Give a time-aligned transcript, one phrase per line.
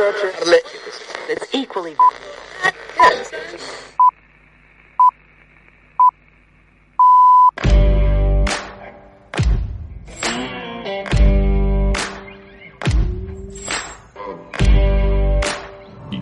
[0.00, 1.96] It's equally.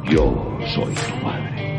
[0.05, 1.79] Yo soy tu madre.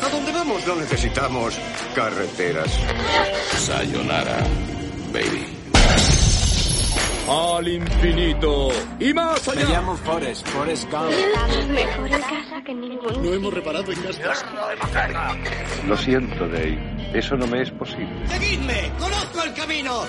[0.00, 1.58] A dónde vamos no necesitamos
[1.96, 2.70] carreteras.
[3.58, 4.38] Sayonara,
[5.12, 5.54] baby.
[7.26, 8.13] Al infinito
[9.04, 11.10] y más Me llamo Forrest, Forrest Gump.
[11.10, 15.36] Estamos mejor en casa que en ningún No hemos reparado en casa.
[15.86, 17.10] Lo siento, Dave.
[17.12, 18.26] Eso no me es posible.
[18.28, 18.90] ¡Seguidme!
[18.98, 20.04] ¡Conozco el camino!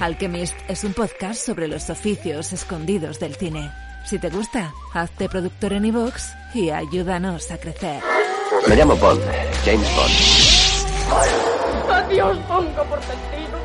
[0.00, 3.72] Alchemist es un podcast sobre los oficios escondidos del cine.
[4.04, 8.00] Si te gusta, hazte productor en iVoox y ayúdanos a crecer.
[8.68, 9.20] Me llamo Bond,
[9.64, 10.14] James Bond.
[11.90, 13.63] Adiós, pongo por que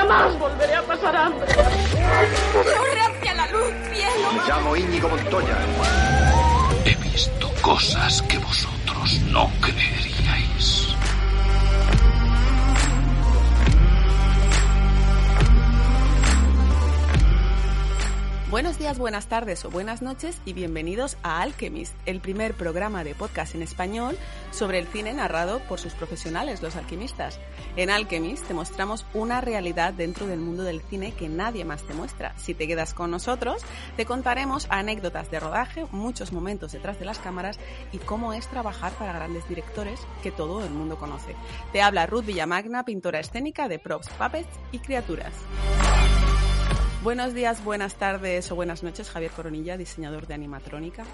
[0.00, 1.46] jamás volveré a pasar hambre.
[2.52, 4.32] ¡Corre hacia la luz, cielo!
[4.32, 5.56] Me llamo Íñigo Montoya.
[6.84, 10.89] He visto cosas que vosotros no creeríais.
[18.50, 23.14] Buenos días, buenas tardes o buenas noches y bienvenidos a Alchemist, el primer programa de
[23.14, 24.18] podcast en español
[24.50, 27.38] sobre el cine narrado por sus profesionales, los alquimistas.
[27.76, 31.94] En Alchemist te mostramos una realidad dentro del mundo del cine que nadie más te
[31.94, 32.36] muestra.
[32.38, 33.62] Si te quedas con nosotros,
[33.96, 37.60] te contaremos anécdotas de rodaje, muchos momentos detrás de las cámaras
[37.92, 41.36] y cómo es trabajar para grandes directores que todo el mundo conoce.
[41.72, 45.32] Te habla Ruth Villamagna, pintora escénica de props, puppets y criaturas.
[47.02, 51.04] Buenos días, buenas tardes o buenas noches, Javier Coronilla, diseñador de animatrónica.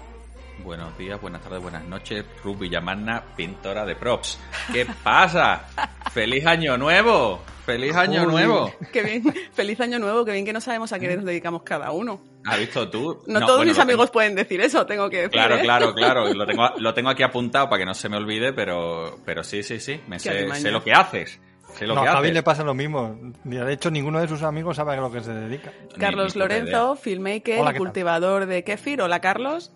[0.63, 2.25] Buenos días, buenas tardes, buenas noches.
[2.43, 4.37] Ruth Villamanna, pintora de props.
[4.73, 5.65] ¿Qué pasa?
[6.11, 7.41] ¡Feliz año nuevo!
[7.65, 8.73] ¡Feliz año nuevo!
[8.91, 11.91] Qué bien, feliz año nuevo, qué bien que no sabemos a qué nos dedicamos cada
[11.91, 12.19] uno.
[12.45, 13.23] ¿Has visto tú?
[13.27, 15.31] No, todos bueno, mis amigos tengo- pueden decir eso, tengo que decir.
[15.31, 15.61] Claro, ¿eh?
[15.61, 16.33] claro, claro.
[16.33, 19.63] Lo tengo, lo tengo aquí apuntado para que no se me olvide, pero, pero sí,
[19.63, 20.01] sí, sí.
[20.07, 21.39] Me sé lo que haces.
[21.77, 23.15] Sé lo no, que a Javi le pasa lo mismo.
[23.43, 25.71] De hecho, ninguno de sus amigos sabe a lo que se dedica.
[25.99, 29.01] Carlos Ni- ni puta Lorenzo, filmmaker, Hola, cultivador de kéfir.
[29.01, 29.71] Hola, Carlos.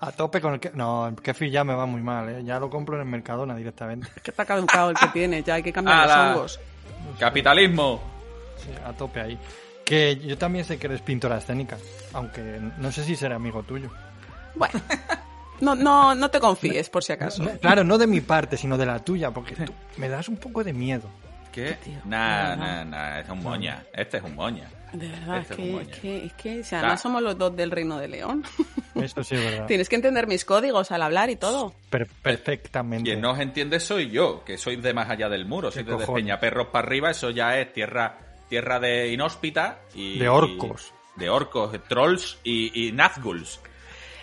[0.00, 0.70] A tope con el que...
[0.74, 2.44] No, el kefir ya me va muy mal, ¿eh?
[2.44, 4.08] Ya lo compro en el Mercadona directamente.
[4.22, 6.60] Que está caducado el que tiene, ya hay que cambiar los hongos.
[7.18, 8.00] Capitalismo.
[8.58, 9.38] Sí, a tope ahí.
[9.84, 11.76] Que yo también sé que eres pintora escénica,
[12.12, 13.90] aunque no sé si será amigo tuyo.
[14.54, 14.80] Bueno,
[15.60, 17.44] no, no, no te confíes, por si acaso.
[17.60, 20.64] Claro, no de mi parte, sino de la tuya, porque tú me das un poco
[20.64, 21.08] de miedo.
[21.62, 22.84] De nah, verdad.
[22.86, 23.82] nah, es un moña.
[23.92, 24.68] Este es un moña.
[24.92, 27.36] De verdad, es Este es que, es que, es que, O además sea- somos los
[27.36, 28.44] dos del Reino de León.
[28.94, 29.66] Eso sí es verdad.
[29.66, 31.74] Tienes que entender mis códigos al hablar y todo.
[31.90, 33.10] Per- perfectamente.
[33.10, 35.90] Quien no os entiende soy yo, que soy de más allá del muro, soy ¿Qué
[35.90, 36.22] desde cojones?
[36.24, 40.92] Peñaperros para arriba, eso ya es tierra tierra de inhóspita y De orcos.
[41.16, 43.60] y- de orcos, de trolls y, y nazguls.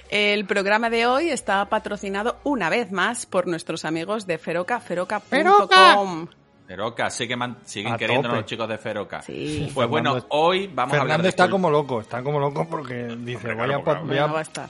[0.10, 6.28] El programa de hoy está patrocinado una vez más por nuestros amigos de Feroca, feroca.com.
[6.72, 8.42] Feroca, siguen, man- siguen A queriéndonos tope.
[8.42, 9.22] los chicos de Feroca.
[9.22, 9.70] Sí.
[9.74, 13.08] Pues bueno, hoy vamos a hablar Fernando de está como loco, está como loco porque
[13.20, 14.70] dice, Hombre, voy, claro, Bueno, va a estar.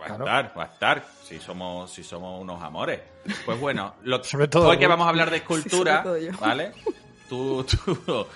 [0.00, 0.24] Va a Claro.
[0.24, 1.04] estar, va a estar.
[1.22, 3.00] Si somos, si somos unos amores.
[3.46, 6.28] Pues bueno, lo, Sobre todo hoy que vamos a hablar de escultura, Sí.
[6.40, 6.72] ¿vale?
[7.28, 8.26] Tú, tú,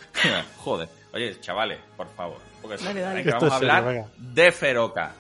[0.59, 0.88] joder.
[1.12, 2.37] Oye, chavales, por favor.
[2.62, 3.25] Porque Dale, dale.
[3.25, 5.12] que vamos a serio, hablar de Feroca,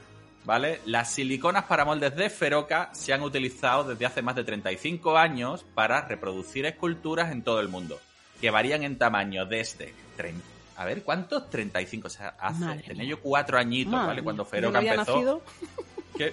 [0.44, 0.80] ¿vale?
[0.86, 5.64] Las siliconas para moldes de Feroca se han utilizado desde hace más de 35 años
[5.74, 8.00] para reproducir esculturas en todo el mundo,
[8.40, 9.94] que varían en tamaño desde...
[10.16, 10.40] tren-
[10.76, 11.48] A ver, ¿cuántos?
[11.50, 12.06] 35.
[12.06, 13.10] O sea, hace, Madre tenía mía.
[13.10, 14.22] yo cuatro añitos, Madre ¿vale?
[14.22, 14.96] Cuando Feroca empezó.
[15.12, 15.42] nacido.
[16.16, 16.32] ¿Qué?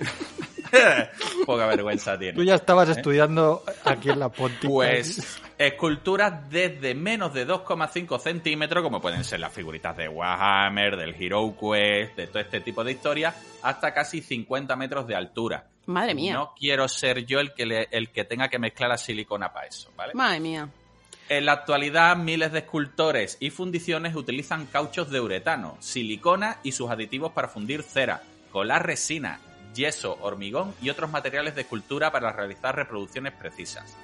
[1.46, 2.34] Poca vergüenza tiene.
[2.34, 4.68] Tú ya estabas estudiando aquí en la Ponti.
[4.68, 4.70] ¿Eh?
[4.70, 11.14] Pues esculturas desde menos de 2,5 centímetros, como pueden ser las figuritas de Warhammer, del
[11.22, 15.66] Hero Quest, de todo este tipo de historias, hasta casi 50 metros de altura.
[15.88, 16.34] Madre mía.
[16.36, 19.68] No quiero ser yo el que, le- el que tenga que mezclar la silicona para
[19.68, 20.14] eso, ¿vale?
[20.14, 20.70] Madre mía.
[21.28, 26.90] En la actualidad, miles de escultores y fundiciones utilizan cauchos de uretano, silicona y sus
[26.90, 29.40] aditivos para fundir cera, colar resina,
[29.74, 33.98] yeso, hormigón y otros materiales de escultura para realizar reproducciones precisas.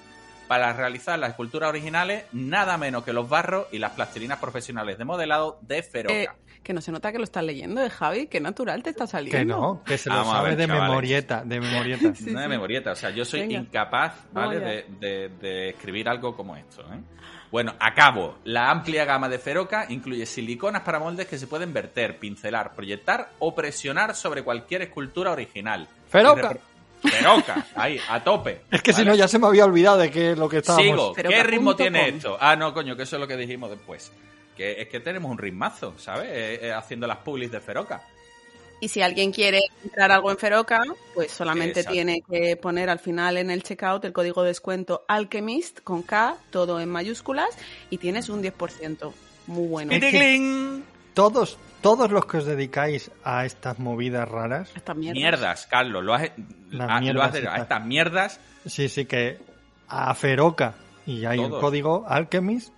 [0.48, 5.04] Para realizar las esculturas originales, nada menos que los barros y las plastilinas profesionales de
[5.04, 6.14] modelado de Feroca.
[6.16, 6.28] Eh,
[6.64, 8.28] que no se nota que lo estás leyendo, ¿eh, Javi?
[8.28, 9.38] Qué natural te está saliendo.
[9.38, 10.88] Que no, que se lo Vamos sabe ver, de chavales.
[10.90, 12.00] memorieta, de memorieta.
[12.16, 12.50] Sí, no de sí.
[12.50, 13.60] memorieta, o sea, yo soy Venga.
[13.60, 14.60] incapaz, ¿vale?
[14.60, 17.00] De, de- de escribir algo como esto, ¿eh?
[17.52, 18.38] Bueno, acabo.
[18.44, 23.32] La amplia gama de Feroca incluye siliconas para moldes que se pueden verter, pincelar, proyectar
[23.40, 25.88] o presionar sobre cualquier escultura original.
[26.10, 26.58] Feroca.
[27.02, 28.62] Feroca, ahí, a tope.
[28.72, 30.86] Es que si no ya se me había olvidado de qué es lo que estábamos.
[30.86, 31.14] Sigo.
[31.14, 32.38] ¿Qué ritmo tiene esto?
[32.40, 34.12] Ah, no, coño, que eso es lo que dijimos después.
[34.56, 36.28] que es que tenemos un ritmazo, ¿sabes?
[36.32, 38.02] Eh, eh, haciendo las publis de Feroca.
[38.80, 40.82] Y si alguien quiere comprar algo en Feroca,
[41.16, 41.94] pues solamente Exacto.
[41.94, 46.36] tiene que poner al final en el checkout el código de descuento Alchemist con K,
[46.52, 47.50] todo en mayúsculas,
[47.90, 49.12] y tienes un 10%.
[49.48, 49.92] Muy bueno.
[49.94, 50.82] Es que
[51.16, 55.16] todos, todos los que os dedicáis a estas movidas raras, Estas mierdas.
[55.22, 56.30] Mierdas, Carlos, lo has,
[56.70, 57.86] Las ah, lo has a estas.
[57.86, 59.40] mierdas sí, sí que
[59.88, 60.76] a Feroca
[61.06, 61.54] y hay Todos.
[61.54, 62.72] el código Alchemist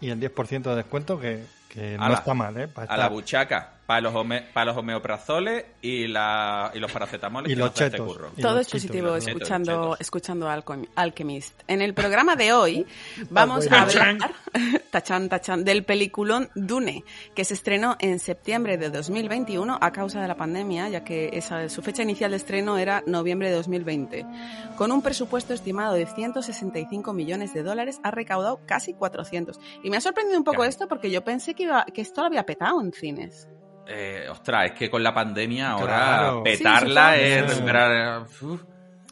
[0.00, 2.68] y el 10% de descuento que, que no está mal, ¿eh?
[2.68, 7.50] Para a la buchaca, para los, home- para los homeoprazoles y, la, y los paracetamoles
[7.50, 8.12] Y que los nos da este chetos.
[8.12, 8.30] curro.
[8.36, 10.00] Y Todo es positivo chetos, escuchando, chetos.
[10.00, 11.60] escuchando Alchem- Alchemist.
[11.68, 12.86] En el programa de hoy
[13.30, 14.16] vamos a hablar
[14.90, 17.04] tachán, tachán, del peliculón Dune,
[17.34, 21.68] que se estrenó en septiembre de 2021 a causa de la pandemia, ya que esa,
[21.68, 24.26] su fecha inicial de estreno era noviembre de 2020.
[24.76, 29.60] Con un presupuesto estimado de 165 millones de dólares, ha recaudado casi 400.
[29.84, 30.68] Y me ha sorprendido un poco Claro.
[30.70, 33.48] esto porque yo pensé que, iba, que esto lo había petado en cines.
[33.88, 36.42] Eh, ostras, es que con la pandemia ahora Claro.
[36.42, 37.48] petarla Sí, es sí.
[37.54, 38.20] recuperar...
[38.22, 38.62] uf,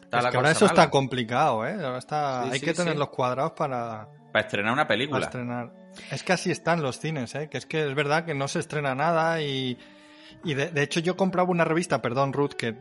[0.03, 0.73] está Es la que ahora eso mala.
[0.81, 1.75] está complicado, ¿eh?
[1.83, 2.43] Ahora está...
[2.43, 5.25] Sí, hay sí, que tener los cuadrados para, Para estrenar una para película.
[5.25, 5.71] estrenar.
[6.11, 7.47] Es que así están los cines, ¿eh?
[7.49, 9.77] Que es que es verdad que no se estrena nada y,
[10.43, 12.75] y de, de hecho yo compraba una revista, perdón Ruth, que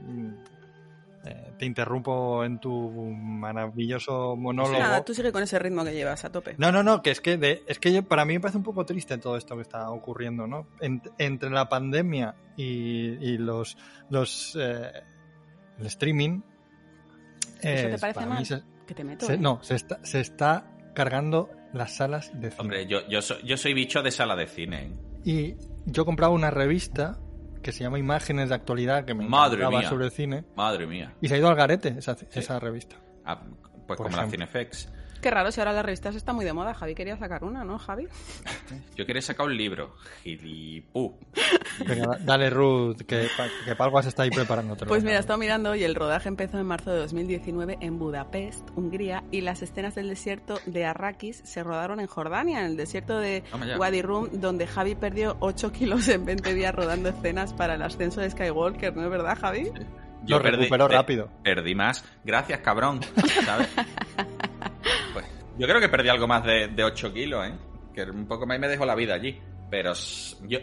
[1.24, 4.78] eh, te interrumpo en tu maravilloso monólogo.
[4.78, 6.54] Nada, tú sigue con ese ritmo que llevas a tope.
[6.58, 8.64] No, no, no, que es que, de- es que yo- para mí me parece un
[8.64, 10.66] poco triste todo esto que está ocurriendo, ¿no?
[10.80, 12.64] En- entre la pandemia y,
[13.26, 13.76] y los,
[14.10, 14.90] los eh,
[15.78, 16.40] el streaming.
[17.62, 18.44] ¿Eso te parece mal?
[18.44, 19.26] se- Que te meto.
[19.26, 19.38] se- ¿eh?
[19.38, 22.60] no, se está, se está cargando las salas de cine.
[22.60, 24.82] Hombre, yo, yo, soy, yo soy bicho de sala de cine.
[24.84, 24.92] ¿eh?
[25.24, 25.56] Y
[25.86, 27.18] yo compraba una revista
[27.64, 29.88] que se llama Imágenes de Actualidad, que me Madre mía.
[29.88, 30.44] sobre cine.
[30.54, 31.14] Madre mía.
[31.20, 32.96] Y se ha ido al garete esa, esa revista.
[33.24, 33.40] Ah,
[33.86, 34.28] pues Por como la.
[34.28, 34.88] Cinefex.
[35.24, 36.74] Qué raro si ahora las revistas está muy de moda.
[36.74, 38.06] Javi quería sacar una, ¿no, Javi?
[38.94, 39.96] Yo quería sacar un libro.
[40.22, 41.18] Gilipú.
[41.88, 43.26] Venga, da- dale Ruth, que,
[43.64, 44.84] que algo se está ahí preparándote.
[44.84, 48.68] Pues mira, he estado mirando y el rodaje empezó en marzo de 2019 en Budapest,
[48.76, 53.18] Hungría, y las escenas del desierto de Arrakis se rodaron en Jordania, en el desierto
[53.18, 53.44] de.
[53.78, 58.20] Wadi Rum, donde Javi perdió 8 kilos en 20 días rodando escenas para el ascenso
[58.20, 59.70] de Skywalker, ¿no es verdad, Javi?
[60.26, 61.30] Lo recuperó pe- rápido.
[61.42, 62.04] Perdí más.
[62.24, 63.00] Gracias, cabrón.
[63.44, 63.68] ¿Sabes?
[65.58, 67.54] Yo creo que perdí algo más de, de 8 kilos, ¿eh?
[67.94, 69.38] Que un poco más y me dejó la vida allí.
[69.70, 69.92] Pero
[70.46, 70.58] yo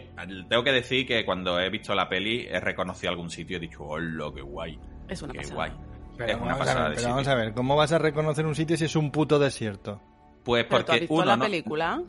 [0.48, 3.60] tengo que decir que cuando he visto la peli he reconocido algún sitio y he
[3.60, 4.78] dicho, hola, qué guay.
[5.08, 5.54] Es una Qué pasada.
[5.54, 5.72] guay.
[6.16, 7.98] Pero, es una vamos, a pasada ver, de pero vamos a ver, ¿cómo vas a
[7.98, 10.00] reconocer un sitio si es un puto desierto?
[10.44, 11.44] Pues ¿Pero tú has porque visto uno la no...
[11.44, 12.02] película?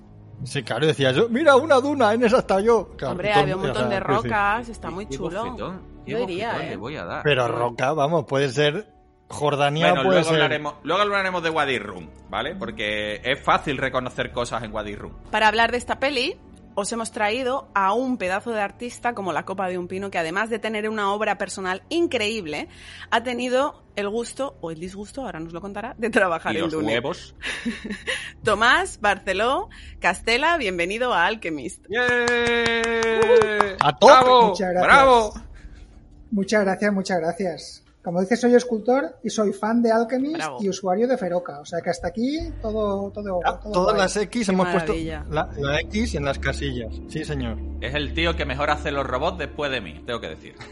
[0.44, 2.92] Sí, claro, decía yo, mira, una duna, en esa está yo.
[2.98, 5.46] Claro, Hombre, había un montón o sea, de rocas, está muy chulo.
[5.46, 6.70] bofetón, Yo diría, bofetón ¿eh?
[6.72, 7.24] le voy a dar.
[7.24, 8.88] Pero roca, vamos, puede ser
[9.34, 10.42] Jordania, Bueno, puede luego ser...
[10.42, 12.56] hablaremos, luego hablaremos de Wadi Rum, ¿vale?
[12.56, 15.14] Porque es fácil reconocer cosas en Wadi Rum.
[15.32, 16.38] Para hablar de esta peli,
[16.76, 20.18] os hemos traído a un pedazo de artista como la Copa de un Pino, que
[20.18, 22.68] además de tener una obra personal increíble,
[23.12, 26.64] ha tenido el gusto, o el disgusto, ahora nos lo contará, de trabajar Y en
[26.64, 26.94] los Dune.
[26.94, 27.36] huevos.
[28.44, 29.70] Tomás Barceló
[30.00, 31.86] Castela, bienvenido a Alchemist.
[33.80, 33.92] ¡A!
[34.02, 34.48] ¡Bravo!
[34.50, 34.84] Muchas gracias.
[34.94, 35.34] ¡Bravo!
[36.32, 37.83] Muchas gracias, muchas gracias.
[38.04, 40.58] Como dices, soy escultor y soy fan de Alchemist Bravo.
[40.62, 41.60] y usuario de Feroca.
[41.62, 43.98] O sea que hasta aquí todo, todo, Ah, todo Todas guay.
[44.04, 45.24] las X Qué hemos maravilla.
[45.26, 46.94] puesto la, la X en las casillas.
[47.08, 47.58] Sí, señor.
[47.80, 50.56] Es el tío que mejor hace los robots después de mí, tengo que decir.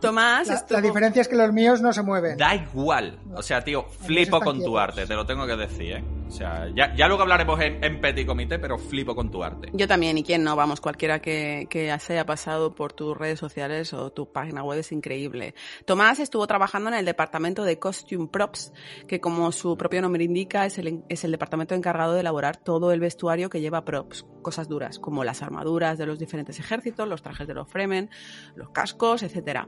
[0.00, 2.36] Tomás La, estuvo- la diferencia es que los míos no se mueven.
[2.36, 3.18] Da igual.
[3.34, 6.04] O sea, tío, flipo con tu arte, te lo tengo que decir, ¿eh?
[6.28, 9.70] O sea, ya, ya luego hablaremos en, en Petit Comité, pero flipo con tu arte.
[9.72, 13.38] Yo también, y quién no, vamos, cualquiera que, que se haya pasado por tus redes
[13.40, 15.54] sociales o tu página web es increíble.
[15.86, 18.74] Tomás estuvo trabajando en el departamento de Costume Props,
[19.06, 22.92] que como su propio nombre indica, es el, es el departamento encargado de elaborar todo
[22.92, 27.22] el vestuario que lleva props, cosas duras, como las armaduras de los diferentes ejércitos, los
[27.22, 28.10] trajes de los Fremen,
[28.54, 29.66] los cascos, etcétera.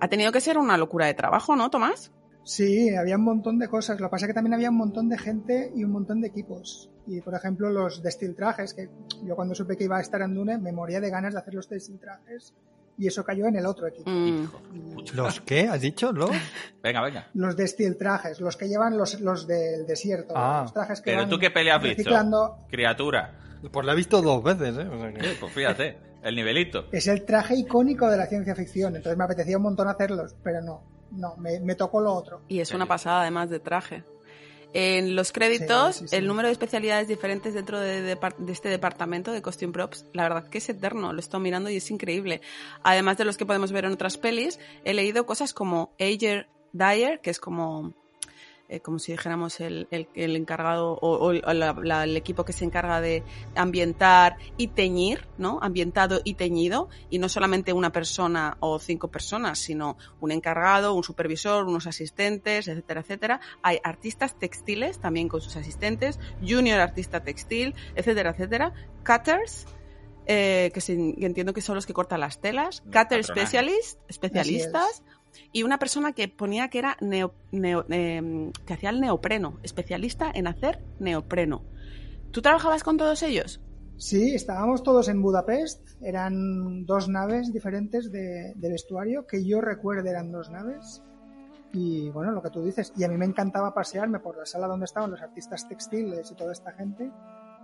[0.00, 2.12] Ha tenido que ser una locura de trabajo, ¿no, Tomás?
[2.44, 4.00] Sí, había un montón de cosas.
[4.00, 6.28] Lo que pasa es que también había un montón de gente y un montón de
[6.28, 6.88] equipos.
[7.06, 8.88] Y por ejemplo, los destil trajes, que
[9.24, 11.54] yo cuando supe que iba a estar en Dune me moría de ganas de hacer
[11.54, 12.54] los destil trajes.
[13.00, 14.10] Y eso cayó en el otro equipo.
[14.10, 14.48] Mm.
[15.14, 15.68] ¿Los qué?
[15.68, 16.10] ¿Has dicho?
[16.10, 16.30] ¿Los?
[16.82, 17.28] Venga, venga.
[17.34, 20.32] Los destil trajes, los que llevan los, los del desierto.
[20.36, 20.60] Ah.
[20.62, 22.66] los trajes que Pero van tú qué peli has visto, reciclando.
[22.68, 23.34] criatura.
[23.70, 24.88] Pues la he visto dos veces, ¿eh?
[24.88, 26.86] O sea que- Pues fíjate, el nivelito.
[26.92, 28.96] Es el traje icónico de la ciencia ficción.
[28.96, 30.82] Entonces me apetecía un montón hacerlos, pero no.
[31.10, 32.42] No, me, me tocó lo otro.
[32.48, 34.04] Y es una pasada además de traje.
[34.74, 36.16] En los créditos, Sí, sí, sí.
[36.16, 38.18] el número de especialidades diferentes dentro de, de
[38.52, 41.90] este departamento de Costume Props, la verdad que es eterno, lo estoy mirando y es
[41.90, 42.42] increíble.
[42.82, 47.20] Además de los que podemos ver en otras pelis, he leído cosas como Ager Dyer,
[47.22, 47.94] que es como
[48.68, 52.52] eh, como si dijéramos el, el, el encargado o, o la, la, el equipo que
[52.52, 53.22] se encarga de
[53.54, 55.58] ambientar y teñir, ¿no?
[55.62, 61.02] Ambientado y teñido, y no solamente una persona o cinco personas, sino un encargado, un
[61.02, 63.40] supervisor, unos asistentes, etcétera, etcétera.
[63.62, 68.72] Hay artistas textiles también con sus asistentes, junior artista textil, etcétera, etcétera.
[69.04, 69.66] Cutters,
[70.30, 75.02] eh, que, se, que, entiendo que son los que cortan las telas, cutter specialist, especialistas,
[75.52, 80.80] y una persona que ponía que era eh, que hacía el neopreno, especialista en hacer
[80.98, 81.62] neopreno.
[82.30, 83.60] ¿Tú trabajabas con todos ellos?
[83.96, 90.08] Sí, estábamos todos en Budapest, eran dos naves diferentes de, de vestuario, que yo recuerdo
[90.08, 91.02] eran dos naves,
[91.72, 94.66] y bueno, lo que tú dices, y a mí me encantaba pasearme por la sala
[94.66, 97.10] donde estaban los artistas textiles y toda esta gente,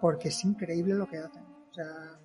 [0.00, 1.42] porque es increíble lo que hacen.
[1.70, 2.18] O sea,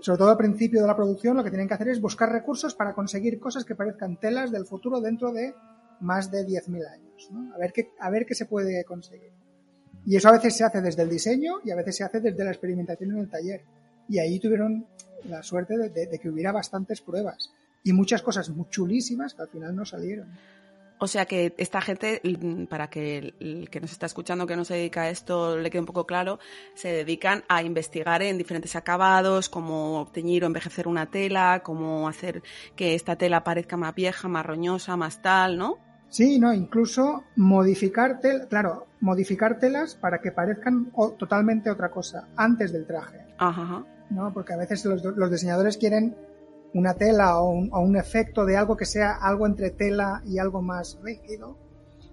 [0.00, 2.74] sobre todo al principio de la producción, lo que tienen que hacer es buscar recursos
[2.74, 5.54] para conseguir cosas que parezcan telas del futuro dentro de
[6.00, 7.30] más de 10.000 años.
[7.54, 9.32] A, ver qué, a ver qué se puede conseguir.
[10.04, 12.44] Y eso a veces se hace desde el diseño y a veces se hace desde
[12.44, 13.62] la experimentación en el taller.
[14.08, 14.86] Y ahí tuvieron
[15.24, 17.52] la suerte de, de, de que hubiera bastantes pruebas
[17.84, 20.28] y muchas cosas muy chulísimas que al final no salieron.
[21.02, 22.22] O sea que esta gente,
[22.70, 25.80] para que el que nos está escuchando, que no se dedica a esto, le quede
[25.80, 26.38] un poco claro,
[26.74, 32.44] se dedican a investigar en diferentes acabados, cómo teñir o envejecer una tela, cómo hacer
[32.76, 35.78] que esta tela parezca más vieja, más roñosa, más tal, ¿no?
[36.08, 42.72] Sí, no, incluso modificar telas, claro, modificar telas para que parezcan totalmente otra cosa antes
[42.72, 43.26] del traje.
[43.38, 43.84] Ajá.
[44.10, 44.32] ¿No?
[44.32, 46.14] Porque a veces los, los diseñadores quieren
[46.74, 50.38] una tela o un, o un, efecto de algo que sea algo entre tela y
[50.38, 51.56] algo más rígido,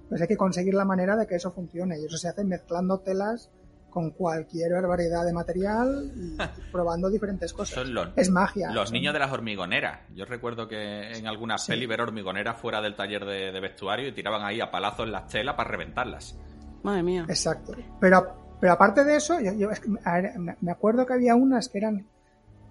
[0.10, 2.00] pues hay que conseguir la manera de que eso funcione.
[2.00, 3.50] Y eso se hace mezclando telas
[3.90, 6.38] con cualquier variedad de material y
[6.72, 7.88] probando diferentes cosas.
[7.88, 8.72] Los, es magia.
[8.72, 10.02] Los niños de las hormigoneras.
[10.14, 11.72] Yo recuerdo que en alguna sí.
[11.72, 15.28] peli ver hormigoneras fuera del taller de, de, vestuario y tiraban ahí a palazos las
[15.28, 16.38] telas para reventarlas.
[16.84, 17.26] Madre mía.
[17.28, 17.74] Exacto.
[18.00, 22.06] Pero, pero aparte de eso, yo, yo ver, me acuerdo que había unas que eran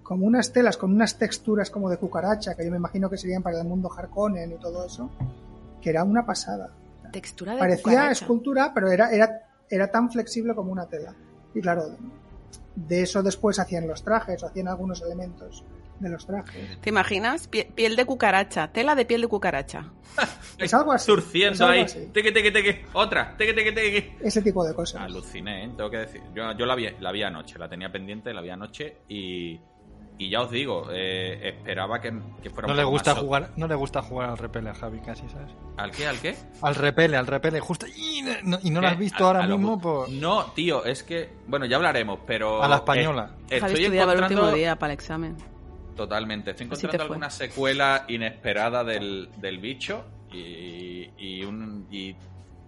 [0.09, 3.43] como unas telas con unas texturas como de cucaracha, que yo me imagino que serían
[3.43, 5.11] para el mundo Harkonnen y todo eso,
[5.83, 6.71] que era una pasada.
[7.13, 8.13] Textura de Parecía cucaracha.
[8.13, 11.15] escultura, pero era, era, era tan flexible como una tela.
[11.55, 11.95] Y claro,
[12.75, 15.63] de eso después hacían los trajes, o hacían algunos elementos
[16.01, 16.81] de los trajes.
[16.81, 17.47] ¿Te imaginas?
[17.47, 19.93] Piel de cucaracha, tela de piel de cucaracha.
[20.59, 21.05] es algo así.
[21.05, 21.81] Surciendo es algo ahí.
[21.83, 22.07] Así.
[22.15, 22.87] Teque, teque, teque.
[22.95, 23.37] Otra.
[23.37, 24.17] Teque, teque, teque.
[24.23, 25.03] Ese tipo de cosas.
[25.03, 25.71] Aluciné, ¿eh?
[25.77, 26.23] tengo que decir.
[26.35, 29.61] Yo, yo la, vi, la vi anoche, la tenía pendiente, la vi anoche y
[30.19, 33.51] y ya os digo, eh, esperaba que, que, fuera no un le gusta más jugar
[33.57, 35.53] No le gusta jugar al repele a Javi casi, ¿sabes?
[35.77, 36.09] ¿Al qué?
[36.09, 36.37] ¿Al qué?
[36.61, 37.87] Al repele, al repele, justo.
[37.87, 39.79] Y no, y no lo has visto a, ahora a mismo lo...
[39.79, 40.11] por...
[40.11, 41.31] No, tío, es que...
[41.47, 42.63] Bueno, ya hablaremos, pero...
[42.63, 43.31] A la española.
[43.49, 44.43] Eh, Javi estoy estudiaba encontrando...
[44.43, 45.37] el último día para el examen.
[45.95, 46.51] Totalmente.
[46.51, 52.17] Estoy encontrando alguna secuela inesperada del, del bicho y, y, un, y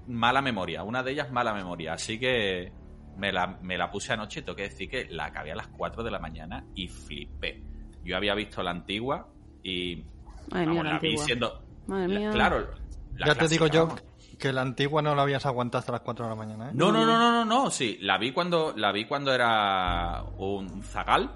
[0.06, 0.84] mala memoria.
[0.84, 1.94] Una de ellas mala memoria.
[1.94, 2.72] Así que
[3.20, 5.68] me la, me la puse anoche y tengo que decir que la acabé a las
[5.68, 7.62] 4 de la mañana y flipé.
[8.02, 9.28] Yo había visto la antigua
[9.62, 10.02] y
[10.50, 11.62] Madre vamos, mía, la, la vi siendo.
[11.86, 12.30] Madre mía.
[12.30, 12.70] Claro.
[13.16, 14.02] La ya te digo yo vamos.
[14.38, 16.72] que la antigua no la habías aguantado hasta las 4 de la mañana, ¿eh?
[16.74, 20.82] No, no, no, no, no, no, sí, la vi cuando la vi cuando era un
[20.82, 21.30] zagal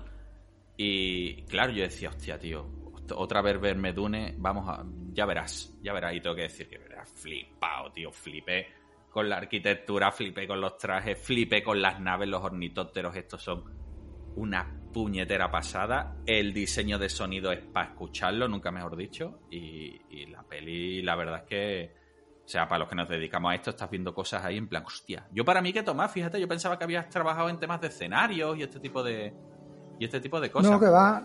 [0.78, 2.66] y claro, yo decía, hostia, tío,
[3.14, 6.78] otra vez verme Dune, vamos a ya verás, ya verás y tengo que decir que
[6.78, 8.83] verás flipado, tío, flipé
[9.14, 13.62] con la arquitectura, flipé con los trajes, flipé con las naves, los ornitópteros, estos son
[14.34, 16.16] una puñetera pasada.
[16.26, 19.38] El diseño de sonido es para escucharlo, nunca mejor dicho.
[19.52, 21.94] Y, la peli, la verdad es que,
[22.44, 24.82] o sea, para los que nos dedicamos a esto, estás viendo cosas ahí en plan,
[24.84, 25.28] hostia.
[25.30, 28.58] Yo para mí que Tomás, fíjate, yo pensaba que habías trabajado en temas de escenarios
[28.58, 29.32] y este tipo de
[30.00, 30.72] y este tipo de cosas.
[30.72, 31.24] No, que va.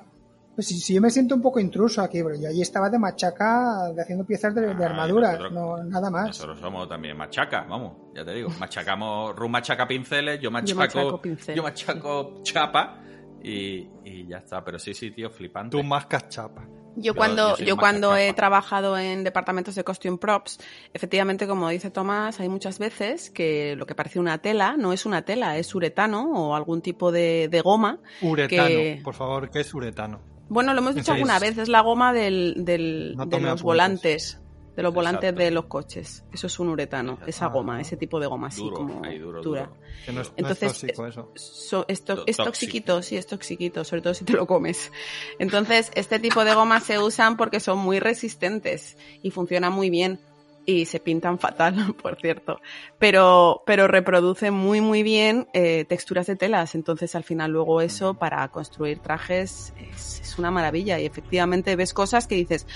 [0.60, 3.00] Pues si, si yo me siento un poco intruso aquí, pero yo allí estaba de
[3.00, 6.28] machaca, de haciendo piezas de, de armadura, nosotros, no nada más.
[6.28, 10.75] Nosotros somos también machaca, vamos, ya te digo, machacamos, Ru machaca pinceles, yo machaco, yo
[10.75, 12.51] machaco, pincel, yo machaco sí.
[12.51, 13.01] chapa
[13.42, 14.62] y, y, ya está.
[14.66, 15.78] Pero sí, sí, tío, flipante.
[15.78, 16.68] Tú mascas chapa.
[16.98, 20.60] Yo cuando, yo, yo cuando he trabajado en departamentos de costume props,
[20.94, 25.06] efectivamente, como dice Tomás, hay muchas veces que lo que parece una tela no es
[25.06, 28.00] una tela, es uretano o algún tipo de, de goma.
[28.22, 29.01] Uretano, que...
[29.01, 30.20] por favor, ¿qué es uretano?
[30.50, 33.63] Bueno, lo hemos dicho alguna vez, es la goma del, del no de los apuntes.
[33.63, 34.41] volantes.
[34.75, 35.44] De los volantes Exacto.
[35.44, 36.24] de los coches.
[36.32, 37.29] Eso es un uretano, Exacto.
[37.29, 39.65] esa goma, ese tipo de goma así Duro, como ahí duro, dura.
[39.65, 39.77] duro.
[40.06, 41.32] Que no es, Entonces, no es tóxico eso.
[41.36, 42.44] So, es, to, To- es tóxico.
[42.46, 44.89] toxiquito, sí, es toxiquito, sobre todo si te lo comes.
[45.38, 50.22] Entonces, este tipo de gomas se usan porque son muy resistentes y funcionan muy bien.
[50.70, 52.62] Y se pintan fatal, por cierto.
[52.98, 56.76] Pero, pero reproduce muy, muy bien eh, texturas de telas.
[56.76, 61.00] Entonces, al final, luego eso para construir trajes es, es, una maravilla.
[61.00, 62.68] Y efectivamente ves cosas que dices,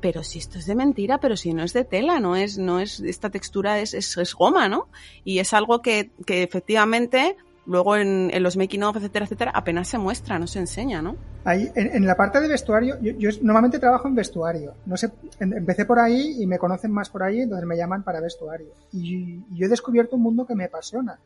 [0.00, 2.80] pero si esto es de mentira, pero si no es de tela, no es, no
[2.80, 4.88] es, esta textura es, es, es goma, ¿no?
[5.24, 9.88] Y es algo que, que efectivamente luego en, en, los making of, etcétera, etcétera, apenas
[9.88, 11.16] se muestra, no se enseña, ¿no?
[11.44, 14.74] Ahí, en, en la parte de vestuario, yo, yo, normalmente trabajo en vestuario.
[14.86, 18.20] No sé, empecé por ahí y me conocen más por ahí, entonces me llaman para
[18.20, 18.74] vestuario.
[18.92, 21.18] Y, y yo he descubierto un mundo que me apasiona.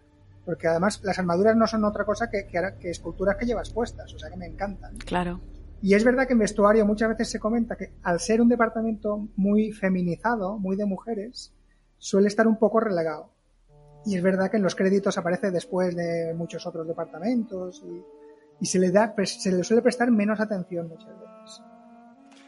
[0.45, 4.13] Porque además las armaduras no son otra cosa que, que, que esculturas que llevas puestas,
[4.15, 4.97] o sea que me encantan.
[4.99, 5.41] Claro.
[5.83, 9.29] Y es verdad que en vestuario muchas veces se comenta que al ser un departamento
[9.37, 11.53] muy feminizado, muy de mujeres,
[11.99, 13.36] suele estar un poco relegado
[14.07, 18.03] y es verdad que en los créditos aparece después de muchos otros departamentos y,
[18.61, 21.63] y se le da se le suele prestar menos atención muchas veces.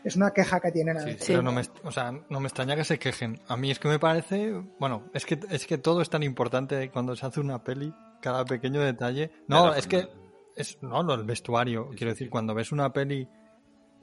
[0.04, 1.24] Es una queja que tienen a veces.
[1.24, 3.40] Sí, pero no me, o sea, no me extraña que se quejen.
[3.48, 6.90] A mí es que me parece, bueno, es que es que todo es tan importante
[6.90, 9.32] cuando se hace una peli, cada pequeño detalle.
[9.48, 10.08] No, es que
[10.54, 13.28] es no, no, el vestuario, quiero decir, cuando ves una peli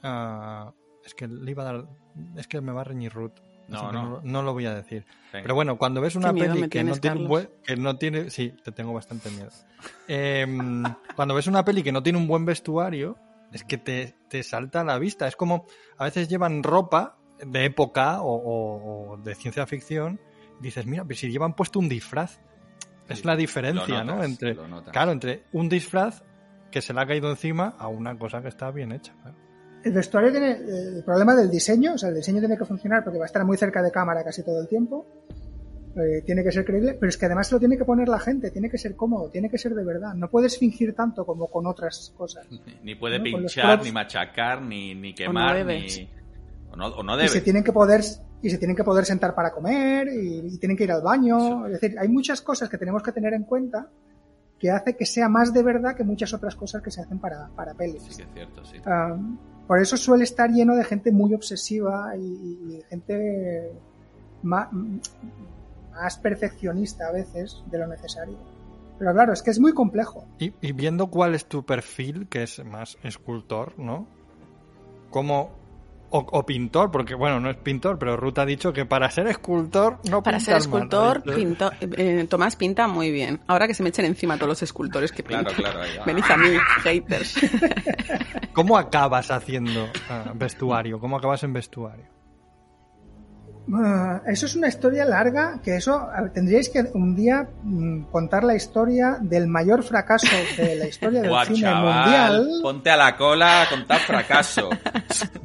[0.04, 0.72] uh,
[1.06, 1.88] es que le iba a dar
[2.36, 3.40] es que me va a reñir Ruth.
[3.68, 4.04] No, no.
[4.04, 4.22] no.
[4.24, 4.44] no.
[4.44, 5.06] lo voy a decir.
[5.34, 5.44] Venga.
[5.44, 8.54] Pero bueno, cuando ves una peli que no tiene un buen, que no tiene, sí,
[8.64, 9.50] te tengo bastante miedo.
[10.08, 10.46] Eh,
[11.16, 13.18] cuando ves una peli que no tiene un buen vestuario,
[13.52, 15.28] es que te, te, salta a la vista.
[15.28, 15.66] Es como
[15.98, 20.20] a veces llevan ropa de época o, o, o de ciencia ficción.
[20.60, 22.40] Y dices, mira, pero si llevan puesto un disfraz,
[23.10, 24.24] es sí, la diferencia, notas, ¿no?
[24.24, 24.58] Entre,
[24.92, 26.24] claro, entre un disfraz
[26.72, 29.14] que se le ha caído encima a una cosa que está bien hecha.
[29.22, 29.45] Claro
[29.86, 33.20] el vestuario tiene el problema del diseño, o sea, el diseño tiene que funcionar porque
[33.20, 35.06] va a estar muy cerca de cámara casi todo el tiempo,
[35.96, 38.20] eh, tiene que ser creíble, pero es que además se lo tiene que poner la
[38.20, 41.48] gente, tiene que ser cómodo, tiene que ser de verdad, no puedes fingir tanto como
[41.48, 42.48] con otras cosas.
[42.84, 43.24] Ni puede ¿no?
[43.26, 46.10] pinchar, ni machacar, ni, ni quemar, o no ni...
[46.72, 47.28] O no, o no debe.
[47.28, 48.02] Y se tienen que poder
[48.42, 51.38] y se tienen que poder sentar para comer y, y tienen que ir al baño,
[51.68, 51.74] sí.
[51.74, 53.88] es decir, hay muchas cosas que tenemos que tener en cuenta
[54.60, 57.50] que hace que sea más de verdad que muchas otras cosas que se hacen para,
[57.56, 58.04] para pelis.
[58.04, 58.78] Sí, es cierto, sí.
[58.86, 63.72] Um, por eso suele estar lleno de gente muy obsesiva y, gente
[64.44, 64.70] más,
[66.22, 68.38] perfeccionista a veces de lo necesario.
[69.00, 70.26] Pero claro, es que es muy complejo.
[70.40, 74.08] Y, viendo cuál es tu perfil, que es más escultor, ¿no?
[75.10, 75.52] ¿Cómo,
[76.16, 79.28] o, o, pintor, porque bueno, no es pintor, pero Ruth ha dicho que para ser
[79.28, 83.42] escultor no Para ser escultor, mal, pinto, eh, Tomás pinta muy bien.
[83.48, 85.54] Ahora que se me echen encima todos los escultores que pintan.
[85.54, 87.36] Claro, claro, Venid a mí, haters.
[88.54, 91.00] ¿Cómo acabas haciendo uh, vestuario?
[91.00, 92.15] ¿Cómo acabas en vestuario?
[93.68, 98.56] Uh, eso es una historia larga, que eso tendríais que un día mm, contar la
[98.56, 102.50] historia del mayor fracaso de la historia del Buah, cine chaval, mundial.
[102.62, 104.70] Ponte a la cola a contar fracaso.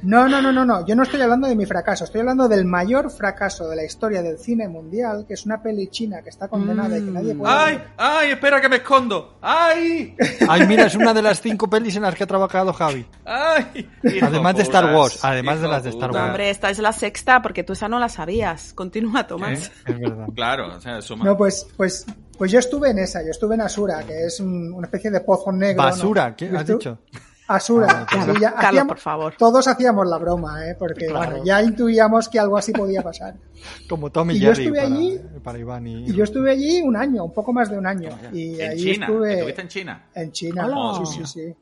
[0.02, 0.86] No, no, no, no, no.
[0.86, 2.04] Yo no estoy hablando de mi fracaso.
[2.04, 5.88] Estoy hablando del mayor fracaso de la historia del cine mundial, que es una peli
[5.88, 7.02] china que está condenada mm.
[7.02, 7.52] y que nadie puede.
[7.52, 7.76] ¡Ay!
[7.76, 7.86] Ver.
[7.98, 8.30] ¡Ay!
[8.30, 9.36] Espera que me escondo.
[9.42, 10.16] ¡Ay!
[10.48, 13.06] Ay, mira, es una de las cinco pelis en las que ha trabajado Javi.
[13.26, 13.88] ¡Ay!
[14.22, 15.18] Además de Star Wars.
[15.22, 16.22] Además de las de Star Wars.
[16.22, 18.72] No, hombre, esta es la sexta porque tú esa no la sabías.
[18.74, 19.68] Continúa, Tomás.
[19.68, 19.72] ¿Eh?
[19.86, 20.26] Es verdad.
[20.34, 21.24] Claro, o sea, suma.
[21.24, 23.22] No, pues, pues, pues yo estuve en esa.
[23.22, 25.82] Yo estuve en Asura, que es un, una especie de pozo negro.
[25.82, 26.36] Basura, ¿no?
[26.36, 26.98] ¿qué has dicho?
[27.48, 27.86] Asura.
[27.90, 29.34] Ah, claro, ya Carlos, hacíamos, por favor.
[29.36, 30.76] Todos hacíamos la broma, ¿eh?
[30.78, 31.30] porque Claro.
[31.32, 33.34] bueno, ya intuíamos que algo así podía pasar.
[33.88, 36.04] Como Tommy Y yo Jerry estuve para, allí- para Iván y...
[36.10, 38.08] Y yo estuve allí un año, un poco más de un año.
[38.32, 39.06] Y En allí China.
[39.06, 40.06] estuve ¿Estuviste en China?
[40.14, 40.68] en China.
[41.04, 41.54] Sí, sí, sí.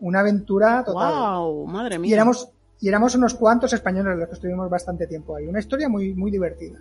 [0.00, 1.12] Una aventura total.
[1.14, 2.08] Wow, madre mía.
[2.10, 2.48] Y éramos,
[2.82, 5.46] y éramos unos cuantos españoles los que estuvimos bastante tiempo ahí.
[5.46, 6.80] Una historia muy, muy divertida.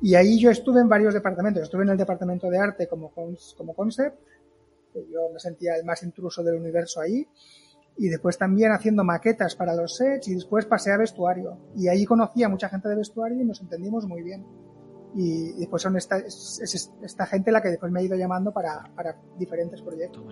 [0.00, 1.64] Y ahí yo estuve en varios departamentos.
[1.64, 3.12] Estuve en el departamento de arte como,
[3.56, 4.16] como concept,
[4.94, 7.26] yo me sentía el más intruso del universo ahí.
[7.96, 11.58] Y después también haciendo maquetas para los sets y después pasé a vestuario.
[11.74, 14.46] Y ahí conocí a mucha gente de vestuario y nos entendimos muy bien.
[15.16, 18.52] Y después son esta, es, es esta gente la que después me ha ido llamando
[18.52, 20.22] para, para diferentes proyectos.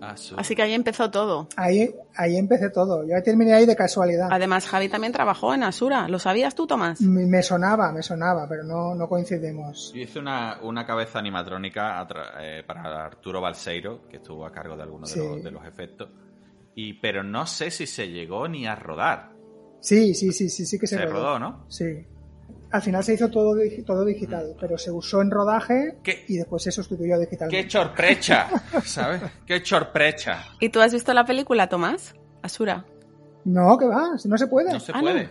[0.00, 1.46] Ah, Así que ahí empezó todo.
[1.56, 3.04] Ahí, ahí empecé todo.
[3.06, 4.28] Yo terminé ahí de casualidad.
[4.32, 6.08] Además, Javi también trabajó en Asura.
[6.08, 7.00] ¿Lo sabías tú, Tomás?
[7.00, 9.92] Me me sonaba, me sonaba, pero no, no coincidimos.
[9.94, 12.04] Yo hice una, una cabeza animatrónica
[12.40, 15.20] eh, para Arturo Balseiro, que estuvo a cargo de algunos Sí.
[15.20, 16.08] de, los, de los efectos.
[16.74, 19.30] Y, pero no sé si se llegó ni a rodar.
[19.80, 21.64] Sí, sí, sí, sí, sí que se, Se rodó, ¿no?
[21.68, 22.06] Sí.
[22.72, 23.54] Al final se hizo todo,
[23.86, 24.06] todo Mm.
[24.06, 26.24] digital, pero se usó en rodaje ¿Qué?
[26.28, 27.68] y después se sustituyó ¡Qué digitalmente.
[27.68, 28.48] chorprecha!
[28.84, 29.20] ¿Sabes?
[29.46, 30.44] ¡Qué chorprecha!
[30.58, 32.14] ¿Y tú has visto la película, Tomás?
[32.42, 32.84] Asura.
[33.44, 34.72] No, que va, si no se puede.
[34.72, 35.28] No se Ah, puede.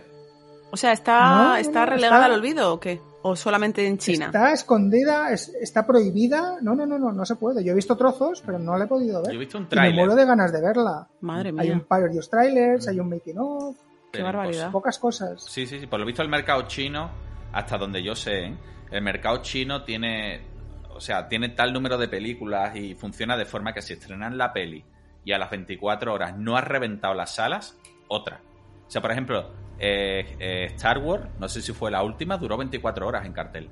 [0.70, 3.00] O sea, ¿está, No, está no, relegada está- al olvido o qué?
[3.24, 4.26] ¿O solamente en China?
[4.26, 6.56] Está escondida, es- está prohibida.
[6.62, 7.62] No, no, no, no, no se puede.
[7.62, 9.32] Yo he visto trozos, pero no la he podido ver.
[9.32, 9.94] Yo he visto un y me tráiler.
[9.96, 11.08] muero de ganas de verla.
[11.20, 11.86] Madre Hay un mía.
[11.88, 13.76] varios trailers, hay un making of,
[14.12, 14.70] Qué barbaridad.
[14.72, 15.44] pocas cosas.
[15.44, 15.86] Sí, sí, sí.
[15.86, 17.10] Por lo visto el mercado chino
[17.52, 18.56] hasta donde yo sé, ¿eh?
[18.90, 20.42] el mercado chino tiene,
[20.90, 24.52] o sea, tiene tal número de películas y funciona de forma que si estrenan la
[24.52, 24.84] peli
[25.24, 28.40] y a las 24 horas no ha reventado las salas, otra.
[28.86, 32.56] O sea, por ejemplo, eh, eh, Star Wars, no sé si fue la última, duró
[32.56, 33.70] 24 horas en cartel.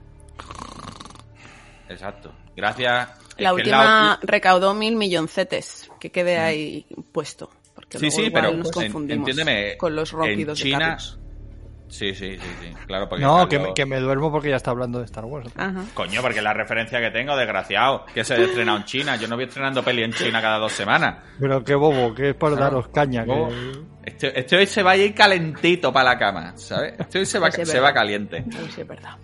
[1.88, 2.32] Exacto.
[2.56, 3.08] Gracias.
[3.36, 7.50] La última recaudó mil milloncetes, que quede ahí puesto.
[7.74, 10.98] Porque Sí, luego sí, igual pero nos confundimos entiéndeme, con los en de China-.
[11.90, 12.72] Sí, sí, sí, sí.
[12.87, 15.50] Claro, porque No, que me, que me duermo porque ya está hablando de Star Wars.
[15.57, 15.83] Ajá.
[15.92, 19.16] Coño, porque la referencia que tengo, desgraciado, que se ha estrenado en China.
[19.16, 21.16] Yo no voy estrenando peli en China cada dos semanas.
[21.38, 22.64] Pero qué bobo, que es por Claro.
[22.76, 23.24] daros caña.
[23.24, 23.72] que-.
[24.05, 26.94] Este, este hoy se va a ir calentito para la cama, ¿sabes?
[26.98, 28.44] Este hoy se va, Pues se va caliente.
[28.72, 29.16] Sí, es verdad.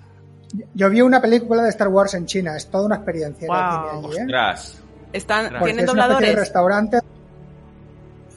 [0.75, 3.47] Yo vi una película de Star Wars en China, es toda una experiencia.
[3.47, 4.23] cine allí, ¿eh?
[4.23, 4.83] Ostras.
[5.13, 6.35] Están, ¿Tienen es dobladores?
[6.35, 6.99] restaurante.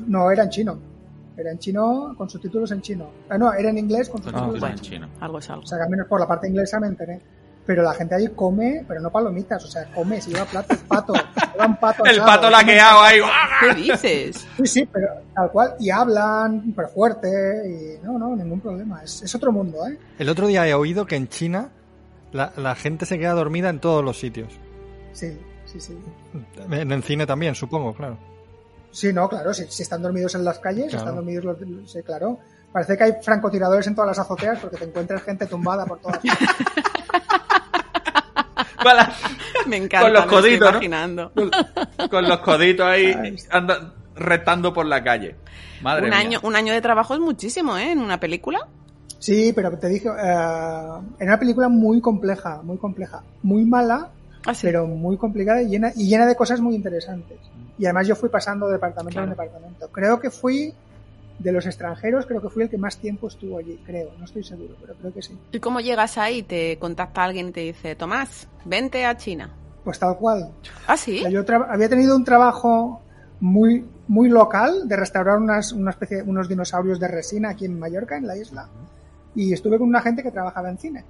[0.08, 0.80] No, era en chino.
[1.40, 3.10] Era en chino con subtítulos en chino.
[3.30, 5.10] Ah, no, era en inglés con Con subtítulos subtítulos en en chino.
[5.22, 5.64] Algo es algo.
[5.64, 7.22] O sea, que al menos por la parte inglesa me enteré.
[7.66, 11.14] Pero la gente allí come, pero no palomitas, o sea, come, se lleva platos, pato,
[11.54, 13.20] llevan pato El asado, pato comen laqueado ahí.
[13.60, 14.48] ¿Qué dices?
[14.58, 15.76] Sí, sí, pero tal cual.
[15.80, 17.30] Y hablan súper fuerte
[17.70, 19.04] y no, no, ningún problema.
[19.04, 19.98] Es, es otro mundo, ¿eh?
[20.18, 21.70] El otro día he oído que en China
[22.32, 24.52] la, la gente se queda dormida en todos los sitios.
[25.14, 25.98] Sí, sí, sí.
[26.72, 28.18] En el cine también, supongo, claro.
[28.92, 30.98] Sí, no, claro, si, si están dormidos en las calles, Claro.
[31.00, 31.58] están dormidos los...
[31.92, 32.40] Sí, claro.
[32.72, 36.18] Parece que hay francotiradores en todas las azoteas porque te encuentras gente tumbada por todas
[36.20, 36.50] partes.
[38.82, 39.14] Con, la-
[39.68, 40.78] Me encanta, Con los me estoy coditos, ¿no?
[40.78, 41.32] imaginando.
[42.10, 45.36] con los coditos ahí anda retando por la calle.
[45.82, 46.20] Madre Un mía.
[46.20, 47.92] año, un año de trabajo es muchísimo, ¿eh?
[47.92, 48.60] En una película.
[49.18, 54.10] Sí, pero te dije, eh, era una película muy compleja, muy compleja, muy mala,
[54.46, 54.68] Ah, sí.
[54.68, 57.38] pero muy complicada y llena, y llena de cosas muy interesantes.
[57.78, 59.90] Y además yo fui pasando de departamento en departamento.
[59.90, 60.74] Creo que fui,
[61.40, 64.44] de los extranjeros, creo que fui el que más tiempo estuvo allí, creo, no estoy
[64.44, 65.38] seguro, pero creo que sí.
[65.52, 66.44] ¿Y cómo llegas ahí?
[66.44, 69.50] Te contacta alguien y te dice, Tomás, vente a China.
[69.84, 70.52] Pues tal cual.
[70.86, 71.24] ¿Ah, sí?
[71.32, 73.02] Yo había tenido un trabajo
[73.40, 78.18] muy, muy local de restaurar unas, una especie, unos dinosaurios de resina aquí en Mallorca,
[78.18, 78.68] en la isla.
[79.34, 81.06] Y estuve con una gente que trabajaba en cine.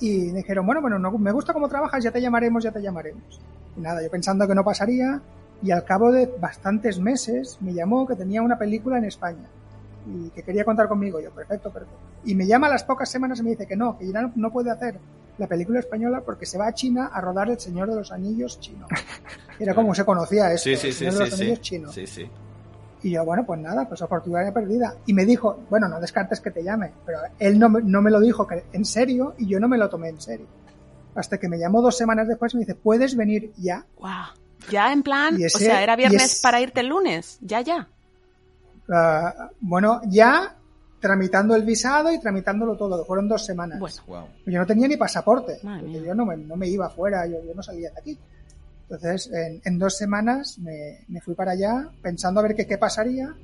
[0.00, 2.82] Y me dijeron, bueno, bueno, no- me gusta cómo trabajas, ya te llamaremos, ya te
[2.82, 3.40] llamaremos.
[3.76, 5.20] Y nada, yo pensando que no pasaría,
[5.62, 9.44] y al cabo de bastantes meses me llamó que tenía una película en España
[10.06, 11.20] y que quería contar conmigo.
[11.20, 11.96] Yo, perfecto, perfecto.
[12.24, 14.50] Y me llama a las pocas semanas y me dice que no, que ya no,
[14.50, 14.96] puede hacer
[15.38, 18.58] la película española porque se va a China a rodar El Señor de los Anillos
[18.58, 18.86] chino.
[19.60, 21.42] Era como se conocía esto, Sí, sí, El sí, Señor de sí, los sí.
[21.42, 21.92] Anillos chino.
[21.92, 22.28] Sí, sí.
[23.02, 24.94] Y yo, bueno, pues nada, pues oportunidad perdida.
[25.06, 28.10] Y me dijo, bueno, no descartes que te llame, pero él no me, no me
[28.10, 30.46] lo dijo que- en serio y yo no me lo tomé en serio.
[31.14, 33.84] Hasta que me llamó dos semanas después y me dice, ¿puedes venir ya?
[33.98, 34.26] Guau.
[34.70, 37.38] Ya en plan, o sea, era viernes es- para irte el lunes.
[37.40, 37.88] Ya, ya.
[38.88, 40.56] Ah, bueno, ya
[41.00, 43.78] tramitando el visado y tramitándolo todo, fueron dos semanas.
[44.06, 44.26] Wow.
[44.46, 45.58] Yo no tenía ni pasaporte,
[46.04, 48.18] yo no me, no me iba afuera, yo, yo no salía de aquí.
[48.90, 52.76] Entonces, en, en dos semanas me, me fui para allá pensando a ver qué, qué
[52.78, 53.34] pasaría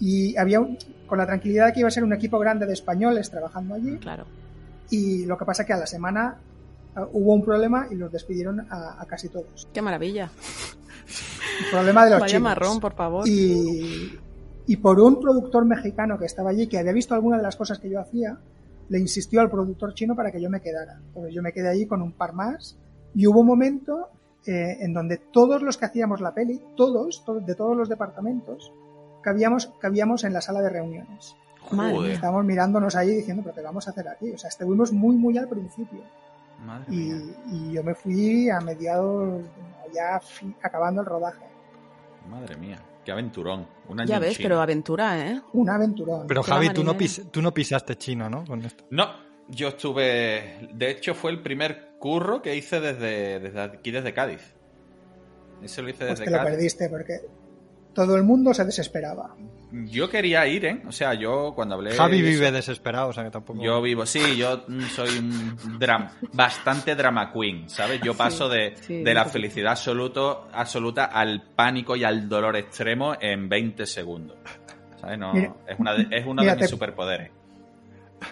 [0.00, 2.72] y había, un- con la tranquilidad de que iba a ser un equipo grande de
[2.72, 4.24] españoles trabajando allí Claro.
[4.90, 6.38] y lo que pasa que a la semana
[6.96, 9.68] ah, hubo un problema y los despidieron a, a casi todos.
[9.72, 10.30] Qué maravilla.
[11.60, 12.42] El problema de los Vaya chinos.
[12.42, 13.28] marrón, por favor.
[13.28, 14.18] Y,
[14.66, 17.78] y por un productor mexicano que estaba allí, que había visto alguna de las cosas
[17.78, 18.36] que yo hacía,
[18.88, 20.98] le insistió al productor chino para que yo me quedara.
[21.08, 22.76] Entonces yo me quedé allí con un par más
[23.14, 24.08] y hubo un momento
[24.46, 28.72] eh, en donde todos los que hacíamos la peli, todos, to- de todos los departamentos,
[29.22, 31.36] cabíamos, cabíamos en la sala de reuniones.
[31.70, 32.12] Madre.
[32.12, 34.30] Estábamos mirándonos ahí diciendo, pero ¿qué vamos a hacer aquí?
[34.32, 36.00] O sea, estuvimos muy, muy al principio.
[36.64, 37.34] Madre Y, mía.
[37.50, 39.42] y yo me fui a mediados,
[39.94, 41.44] ya fi- acabando el rodaje.
[42.30, 42.78] Madre mía.
[43.04, 43.66] Qué aventurón.
[43.88, 44.48] Un año Ya en ves, China.
[44.48, 45.40] pero aventura, ¿eh?
[45.52, 46.26] Un aventurón.
[46.26, 48.44] Pero Javi, tú no, pis- tú no pisaste China, ¿no?
[48.46, 48.84] Con esto.
[48.90, 49.06] No,
[49.48, 50.68] yo estuve.
[50.72, 54.54] De hecho, fue el primer curro que hice desde, desde aquí, desde Cádiz.
[55.62, 56.50] Ese lo hice Pues desde te lo Cádiz.
[56.52, 57.20] perdiste porque
[57.94, 59.34] todo el mundo se desesperaba.
[59.72, 60.82] Yo quería ir, ¿eh?
[60.86, 61.92] O sea, yo cuando hablé.
[61.92, 63.62] Javi eso- vive desesperado, o sea que tampoco.
[63.62, 68.00] Yo vivo, sí, yo soy un dram- bastante drama queen, ¿sabes?
[68.02, 73.14] Yo paso de, sí, de la felicidad absoluto, absoluta al pánico y al dolor extremo
[73.18, 74.36] en 20 segundos.
[75.00, 75.18] ¿Sabes?
[75.18, 77.30] No, Mira, es, una de- es uno mira, de mis te- superpoderes.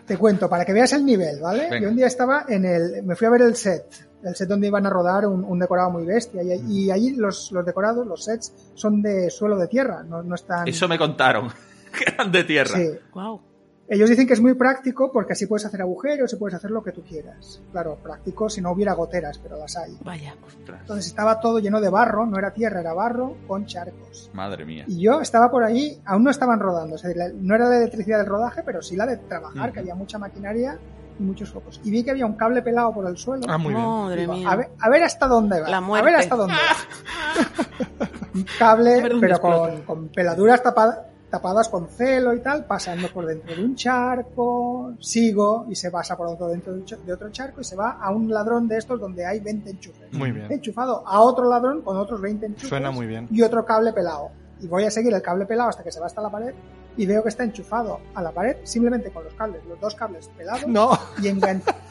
[0.07, 1.69] Te cuento, para que veas el nivel, ¿vale?
[1.71, 1.81] Venga.
[1.81, 3.03] Yo un día estaba en el...
[3.03, 3.85] Me fui a ver el set,
[4.23, 6.43] el set donde iban a rodar un, un decorado muy bestia.
[6.43, 10.35] Y, y allí los, los decorados, los sets, son de suelo de tierra, no, no
[10.35, 10.67] están...
[10.69, 11.49] Eso me contaron,
[11.99, 12.77] que eran de tierra.
[12.77, 12.91] Sí.
[13.15, 13.41] Wow.
[13.89, 16.83] Ellos dicen que es muy práctico porque así puedes hacer agujeros y puedes hacer lo
[16.83, 17.61] que tú quieras.
[17.73, 19.99] Claro, práctico si no hubiera goteras, pero las hay.
[20.03, 20.35] Vaya.
[20.67, 24.31] Entonces estaba todo lleno de barro, no era tierra, era barro con charcos.
[24.33, 24.85] Madre mía.
[24.87, 26.97] Y yo estaba por allí, aún no estaban rodando,
[27.41, 30.79] no era la electricidad del rodaje, pero sí la de trabajar, que había mucha maquinaria
[31.19, 31.79] y muchos focos.
[31.85, 33.45] Y vi que había un cable pelado por el suelo.
[33.49, 33.85] Ah, muy bien.
[33.87, 34.51] Madre Digo, mía.
[34.51, 35.69] a, ver, a ver hasta dónde va.
[35.69, 36.07] La a muerte.
[36.07, 38.09] ver hasta dónde va.
[38.35, 43.25] un cable, A pero con, con peladuras tapa- tapadas con celo y tal, pasando por
[43.25, 47.65] dentro de un charco, sigo y se pasa por otro dentro de otro charco y
[47.65, 50.13] se va a un ladrón de estos donde hay 20 enchufes.
[50.13, 50.53] Muy bien.
[50.53, 53.29] Enchufado a otro ladrón con otros 20 enchufes Suena muy bien.
[53.31, 54.29] y otro cable pelado.
[54.61, 56.55] Y voy a seguir el cable pelado hasta que se va hasta la pared
[56.99, 60.29] y veo que está enchufado a la pared simplemente con los cables, los dos cables
[60.37, 60.91] pelados No.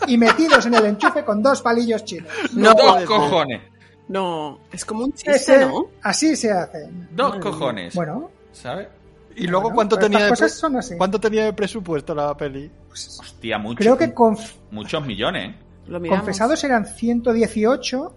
[0.08, 2.32] y, metidos en el enchufe con dos palillos chinos.
[2.54, 3.62] No, Dos cojones.
[4.08, 5.88] no, es como un chiste, ¿no?
[6.04, 6.88] Así se hace.
[7.12, 7.96] Dos cojones.
[7.96, 8.88] Bueno, ¿Sabes?
[9.36, 10.96] ¿Y luego Bueno, cuánto tenía, de son así.
[10.98, 12.72] cuánto tenía de presupuesto la peli?
[12.92, 15.56] Hostia, mucho, creo que conf- muchos millones.
[16.10, 18.14] confesados eran 118,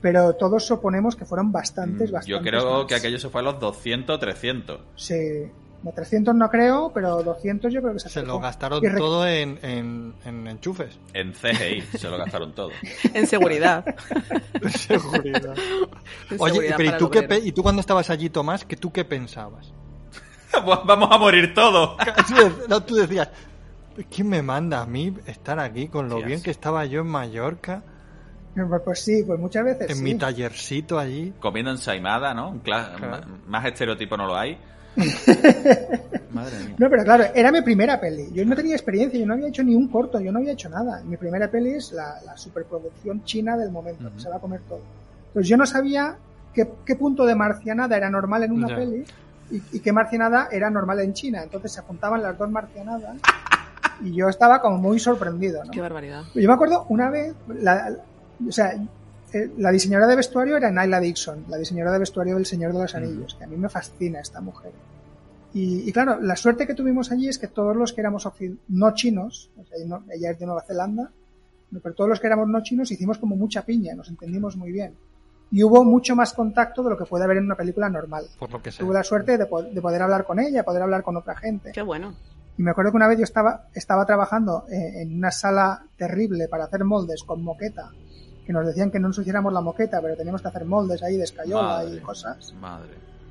[0.00, 2.26] pero todos suponemos que fueron bastantes, Mm, bastantes.
[2.26, 2.86] Yo creo más.
[2.86, 4.80] que aquello se fue a los 200, 300.
[4.96, 5.14] Sí.
[5.80, 8.40] No, 300 no creo, pero 200 yo creo que se Se lo acercó.
[8.40, 10.98] gastaron Y todo en, en, en enchufes.
[11.14, 12.70] En CGI se lo gastaron todo.
[13.14, 13.84] En seguridad.
[14.70, 15.54] Seguridad.
[16.30, 18.90] En Oye, seguridad pero ¿y tú, qué ¿y tú cuando estabas allí, Tomás, que tú
[18.92, 19.72] qué pensabas?
[20.86, 21.96] Vamos a morir todos.
[22.28, 23.28] Tú de- no, tú decías,
[24.14, 27.82] ¿quién me manda a mí estar aquí con lo bien que estaba yo en Mallorca,
[28.54, 30.02] Pues, pues sí, pues muchas veces en sí.
[30.02, 31.32] mi tallercito allí?
[31.40, 32.58] Comiendo ensaimada, ¿no?
[32.62, 33.20] Claro.
[33.46, 34.58] Más estereotipo no lo hay.
[36.32, 36.74] Madre mía.
[36.78, 38.28] No, pero claro, era mi primera peli.
[38.32, 40.68] Yo no tenía experiencia, yo no había hecho ni un corto, yo no había hecho
[40.68, 41.02] nada.
[41.04, 44.60] Mi primera peli es la, la superproducción china del momento, que se va a comer
[44.68, 44.80] todo.
[45.28, 46.16] Entonces yo no sabía
[46.52, 48.76] qué, qué punto de marcianada era normal en una Ya.
[48.76, 49.04] peli
[49.50, 51.42] y, y qué marcianada era normal en China.
[51.42, 53.16] Entonces se juntaban las dos marcianadas
[54.02, 55.64] y yo estaba como muy sorprendido.
[55.64, 55.70] ¿no?
[55.70, 56.22] Qué barbaridad.
[56.34, 57.96] Yo me acuerdo una vez, la,
[58.46, 58.72] o sea,
[59.32, 62.78] eh, la diseñadora de vestuario era Nyla Dixon, la diseñadora de vestuario del Señor de
[62.80, 64.72] los Anillos, que a mí me fascina esta mujer.
[65.54, 68.28] Y, y claro, la suerte que tuvimos allí es que todos los que éramos
[68.68, 71.10] no chinos, o sea, no- ella es de Nueva Zelanda,
[71.82, 74.94] pero todos los que éramos no chinos hicimos como mucha piña, nos entendimos muy bien.
[75.50, 78.26] Y hubo mucho más contacto de lo que puede haber en una película normal.
[78.38, 78.84] Por lo que sea.
[78.84, 81.72] Tuve la suerte de, po- de poder hablar con ella, poder hablar con otra gente.
[81.72, 82.14] Qué bueno.
[82.58, 86.48] Y me acuerdo que una vez yo estaba, estaba trabajando eh, en una sala terrible
[86.48, 87.90] para hacer moldes con moqueta,
[88.44, 91.16] que nos decían que no nos hiciéramos la moqueta, pero teníamos que hacer moldes ahí
[91.16, 92.02] de escayola y Madre.
[92.02, 92.52] cosas.
[92.60, 92.90] Madre.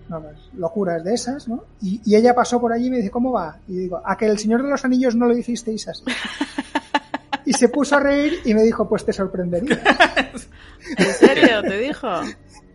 [0.10, 1.66] No, pues, locuras de esas, ¿no?
[1.82, 3.58] Y, y ella pasó por allí y me dice, ¿cómo va?
[3.68, 6.04] Y digo, a que el Señor de los Anillos no lo hicisteis así.
[7.48, 9.80] Y se puso a reír y me dijo, pues te sorprendería.
[10.98, 11.62] ¿En serio?
[11.62, 12.08] ¿Te dijo?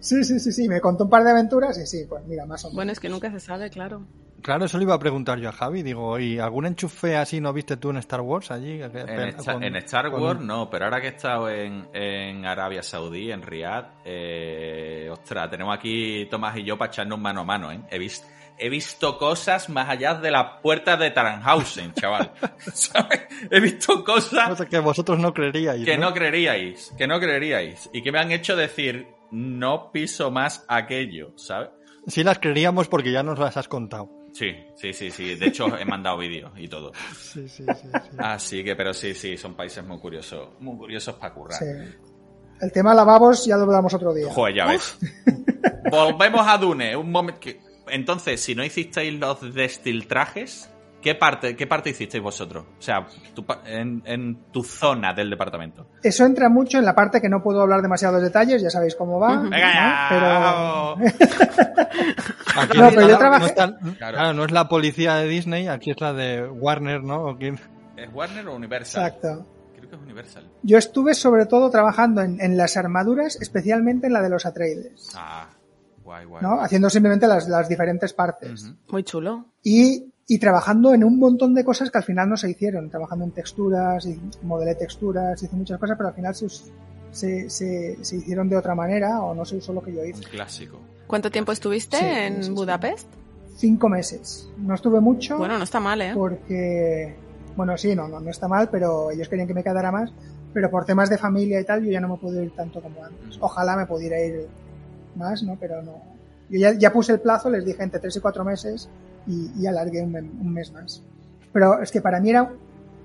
[0.00, 0.68] Sí, sí, sí, sí.
[0.68, 2.76] Me contó un par de aventuras y sí, pues mira, más o menos.
[2.76, 4.06] Bueno, es que nunca se sabe, claro.
[4.42, 5.82] Claro, eso le iba a preguntar yo a Javi.
[5.85, 8.82] Digo, ¿y algún enchufe así no viste tú en Star Wars allí?
[8.82, 12.44] En, Con- Star, en Star con- Wars no, pero ahora que he estado en, en
[12.44, 17.44] Arabia Saudí, en Riyadh, eh, ostras, tenemos aquí Tomás y yo para echarnos mano a
[17.44, 17.80] mano, ¿eh?
[17.88, 18.26] He visto,
[18.58, 22.32] he visto cosas más allá de las puertas de Tannhausen, chaval.
[22.72, 23.20] ¿Sabes?
[23.50, 25.84] He visto cosas Cosa que vosotros no creeríais.
[25.84, 26.08] que ¿no?
[26.08, 31.32] no creeríais, que no creeríais, y que me han hecho decir, no piso más aquello,
[31.36, 31.70] ¿sabes?
[32.06, 34.10] Sí las creeríamos porque ya nos las has contado.
[34.32, 35.34] Sí, sí, sí, sí.
[35.34, 36.92] De hecho, he mandado vídeos y todo.
[37.14, 37.88] Sí, sí, sí.
[37.92, 38.16] sí.
[38.18, 41.58] Así que, pero sí, sí, son países muy curiosos, muy curiosos para currar.
[41.58, 41.66] Sí.
[42.60, 44.32] El tema lavabos ya lo hablamos otro día.
[44.32, 44.96] Joder, ya ves.
[45.90, 46.96] Volvemos a Dune.
[46.96, 47.40] Un momento.
[47.40, 52.64] que- Entonces, si no hicisteis los destiltrajes, ¿qué parte, qué parte hicisteis vosotros?
[52.78, 55.86] O sea, tu pa- en, en tu zona del departamento.
[56.02, 59.18] Eso entra mucho en la parte que no puedo hablar demasiados detalles, ya sabéis cómo
[59.18, 59.34] va.
[59.36, 59.42] ¿no?
[59.50, 60.06] Venga ya.
[60.10, 60.96] Pero
[62.56, 64.16] Aquí No, no, pero yo trabajé- no está- Claro.
[64.16, 67.24] claro, no es la policía de Disney, aquí es la de Warner, ¿no?
[67.24, 67.58] ¿O quién?
[67.96, 69.06] ¿Es Warner o Universal?
[69.06, 69.46] exacto.
[69.76, 70.50] Creo que es Universal.
[70.62, 75.10] Yo estuve sobre todo trabajando en, en las armaduras, especialmente en la de los Atreides,
[75.16, 75.48] Ah,
[76.12, 76.42] guay, guay.
[76.42, 76.55] ¿no?
[76.55, 76.64] guay.
[76.64, 78.72] Haciendo simplemente las, las diferentes partes.
[78.90, 79.46] Muy chulo.
[79.62, 82.88] Y, y trabajando en un montón de cosas que al final no se hicieron.
[82.90, 86.70] Trabajando en texturas, y modelé texturas, hice muchas cosas, pero al final se, us-
[87.11, 90.18] se, se, se hicieron de otra manera o no se usó lo que yo hice.
[90.25, 90.79] Un clásico.
[91.07, 92.51] ¿Cuánto tiempo estuviste Sí, en sí, sí.
[92.53, 93.07] Budapest?
[93.57, 94.48] Cinco meses.
[94.57, 95.37] No estuve mucho.
[95.38, 96.12] Bueno, no está mal, ¿eh?
[96.14, 97.14] porque,
[97.57, 100.11] bueno, sí, no, no, no está mal, pero ellos querían que me quedara más,
[100.55, 103.05] pero por temas de familia y tal, yo ya no me puedo ir tanto como
[103.05, 103.37] antes.
[103.40, 104.48] Ojalá me pudiera ir
[105.16, 105.57] más, ¿no?
[105.61, 106.03] Pero no.
[106.48, 108.88] Yo ya, ya puse el plazo, les dije entre tres y cuatro meses
[109.27, 111.03] y, y alargué un, un mes más.
[111.53, 112.51] Pero es que para mí era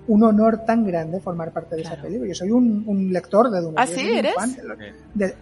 [0.07, 2.03] un honor tan grande formar parte de esa Claro.
[2.03, 2.29] película.
[2.29, 3.75] Yo soy un, un lector de Dune.
[3.77, 3.99] ¿Ah, sí?
[4.17, 4.33] ¿Eres?
[4.35, 4.77] fan de los-
[5.13, 5.35] de-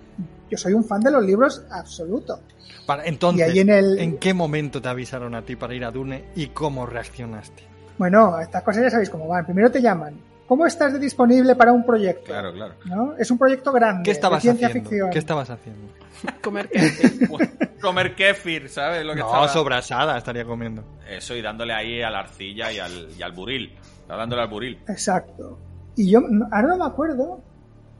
[0.49, 2.39] yo soy un fan de los libros absoluto.
[2.85, 5.83] Para, entonces, Y ahí en el- ¿en qué momento te avisaron a ti para ir
[5.85, 7.63] a Dune y cómo reaccionaste?
[7.97, 9.45] Bueno, estas cosas ya sabéis cómo van.
[9.45, 10.15] Primero te llaman.
[10.47, 12.25] ¿Cómo estás de disponible para un proyecto?
[12.25, 12.75] Claro, claro.
[12.85, 13.15] ¿No?
[13.17, 14.03] Es un proyecto grande.
[14.03, 14.89] ¿Qué estabas de ciencia haciendo?
[14.89, 15.09] ficción.
[15.09, 15.87] ¿Qué estabas haciendo?
[16.43, 17.29] Comer kefir.
[17.81, 19.03] Comer kéfir, ¿sabes?
[19.05, 20.83] Lo que No, estaba- sobrasada estaría comiendo.
[21.09, 23.73] Eso, y dándole ahí a la arcilla y al, y al buril.
[24.01, 24.77] Está dándole al buril.
[24.87, 25.57] Exacto.
[25.95, 26.19] Y yo
[26.51, 27.41] ahora no me acuerdo.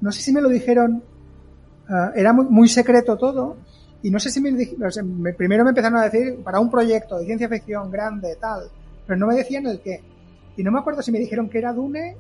[0.02, 1.04] No sé si me lo dijeron.
[1.90, 3.58] ah, era muy, muy secreto todo.
[4.04, 6.60] Y no sé si me, dij- o sea, me- primero me empezaron a decir para
[6.60, 8.70] un proyecto de ciencia ficción grande, tal.
[9.08, 10.04] Pero no me decían el qué.
[10.58, 12.16] Y no me acuerdo si me dijeron que era Dune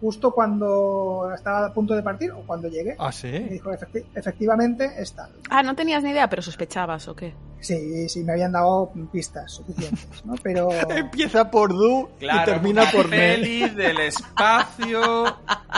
[0.00, 2.94] justo cuando estaba a punto de partir o cuando llegué.
[2.98, 3.30] Ah, Me sí.
[3.30, 5.30] dijo, "Efecti- efectivamente, es tal.
[5.50, 7.34] Ah, no tenías ni idea, pero sospechabas, ¿o qué?
[7.60, 10.34] Sí, sí, me habían dado pistas suficientes, ¿no?
[10.42, 10.68] Pero...
[10.90, 15.36] Empieza por Du Claro, y termina una por peli del espacio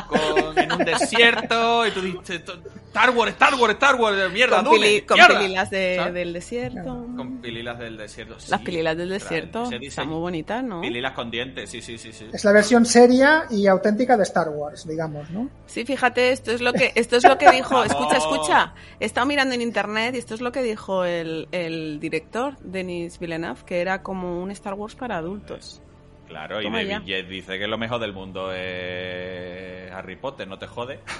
[0.08, 2.42] con, en un desierto y tú dices
[2.88, 5.38] Star Wars, Star Wars, Star Wars, mierda, con, pili- con mierda".
[5.38, 7.06] pililas del desierto.
[7.16, 8.40] Con pililas del desierto.
[8.40, 10.06] sí, Las pililas del desierto están diseño.
[10.08, 10.80] muy bonitas, ¿no?
[10.80, 12.26] Pililas con dientes, sí, sí, sí, sí.
[12.32, 15.48] Es la versión seria y auténtica de Star Wars, digamos, ¿no?
[15.66, 17.86] Sí, fíjate, esto es lo que, esto es lo que dijo, Vamos.
[17.92, 21.69] escucha, escucha, he estado mirando en internet y esto es lo que dijo el, el
[22.00, 25.82] director, Denis Villeneuve, que era como un Star Wars para adultos.
[26.28, 26.98] Claro, y David ya.
[27.04, 31.00] Yates dice que lo mejor del mundo es Harry Potter, no te jode.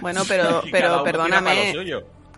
[0.00, 1.72] Bueno, pero, pero perdóname,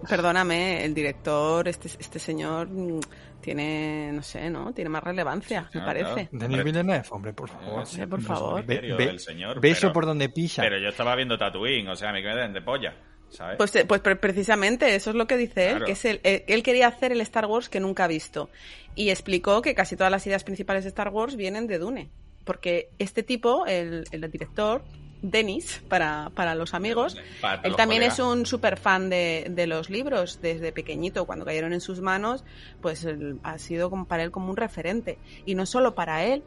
[0.09, 3.01] perdóname, el director, este, este señor mm,
[3.41, 4.73] tiene, no sé, ¿no?
[4.75, 6.29] Tiene más relevancia, me Claro, parece.
[6.29, 6.49] claro.
[6.49, 7.83] Denis Villeneuve, hombre, por favor.
[7.91, 8.55] Hombre, por favor.
[8.67, 10.63] Ve- Misterio ve- del señor, beso pero- por donde pisa.
[10.63, 12.95] Pero yo estaba viendo Tatooine, o sea, me quedé de polla,
[13.31, 13.57] ¿sabes?
[13.57, 16.45] Pues, eh, pues pre- precisamente eso es lo que dice él, que es el, eh,
[16.49, 18.51] él quería hacer el Star Wars que nunca ha visto.
[18.95, 22.11] Y explicó que casi todas las ideas principales de Star Wars vienen de Dune.
[22.45, 24.83] Porque este tipo, el, el director,
[25.23, 28.19] Dennis, para, para los amigos, Para él los también colegas.
[28.21, 30.39] es un super fan de, de los libros.
[30.41, 32.45] Desde pequeñito, cuando cayeron en sus manos,
[32.81, 35.19] pues él- ha sido como para él como un referente.
[35.45, 36.45] Y no solo para él,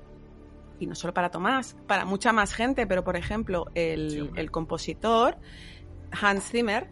[0.79, 4.49] y no solo para Tomás, para mucha más gente, pero por ejemplo, el, Sí, el
[4.49, 5.35] compositor
[6.11, 6.87] Hans Zimmer,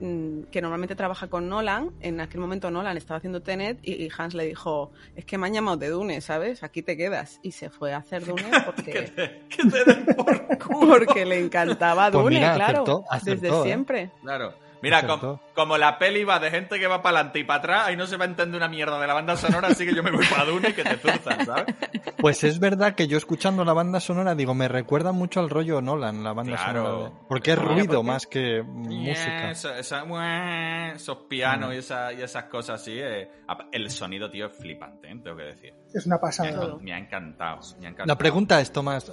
[0.00, 4.34] mm, que normalmente trabaja con Nolan, en aquel momento Nolan estaba haciendo Tenet y, Hans
[4.34, 6.62] le dijo, es que me han llamado de Dune, ¿sabes?
[6.62, 7.40] Aquí te quedas.
[7.42, 10.88] Y se fue a hacer Dune Que porque, te, que te den por culo.
[10.98, 13.62] porque le encantaba Pues Dune, mira, claro, acertó, acertó, desde ¿eh?
[13.64, 14.10] siempre.
[14.22, 14.54] Claro.
[14.82, 17.82] Mira, com- como la peli va de gente que va para adelante y para atrás,
[17.88, 20.02] ahí no se va a entender una mierda de la banda sonora, así que yo
[20.02, 21.74] me voy para Dune y que te zurzan, ¿sabes?
[22.18, 25.80] Pues es verdad que yo escuchando la banda sonora digo, me recuerda mucho al rollo
[25.80, 26.84] Nolan, la banda Claro.
[26.84, 27.04] sonora.
[27.10, 29.50] de- Porque es ruido porque- más que música.
[29.50, 32.92] Esa- esa- mueh, esos pianos y, esa- y esas cosas así.
[32.98, 33.28] eh.
[33.72, 35.20] El sonido, tío, es flipante, ¿eh?
[35.22, 35.74] tengo que decir.
[35.94, 36.76] Es una Me ha, pasada.
[36.80, 37.60] Me ha encantado.
[37.80, 38.06] Me ha encantado.
[38.06, 39.10] La pregunta es, Tomás,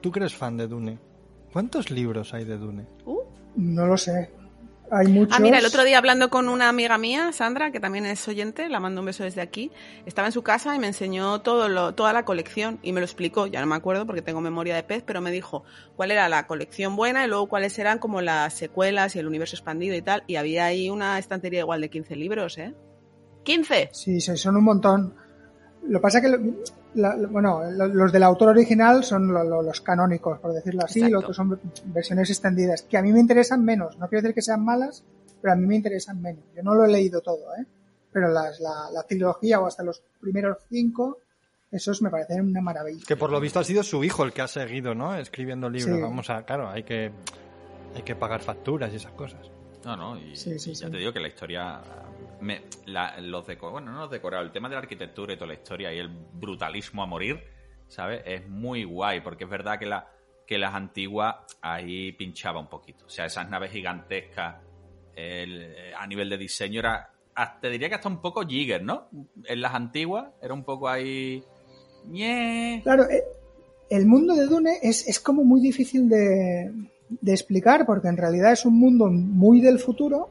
[0.00, 0.98] tú que eres fan de Dune,
[1.52, 2.86] ¿cuántos libros hay de Dune?
[3.04, 3.20] Uh.
[3.56, 4.30] No lo sé.
[4.90, 5.36] Hay muchos.
[5.36, 8.68] Ah, mira, el otro día hablando con una amiga mía, Sandra, que también es oyente,
[8.68, 9.70] la mando un beso desde aquí,
[10.04, 13.06] estaba en su casa y me enseñó todo lo, toda la colección y me lo
[13.06, 15.62] explicó, ya no me acuerdo porque tengo memoria de pez, pero me dijo
[15.94, 19.54] cuál era la colección buena y luego cuáles eran como las secuelas y el universo
[19.56, 22.74] expandido y tal, y había ahí una estantería igual de 15 libros, ¿eh?
[23.44, 23.90] ¡15!
[23.92, 25.14] Sí, sí, son un montón.
[25.86, 26.38] Lo que pasa es que, lo-
[26.94, 30.84] la- lo- bueno, lo- los del autor original son lo- lo- los canónicos, por decirlo
[30.84, 31.14] así, Exacto.
[31.14, 31.60] los otros son
[31.92, 33.96] versiones extendidas, que a mí me interesan menos.
[33.98, 35.04] No quiero decir que sean malas,
[35.40, 36.44] pero a mí me interesan menos.
[36.54, 37.66] Yo no lo he leído todo, ¿eh?
[38.12, 41.18] Pero las, la, la trilogía o hasta los primeros cinco,
[41.70, 43.04] esos me parecen una maravilla.
[43.06, 45.14] Que por lo visto ha sido su hijo el que ha seguido, ¿no?
[45.14, 45.96] Escribiendo libros.
[45.96, 46.02] Sí.
[46.02, 47.12] Vamos a, claro, hay que,
[47.94, 49.48] hay que pagar facturas y esas cosas.
[49.84, 50.92] No, no, y, Sí, sí, y ya sí.
[50.92, 51.80] te digo que la historia.
[52.40, 55.48] Me, la- los deco- bueno, no los decorados, el tema de la arquitectura y toda
[55.48, 57.38] la historia y el brutalismo a morir,
[57.86, 58.22] ¿sabes?
[58.24, 60.06] Es muy guay, porque es verdad que, la,
[60.46, 63.04] que las antiguas ahí pinchaba un poquito.
[63.06, 64.56] O sea, esas naves gigantescas,
[65.14, 67.10] el- a nivel de diseño era.
[67.60, 69.08] Te diría que hasta un poco Jigger, ¿no?
[69.44, 71.42] En las antiguas era un poco ahí.
[72.06, 72.80] ñe.
[72.82, 73.22] Claro, eh,
[73.90, 76.70] el mundo de Dune es, es como muy difícil de,
[77.10, 80.30] de explicar porque en realidad es un mundo muy del futuro,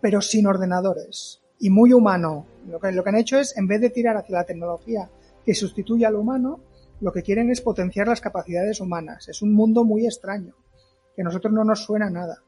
[0.00, 2.46] pero sin ordenadores y muy humano.
[2.68, 5.10] Lo que, lo que han hecho es, en vez de tirar hacia la tecnología
[5.44, 6.60] que sustituye al humano,
[7.00, 9.28] lo que quieren es potenciar las capacidades humanas.
[9.28, 10.54] Es un mundo muy extraño,
[11.14, 12.42] que a nosotros no nos suena nada.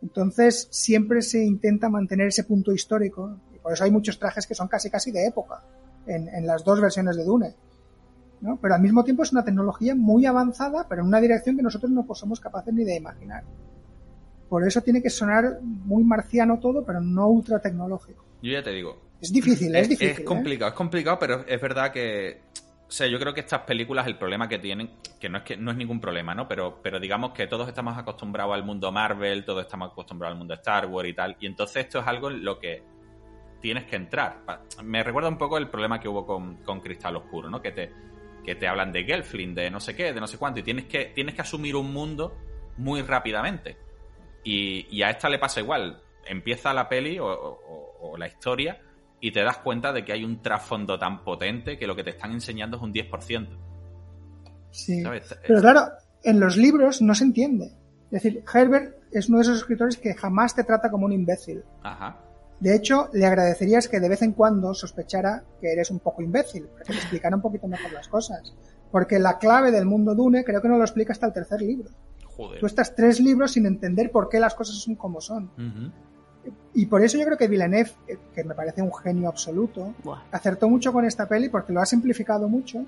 [0.00, 4.54] Entonces, siempre se intenta mantener ese punto histórico, y por eso hay muchos trajes que
[4.54, 5.62] son casi casi de época,
[6.06, 7.54] en, en las dos versiones de Dune.
[8.42, 8.58] ¿No?
[8.60, 11.90] Pero al mismo tiempo es una tecnología muy avanzada, pero en una dirección que nosotros
[11.90, 13.44] no somos capaces ni de imaginar.
[14.48, 18.24] Por eso tiene que sonar muy marciano todo, pero no ultra tecnológico.
[18.42, 19.00] Yo ya te digo.
[19.20, 20.10] Es difícil, es, difícil.
[20.10, 20.24] Es ¿eh?
[20.24, 22.42] complicado, es complicado, pero es verdad que.
[22.86, 25.56] O sea, yo creo que estas películas, el problema que tienen, que no es que
[25.56, 26.46] no es ningún problema, ¿no?
[26.46, 30.52] Pero, pero digamos que todos estamos acostumbrados al mundo Marvel, todos estamos acostumbrados al mundo
[30.54, 31.36] Star Wars y tal.
[31.40, 32.82] Y entonces esto es algo en lo que
[33.62, 34.40] tienes que entrar.
[34.82, 37.62] Me recuerda un poco el problema que hubo con, con Cristal Oscuro, ¿no?
[37.62, 37.90] Que te,
[38.44, 40.86] que te hablan de Gelfling, de no sé qué, de no sé cuánto, y tienes
[40.86, 42.36] que, tienes que asumir un mundo
[42.76, 43.76] muy rápidamente.
[44.44, 46.02] Y, y a esta le pasa igual.
[46.26, 48.80] Empieza la peli o, o- o la historia
[49.20, 52.10] y te das cuenta de que hay un trasfondo tan potente que lo que te
[52.10, 53.48] están enseñando es un 10%.
[54.70, 55.02] Sí.
[55.02, 55.36] ¿sabes?
[55.46, 55.82] Pero claro,
[56.24, 57.66] en los libros no se entiende.
[58.10, 61.62] Es decir, Herbert es uno de esos escritores que jamás te trata como un imbécil.
[61.82, 62.20] Ajá.
[62.62, 66.66] De hecho, le agradecerías que de vez en cuando sospechara que eres un poco imbécil,
[66.66, 68.54] para que te explicara un poquito mejor las cosas.
[68.92, 71.90] Porque la clave del mundo Dune creo que no lo explica hasta el tercer libro.
[72.36, 72.60] Joder.
[72.60, 75.50] Tú estás tres libros sin entender por qué las cosas son como son.
[76.72, 80.22] Y por eso yo creo que Villeneuve, eh, que me parece un genio absoluto, Buah.
[80.30, 82.84] acertó mucho con esta peli porque lo ha simplificado mucho.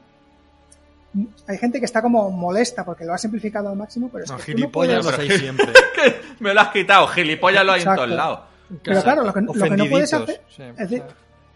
[1.47, 4.37] Hay gente que está como molesta porque lo ha simplificado al máximo, pero es No,
[4.37, 5.67] que no gilipollas puedes- los hay siempre.
[6.41, 8.41] Me lo has quitado, gilipollas lo hay en todos lados.
[8.83, 10.41] Pero claro, lo que, lo que no puedes hacer...
[10.49, 11.03] Sí, es decir,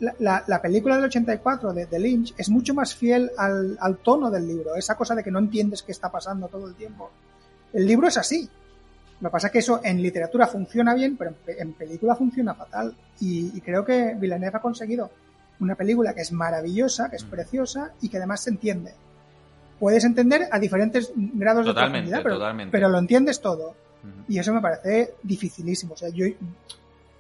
[0.01, 3.97] la, la- la película del 84 de, de Lynch es mucho más fiel al, al
[3.99, 7.11] tono del libro, esa cosa de que no entiendes qué está pasando todo el tiempo.
[7.73, 8.49] El libro es así.
[9.21, 12.15] Lo que pasa es que eso en literatura funciona bien, pero en, pe- en película
[12.15, 12.95] funciona fatal.
[13.21, 15.11] Y, y creo que Villeneuve ha conseguido
[15.61, 18.93] una película que es maravillosa, que es preciosa y que además se entiende.
[19.81, 22.71] Puedes entender a diferentes grados de Totalmente, profundidad, pero, totalmente.
[22.73, 23.75] pero lo entiendes todo.
[24.29, 25.95] Y eso me parece dificilísimo.
[25.95, 26.27] O sea, yo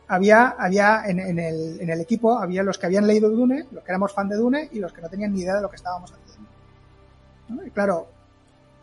[0.09, 4.29] había, había en, el, equipo, había los que habían leído Dune, los que éramos fan
[4.29, 7.73] de Dune y los que no tenían ni idea de lo que estábamos haciendo.
[7.73, 8.09] claro,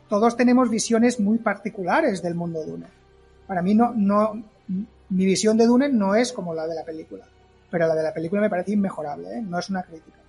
[0.07, 2.85] todos tenemos visiones muy particulares del mundo Dune.
[3.47, 7.25] Para mí no, no, mi visión de Dune no es como la de la película,
[7.71, 9.41] pero la de la película me parece inmejorable, ¿eh?
[9.41, 10.19] no es una crítica.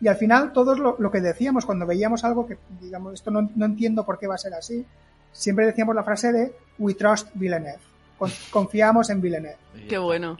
[0.00, 3.50] Y al final, todos lo, lo que decíamos cuando veíamos algo que, digamos, esto no,
[3.54, 4.86] no entiendo por qué va a ser así,
[5.32, 7.80] siempre decíamos la frase de We trust Villeneuve.
[8.18, 9.56] Con- confiamos en Villeneuve.
[9.88, 10.36] Qué bueno.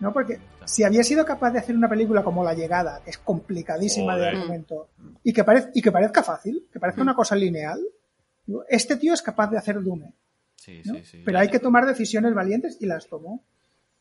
[0.00, 0.12] ¿no?
[0.14, 4.16] Porque si había sido capaz de hacer una película como La Llegada, que es complicadísima
[4.16, 4.88] de argumento,
[5.22, 7.06] y que, parez- y que parezca fácil, que parezca Mm.
[7.08, 7.78] una cosa lineal,
[8.68, 10.14] este tío es capaz de hacer Dune,
[10.56, 10.94] Sí, ¿no?
[10.94, 11.22] sí, sí.
[11.24, 13.44] Pero hay que tomar decisiones valientes y las tomó.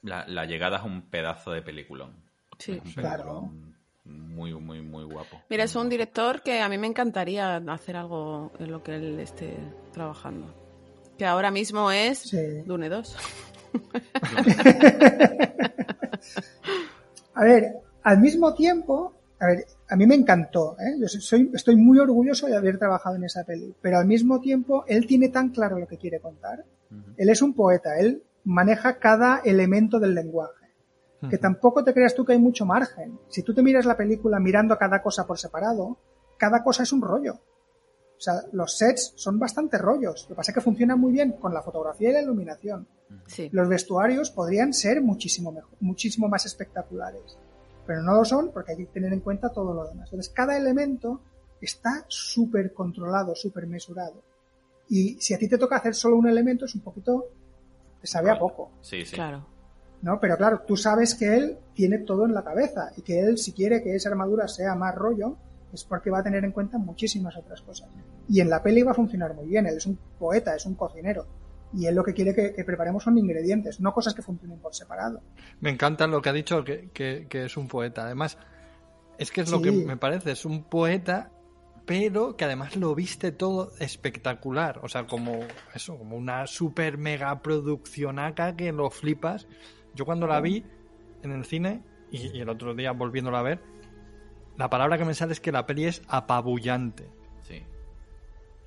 [0.02, 2.16] La, la llegada es un pedazo de peliculón.
[2.58, 2.74] Sí.
[2.74, 3.24] Es un Claro.
[3.24, 3.70] peliculón
[4.06, 5.40] Muy, muy, muy guapo.
[5.50, 9.20] Mira, es un director que a mí me encantaría hacer algo en lo que él
[9.20, 9.56] esté
[9.94, 10.52] trabajando.
[11.20, 12.62] Que ahora mismo es Sí.
[12.66, 13.18] Dune 2.
[17.34, 20.96] A ver, al mismo tiempo, a ver, a mí me encantó, ¿eh?
[21.00, 24.86] Yo soy, estoy muy orgulloso de haber trabajado en esa peli, pero al mismo tiempo
[24.88, 26.64] él tiene tan claro lo que quiere contar.
[27.18, 30.54] Él es un poeta, él maneja cada elemento del lenguaje.
[31.30, 33.20] Que tampoco te creas tú que hay mucho margen.
[33.28, 35.98] Si tú te miras la película mirando cada cosa por separado,
[36.38, 37.40] cada cosa es un rollo.
[38.20, 40.24] O sea, los sets son bastante rollos.
[40.24, 42.86] Lo que pasa es que funcionan muy bien con la fotografía y la iluminación.
[43.28, 43.50] Sí.
[43.54, 47.38] Los vestuarios podrían ser muchísimo mejor, muchísimo más espectaculares,
[47.88, 50.10] pero no lo son porque hay que tener en cuenta todo lo demás.
[50.10, 51.22] Entonces, cada elemento
[51.62, 54.22] está súper controlado, súper mesurado.
[54.90, 57.28] Y si a ti te toca hacer solo un elemento, es un poquito,
[58.02, 59.16] te sabe a poco, Sí, sí.
[59.16, 59.46] Claro.
[60.02, 60.20] ¿no?
[60.20, 63.54] Pero claro, tú sabes que él tiene todo en la cabeza y que él, si
[63.54, 65.38] quiere que esa armadura sea más rollo,
[65.74, 67.90] es porque va a tener en cuenta muchísimas otras cosas.
[68.28, 69.66] Y en la peli va a funcionar muy bien.
[69.68, 71.26] Él es un poeta, es un cocinero.
[71.74, 74.74] Y él lo que quiere que, que preparemos son ingredientes, no cosas que funcionen por
[74.74, 75.22] separado.
[75.62, 78.06] Me encanta lo que ha dicho, que, que- que es un poeta.
[78.06, 78.38] Además,
[79.20, 81.30] es que es lo que me parece, es un poeta,
[81.86, 84.80] pero que además lo viste todo espectacular.
[84.84, 85.40] O sea, como
[85.76, 89.48] eso, como una super mega produccionaca que lo flipas.
[89.94, 90.66] Yo cuando la vi
[91.24, 93.60] en el cine, y, y el otro día volviéndola a ver,
[94.60, 97.08] la palabra que me sale es que la peli es apabullante.
[97.42, 97.64] Sí.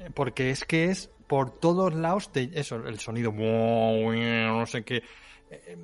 [0.01, 5.03] Eh, Porque es que es por todos lados de eso, el sonido, no sé qué.
[5.51, 5.76] eh,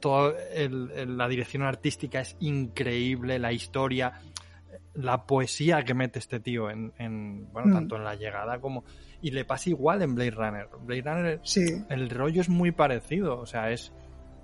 [0.00, 4.12] Todo el- el- la dirección artística es increíble, la historia,
[4.94, 7.72] la poesía que mete este tío en, en, bueno, Mm.
[7.74, 8.84] tanto en la llegada como
[9.22, 10.68] y le pasa igual en Blade Runner.
[10.82, 11.64] Blade Runner, Sí.
[11.88, 13.92] el rollo es muy parecido, o sea, es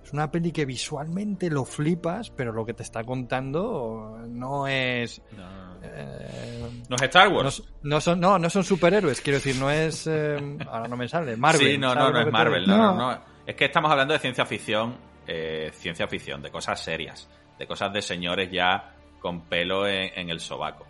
[0.05, 5.23] es una peli que visualmente lo flipas, pero lo que te está contando no es
[5.37, 7.63] No, eh, no es Star Wars.
[7.83, 10.07] no son, no, no son superhéroes, quiero decir, no es.
[10.07, 11.37] eh, ahora no me sale.
[11.37, 11.73] Marvel.
[11.73, 12.67] sí, no, ¿sabes no, no es Marvel.
[12.67, 13.13] No, no, No.
[13.13, 13.19] no.
[13.47, 14.97] Es que estamos hablando de ciencia ficción,
[15.27, 17.29] eh, ciencia ficción, de cosas serias,
[17.59, 20.87] de cosas de señores ya con pelo en, en el sobaco.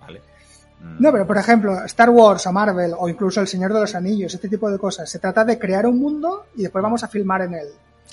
[0.00, 0.20] ¿Vale?
[0.80, 3.94] Mm, No, pero por ejemplo, Star Wars o Marvel o incluso El Señor de los
[3.94, 5.08] Anillos, este tipo de cosas.
[5.10, 7.68] Se trata de crear un mundo y después vamos a filmar en él.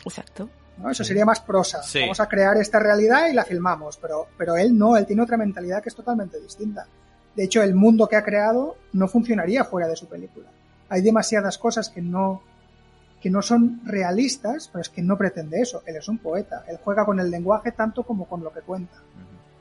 [0.06, 0.50] Exacto.
[0.78, 0.89] ¿no?
[0.89, 1.84] Eso sería más prosa.
[1.84, 2.02] Sí.
[2.02, 5.38] Vamos a crear esta realidad y la filmamos, pero, pero él no, él tiene otra
[5.38, 6.88] mentalidad que es totalmente distinta.
[7.36, 10.47] De hecho, el mundo que ha creado no funcionaría fuera de su película.
[10.89, 12.41] Hay demasiadas cosas que no,
[13.22, 15.84] que no son realistas, pero es que no pretende eso.
[15.86, 16.64] Él es un poeta.
[16.68, 18.97] Él juega con el lenguaje tanto como con lo que cuenta.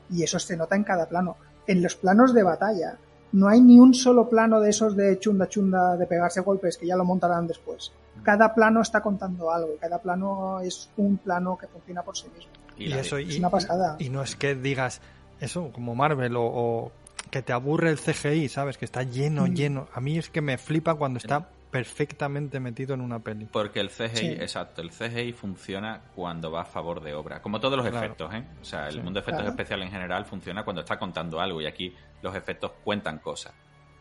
[0.09, 1.37] Y eso se nota en cada plano.
[1.67, 2.97] En los planos de batalla,
[3.31, 6.87] no hay ni un solo plano de esos de chunda chunda de pegarse golpes que
[6.87, 7.91] ya lo montarán después.
[8.23, 12.51] Cada plano está contando algo, cada plano es un plano que funciona por sí mismo.
[12.77, 13.95] Y, eso, es una pasada.
[13.99, 15.01] Y, no es que digas
[15.39, 16.91] eso como Marvel o, o,
[17.31, 18.77] que te aburre el CGI, ¿sabes?
[18.77, 19.53] Que está lleno, Mm.
[19.53, 19.87] lleno.
[19.93, 23.45] A mí es que me flipa cuando está perfectamente metido en una peli.
[23.51, 24.27] Porque el CGI, Sí.
[24.31, 27.41] exacto, el CGI funciona cuando va a favor de obra.
[27.41, 28.05] Como todos los Claro.
[28.05, 28.43] efectos, ¿eh?
[28.61, 29.01] O sea, el Sí.
[29.01, 29.49] mundo de efectos Claro.
[29.51, 33.53] especiales en general funciona cuando está contando algo y aquí los efectos cuentan cosas.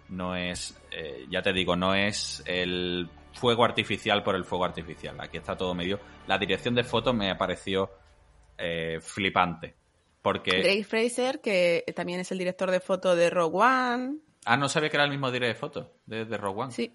[0.08, 5.18] No es, eh, ya te digo, no es el fuego artificial por el fuego artificial.
[5.20, 5.99] Aquí está todo medio.
[6.26, 7.91] La dirección de fotos me pareció
[8.59, 9.74] eh, flipante.
[10.20, 10.51] Porque.
[10.62, 14.16] Drake Fraser, que también es el director de foto de Rogue One.
[14.45, 16.72] Ah, no sabía que era el mismo director de fotos de, de Rogue One.
[16.72, 16.95] Sí.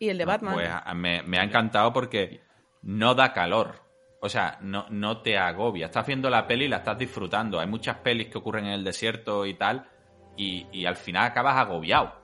[0.00, 0.54] Y el de No, Batman.
[0.54, 2.40] pues, a- me, me ha encantado porque
[2.82, 3.82] no da calor.
[4.20, 5.86] O sea, no, no te agobia.
[5.86, 7.60] Estás viendo la peli y la estás disfrutando.
[7.60, 9.88] Hay muchas pelis que ocurren en el desierto y tal.
[10.36, 12.14] Y, y al final acabas agobiado.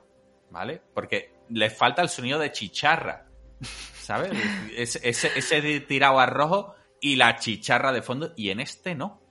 [0.51, 0.81] ¿Vale?
[0.93, 3.25] Porque les falta el sonido de chicharra.
[3.61, 4.31] ¿Sabes?
[4.75, 8.31] ese, ese, ese tirado a rojo y la chicharra de fondo.
[8.35, 9.21] Y en este no.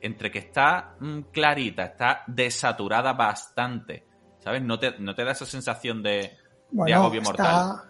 [0.00, 4.06] Entre que está mm, clarita, está desaturada bastante.
[4.40, 4.62] ¿Sabes?
[4.62, 6.30] No te, no te da esa sensación de, de
[6.72, 7.46] Bueno, agobio mortal.
[7.46, 7.84] está,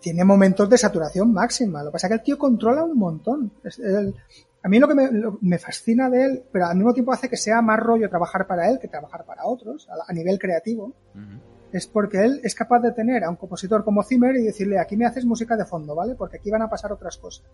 [0.00, 1.82] tiene momentos de saturación máxima.
[1.82, 3.52] Lo que pasa es que el tío controla un montón.
[3.64, 4.14] Es el-
[4.62, 7.30] a mí lo que me, lo- me fascina de él, pero al mismo tiempo hace
[7.30, 10.92] que sea más rollo trabajar para él que trabajar para otros, a, a nivel creativo.
[11.72, 14.96] Es porque él es capaz de tener a un compositor como Zimmer y decirle, aquí
[14.96, 16.14] me haces música de fondo, ¿vale?
[16.14, 17.44] Porque aquí van a pasar otras cosas.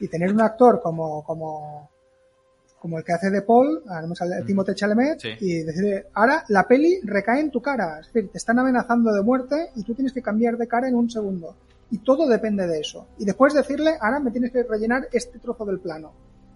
[0.00, 1.90] Y tener un actor como, como,
[2.80, 3.82] como el que hace de Paul,
[4.14, 5.28] sale, Timothée Chalamet, Sí.
[5.40, 8.00] y decirle, ahora la peli recae en tu cara.
[8.00, 10.94] Es decir, te están amenazando de muerte y tú tienes que cambiar de cara en
[10.94, 11.56] un segundo.
[11.90, 13.06] Y todo depende de eso.
[13.18, 16.12] Y después decirle, ahora me tienes que rellenar este trozo del plano.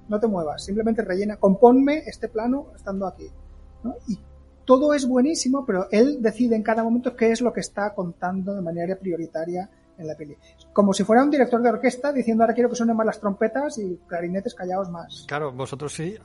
[0.08, 3.30] No te muevas, simplemente rellena, componme este plano estando aquí.
[3.84, 3.94] ¿no?
[4.08, 4.18] Y
[4.68, 8.54] todo es buenísimo, pero él decide en cada momento qué es lo que está contando
[8.54, 10.36] de manera prioritaria en la peli.
[10.74, 13.78] Como si fuera un director de orquesta diciendo ahora quiero que suenen más las trompetas
[13.78, 15.24] y clarinetes callados más.
[15.26, 16.16] Claro, vosotros sí,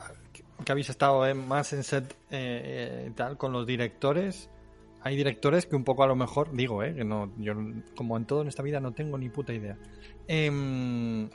[0.66, 4.50] que habéis estado en- más en set eh, eh, tal con los directores.
[5.04, 7.54] Hay directores que un poco a lo mejor, digo, eh, que no, yo
[7.96, 9.78] como en todo en esta vida no tengo ni puta idea.
[10.28, 11.30] Em,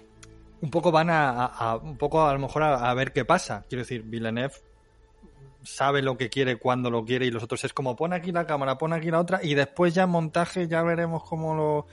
[0.61, 3.65] un poco van a, un poco a lo mejor a ver qué pasa.
[3.67, 4.53] Quiero decir, Villeneuve
[5.75, 8.47] sabe lo que quiere, cuando lo quiere y los otros es como pon aquí la
[8.47, 11.87] cámara, pon aquí la otra y después ya en montaje ya veremos cómo lo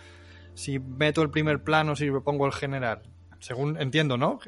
[0.54, 3.02] si meto el primer plano, si pongo el general.
[3.40, 4.40] Según entiendo, ¿no?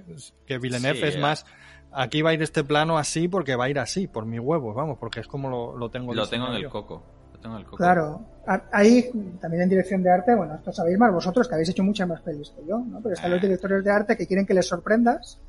[0.46, 1.20] Que Villeneuve Sí, es eh.
[1.20, 1.46] más
[1.92, 4.76] aquí va a ir este plano así porque va a ir así, por mi huevos,
[4.76, 6.70] vamos, porque es como lo, lo tengo Lo tengo en el yo.
[6.70, 7.04] coco.
[7.34, 7.78] Lo tengo en el coco.
[7.78, 8.26] Claro,
[8.72, 9.10] ahí
[9.42, 12.22] también en dirección de arte, bueno, esto sabéis más vosotros que habéis hecho muchas más
[12.22, 13.02] pelis que yo, ¿no?
[13.02, 15.40] Pero están los directores de arte que quieren que les sorprendas,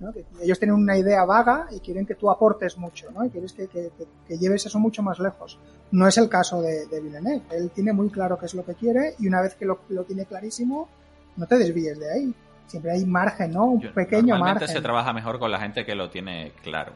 [0.00, 0.12] ¿no?
[0.12, 3.24] Que ellos tienen una idea vaga y quieren que tú aportes mucho, ¿no?
[3.24, 5.58] Y quieres que, que- que- que lleves eso mucho más lejos.
[5.92, 7.42] No es el caso de, de Villeneuve.
[7.50, 10.04] Él tiene muy claro qué es lo que quiere y una vez que lo, lo
[10.04, 10.88] tiene clarísimo,
[11.36, 12.34] no te desvíes de ahí.
[12.66, 13.64] Siempre hay margen, ¿no?
[13.66, 14.76] Un Yo- pequeño Normalmente margen.
[14.76, 16.92] se trabaja mejor con la gente que lo tiene claro.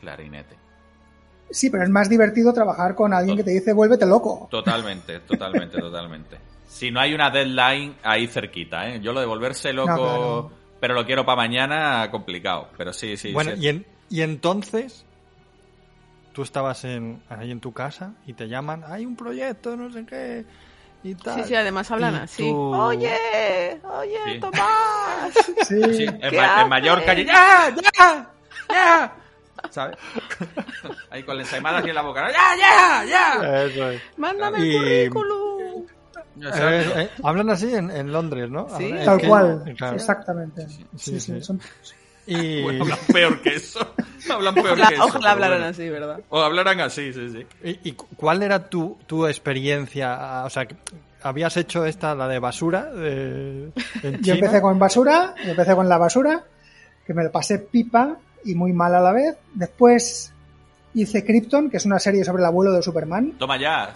[0.00, 0.56] Clarinete.
[1.50, 4.48] Sí, pero es más divertido trabajar con alguien que te dice vuélvete loco.
[4.50, 6.36] Totalmente, totalmente, totalmente.
[6.66, 9.00] Si no hay una deadline ahí cerquita, ¿eh?
[9.00, 10.50] Yo lo de volverse loco, No, claro.
[10.80, 12.68] Pero lo quiero para mañana, complicado.
[12.76, 13.32] Pero sí, sí.
[13.32, 13.58] Bueno, sí.
[13.64, 15.04] y, en- y entonces
[16.32, 20.06] tú estabas en, ahí en tu casa y te llaman, hay un proyecto, no sé
[20.06, 20.44] qué,
[21.02, 21.42] y tal.
[21.42, 22.42] Sí, sí, además hablan Y así.
[22.44, 24.40] tú- Oye, oye, Sí.
[24.40, 25.32] Tomás.
[25.66, 26.68] Sí, Sí, en.
[26.68, 27.74] Mallorca, ¡ya!
[27.74, 28.30] ¡ya!
[28.70, 29.12] ¡ya!
[29.70, 29.96] ¿Sabes?
[31.10, 32.22] Ahí con la ensaimada aquí en la boca.
[32.22, 32.30] ¿no?
[32.30, 33.64] ¡ya, ya, ya!
[33.64, 34.02] Eso es.
[34.16, 35.37] Mándame Y- el currículum.
[36.42, 38.68] Eh, eh, hablan así en, en Londres, ¿no?
[38.78, 38.94] Sí.
[39.04, 39.96] Tal que- cual, claro.
[39.96, 40.68] exactamente.
[40.68, 41.42] Sí, Sí, sí, sí.
[41.42, 41.60] son-
[42.26, 43.80] Y, Bueno, hablan peor que eso.
[44.30, 45.04] Hablan peor Ojalá, que eso.
[45.04, 45.70] ojalá hablaran bueno.
[45.70, 46.20] así, ¿verdad?
[46.28, 47.46] O hablaran así, sí, sí.
[47.64, 50.42] y- y cu- cuál era tu, tu experiencia?
[50.44, 50.68] O sea,
[51.22, 53.70] habías hecho esta, la de basura, de,
[54.02, 56.44] en Yo empecé con basura, yo empecé con la basura,
[57.06, 59.36] que me lo pasé pipa y muy mal a la vez.
[59.54, 60.32] Después
[60.94, 63.94] hice Krypton, que es una serie sobre el abuelo de Superman, Toma ya.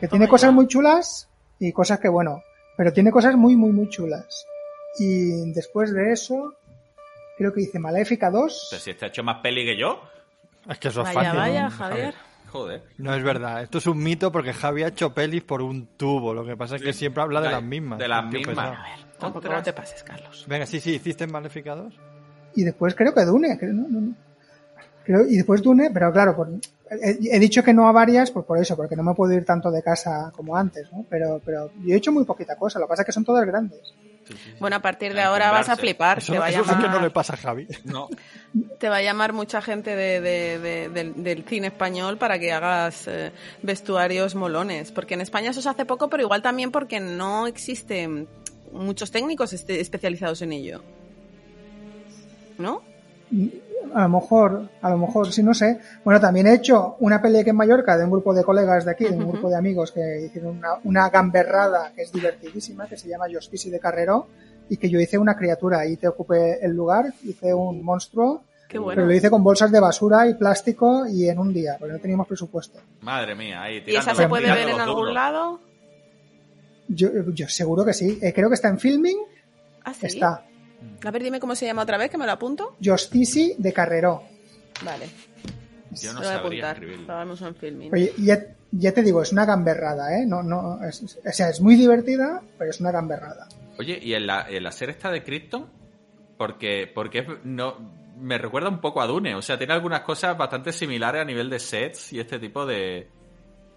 [0.00, 1.28] que tiene cosas muy chulas
[1.60, 2.42] y cosas que, bueno,
[2.76, 4.46] pero tiene cosas muy, muy, muy chulas.
[4.98, 6.54] Y después de eso,
[7.38, 8.68] creo que hice Maléfica 2.
[8.70, 10.00] Pero si está hecho más peli que yo.
[10.68, 11.38] Es que eso es Vaya, fácil.
[11.38, 12.14] vaya, ¿no, Javier.
[12.48, 12.82] Joder.
[12.98, 16.34] No es verdad, esto es un mito porque Javi ha hecho pelis por un tubo.
[16.34, 17.98] Lo que pasa es que siempre habla de las mismas.
[18.00, 18.56] de las mismas.
[18.56, 18.74] pesado.
[19.20, 19.58] Tampoco Ostras.
[19.58, 20.44] no te pases, Carlos.
[20.48, 21.94] Venga, sí, sí, hiciste en Maléfica 2.
[22.56, 24.14] Y después creo que Dune, creo, no, no, no.
[25.04, 26.48] Creo- y después Dune, pero claro, por-
[26.90, 29.44] he, he dicho que no a varias, pues por eso, porque no me puedo ir
[29.44, 31.04] tanto de casa como antes, ¿no?
[31.08, 33.46] Pero, pero yo he hecho muy poquita cosa, lo que pasa es que son todas
[33.46, 33.80] grandes.
[34.60, 36.18] Bueno, a partir de ahora vas a flipar.
[36.18, 37.66] Eso, te va a eso que no le pasa a Javi.
[37.84, 38.08] No.
[38.78, 42.52] te va a llamar mucha gente de- de- de- del, del cine español para que
[42.52, 43.32] hagas eh,
[43.62, 44.92] vestuarios molones.
[44.92, 48.28] Porque en España eso se hace poco, pero igual también porque no existen
[48.72, 50.82] muchos técnicos este- especializados en ello.
[52.58, 52.82] ¿No?
[53.94, 55.78] A lo mejor, a lo mejor, sí, no sé.
[56.04, 58.90] Bueno, también he hecho una peli aquí en Mallorca de un grupo de colegas de
[58.92, 62.96] aquí, de un grupo de amigos que hicieron una, una gamberrada que es divertidísima, que
[62.96, 64.26] se llama Justice de Carrero,
[64.68, 65.80] y que yo hice una criatura.
[65.80, 68.96] Ahí te ocupé el lugar, hice un monstruo, Qué bueno.
[68.96, 71.98] pero lo hice con bolsas de basura y plástico y en un día, porque no
[71.98, 72.78] teníamos presupuesto.
[73.00, 75.60] Madre mía, ahí ¿Y esa se puede ver en algún lado?
[76.86, 78.18] Yo, yo seguro que sí.
[78.22, 79.18] Eh, creo que está en filming.
[79.84, 80.06] ¿Ah, sí?
[80.06, 80.44] Está.
[81.04, 82.76] A ver, dime cómo se llama otra vez, que me lo apunto.
[82.82, 84.22] Justice de Carrero.
[84.84, 85.06] Vale.
[85.92, 87.26] Yo no lo voy a sabría apuntar.
[87.48, 87.92] en filming.
[87.92, 88.38] Oye, ya,
[88.70, 90.24] ya te digo, es una gamberrada, ¿eh?
[90.26, 93.48] No, no, es, es- o sea, es muy divertida, pero es una gamberrada.
[93.78, 95.66] Oye, ¿y en la, en la serie esta de Krypton?
[96.36, 97.76] Porque, porque no,
[98.18, 99.34] me recuerda un poco a Dune.
[99.34, 103.08] O sea, tiene algunas cosas bastante similares a nivel de sets y este tipo de,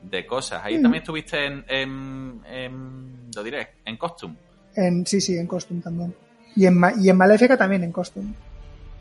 [0.01, 0.61] de cosas.
[0.63, 0.81] Ahí Mm.
[0.83, 4.35] también estuviste en, en, en- lo diré, en costume.
[4.75, 6.13] En, sí, sí, en costume también.
[6.55, 8.33] Y en, Ma- y en Maléfica también en costume.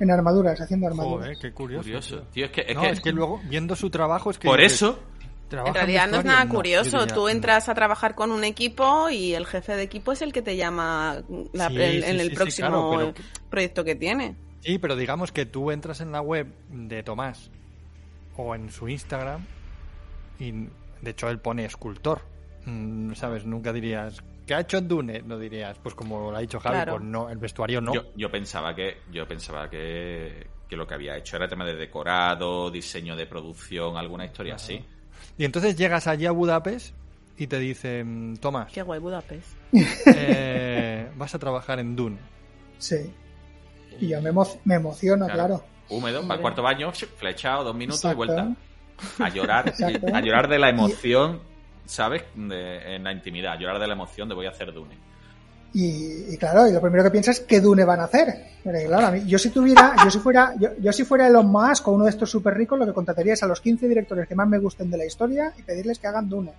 [0.00, 1.26] En armaduras, haciendo armaduras.
[1.26, 1.84] Joder, qué curioso.
[1.84, 2.16] Curioso.
[2.16, 2.26] tío.
[2.32, 4.48] Tío, es que, es no, que- es que luego, viendo su trabajo, es que.
[4.48, 4.98] por eso,
[5.48, 7.00] ¿trabaja En realidad no es nada curioso.
[7.00, 7.28] diría, Tú no.
[7.28, 10.56] entras a trabajar con un equipo y el jefe de equipo es el que te
[10.56, 11.22] llama
[11.52, 14.34] la- Sí, en, sí, en el sí, sí, próximo claro, pero- proyecto que tiene.
[14.60, 17.50] Sí, pero digamos que tú entras en la web de Tomás
[18.36, 19.44] o en su Instagram
[20.40, 22.22] y de hecho él pone escultor.
[22.64, 23.44] Mm, ¿Sabes?
[23.44, 25.22] Nunca dirías, ¿qué ha hecho en Dune?
[25.22, 26.92] No dirías, pues como lo ha dicho Javi, Claro.
[26.96, 27.94] pues no, el vestuario no.
[27.94, 31.74] yo, yo pensaba que yo pensaba que, que lo que había hecho era tema de
[31.76, 34.84] decorado, diseño de producción, alguna historia así.
[35.38, 36.94] Y entonces llegas allí a Budapest
[37.38, 39.56] y te dicen, Tomás, Qué guay Budapest.
[40.06, 42.18] eh, vas a trabajar en Dune.
[42.78, 43.12] Sí.
[44.00, 45.62] Y yo me, emo- me emociono, claro.
[45.88, 46.34] Húmedo, para Hombre.
[46.36, 48.54] el cuarto baño, flechado, dos minutos y vuelta.
[49.18, 49.72] A llorar,
[50.14, 51.40] a llorar de la emoción,
[51.86, 52.22] ¿sabes?
[52.34, 54.96] De- en la intimidad, llorar de la emoción de voy a hacer Dune.
[55.74, 58.26] Y, y claro, y lo primero que piensas es qué Dune van a hacer.
[58.62, 61.46] Pero claro, a mí- yo si tuviera, yo si fuera, yo, yo si fuera Elon
[61.50, 64.28] Musk o uno de estos súper ricos, lo que contrataría es a los 15 directores
[64.28, 66.52] que más me gusten de la historia y pedirles que hagan Dune.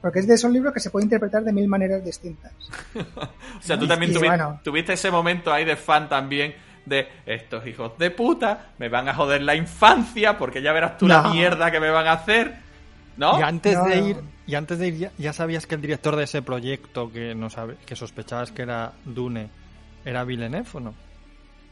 [0.00, 2.52] Porque es de esos libros que se puede interpretar de mil maneras distintas.
[2.94, 4.60] O sea, tú también y tuvi- bueno.
[4.64, 6.54] tuviste ese momento ahí de fan también
[6.86, 11.06] de estos hijos de puta me van a joder la infancia porque ya verás tú
[11.06, 12.54] la mierda que me van a hacer.
[13.18, 13.38] ¿No?
[13.38, 14.16] Y antes No, de ir,
[14.50, 17.48] y antes de ir ya, ya sabías que el director de ese proyecto que no
[17.50, 19.48] sabe, que sospechabas que era Dune,
[20.04, 20.94] era Villeneuve o no?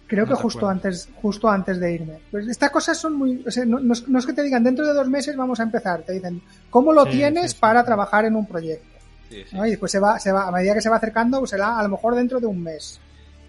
[0.07, 0.85] Creo No que justo acuerdas.
[0.85, 2.19] antes, justo antes de irme.
[2.31, 4.65] Pues estas cosas son muy, o sea, no, no es, no es que te digan
[4.65, 7.61] dentro de dos meses vamos a empezar, te dicen cómo lo Sí, tienes sí, sí,
[7.61, 8.87] para trabajar en un proyecto.
[9.29, 9.57] Sí, sí.
[9.57, 9.67] ¿no?
[9.67, 11.83] Y después se va, se va, a medida que se va acercando, pues será a
[11.83, 12.99] lo mejor dentro de un mes.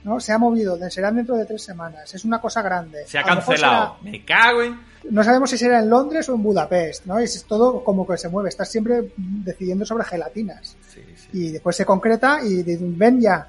[0.04, 0.20] ¿No?
[0.20, 2.14] Se ha movido, será dentro de tres semanas.
[2.14, 3.06] Es una cosa grande.
[3.06, 3.97] Se ha cancelado.
[4.02, 4.80] Me cago en.
[5.10, 7.20] no sabemos si será en Londres o en Budapest, ¿no?
[7.20, 8.50] Es todo como que se mueve.
[8.50, 10.76] Estás siempre decidiendo sobre gelatinas.
[10.88, 11.28] Sí, sí.
[11.34, 13.47] Y después se concreta y dicen, ven ya.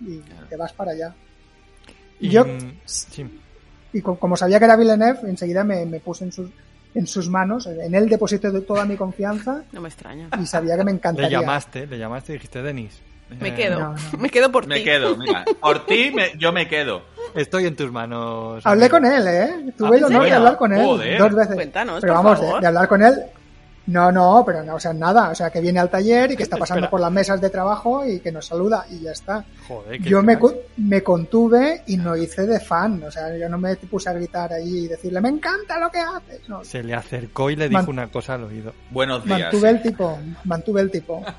[0.00, 1.14] Y te vas para allá.
[2.20, 3.40] Y yo, mm, sí.
[3.92, 6.48] y co- como sabía que era Villeneuve, enseguida me, me puse en sus,
[6.94, 10.28] en sus manos, en él deposité de toda mi confianza No me extraña.
[10.40, 11.40] y sabía que me Le encantaría.
[11.40, 13.00] llamaste, le llamaste y dijiste, Denis,
[13.40, 13.78] Me quedo.
[13.80, 14.18] no, no.
[14.18, 14.84] Me quedo por Me ti.
[14.84, 15.44] quedo, mira.
[15.60, 17.02] Por ti, me- yo me quedo.
[17.34, 18.64] estoy en tus manos.
[18.64, 18.96] Hablé amigo".
[18.98, 19.72] con él, ¿eh?
[19.76, 21.18] Tuve ¿Ah, el en honor de hablar con él Joder.
[21.18, 21.54] dos veces.
[21.54, 22.60] Cuéntanos, pero por vamos, de, favor.
[22.60, 23.14] de hablar con él.
[23.86, 25.28] No, no, pero no, o sea, nada.
[25.30, 26.90] O sea, que viene al taller y que está pasando Espera.
[26.90, 29.44] por las mesas de trabajo y que nos saluda y ya está.
[29.68, 30.38] Joder, qué Yo me,
[30.78, 33.02] me contuve y no hice de fan.
[33.02, 35.98] O sea, yo no me puse a gritar ahí y decirle, me encanta lo que
[36.00, 36.48] haces.
[36.48, 38.72] No, Se le acercó y le dijo Man- una cosa al oído.
[38.90, 39.40] Buenos días.
[39.40, 41.22] mantuve el tipo, mantuve el tipo.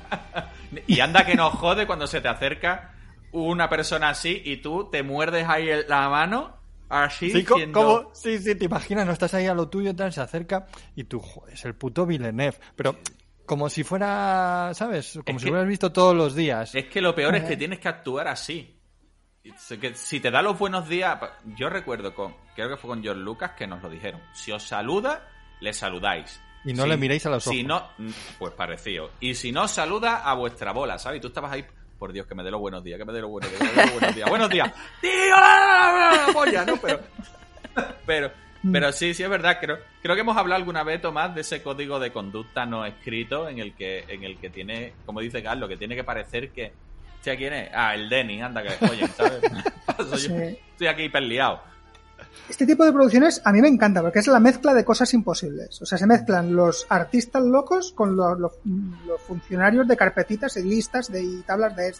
[0.86, 2.90] Y anda que nos jode cuando se te acerca
[3.32, 6.55] una persona así y tú te muerdes ahí la mano,
[6.88, 8.10] así, Sí, ¿cómo?
[8.14, 11.20] Sí, sí, te imaginas, no estás ahí a lo tuyo, tal, se acerca y tú,
[11.20, 12.56] joder, es el puto Villeneuve.
[12.74, 12.96] Pero
[13.44, 15.18] como si fuera, ¿sabes?
[15.24, 16.74] Como Es si que- hubieras visto todos los días.
[16.74, 18.72] Es que lo peor es que tienes que actuar así.
[19.94, 21.18] Si te da los buenos días,
[21.56, 24.20] yo recuerdo con, creo que fue con George Lucas que nos lo dijeron.
[24.34, 25.28] Si os saluda,
[25.60, 26.40] le saludáis.
[26.64, 27.92] Y no Si- le miréis a los Si ojos.
[27.98, 29.12] no, pues parecido.
[29.20, 31.18] Y si no saluda a vuestra bola, ¿sabes?
[31.18, 31.64] Y tú estabas ahí,
[31.96, 33.66] por Dios, que me dé los buenos días, que me dé los buenos días, que
[33.66, 34.28] me dé los buenos días.
[34.28, 34.72] buenos días.
[35.00, 35.36] ¡Tío!
[35.36, 36.76] la polla, ¿no?
[36.76, 37.00] Pero,
[38.06, 38.30] pero,
[38.72, 39.58] pero sí, sí es verdad.
[39.60, 43.48] Creo, creo que hemos hablado alguna vez, Tomás, de ese código de conducta no escrito
[43.48, 46.72] en el que, en el que tiene, como dice Carlos, que tiene que parecer que.
[47.16, 47.70] ¿Hostia, quién es?
[47.74, 49.40] Ah, el Denny, anda que oye, ¿sabes?
[49.96, 50.36] Soy yo.
[50.38, 50.58] Sí.
[50.72, 51.60] Estoy aquí perliado.
[52.48, 55.80] Este tipo de producciones a mí me encanta porque es la mezcla de cosas imposibles.
[55.82, 58.52] O sea, se mezclan los artistas locos con los, los-
[59.06, 61.92] los funcionarios de carpetitas y listas de y tablas de.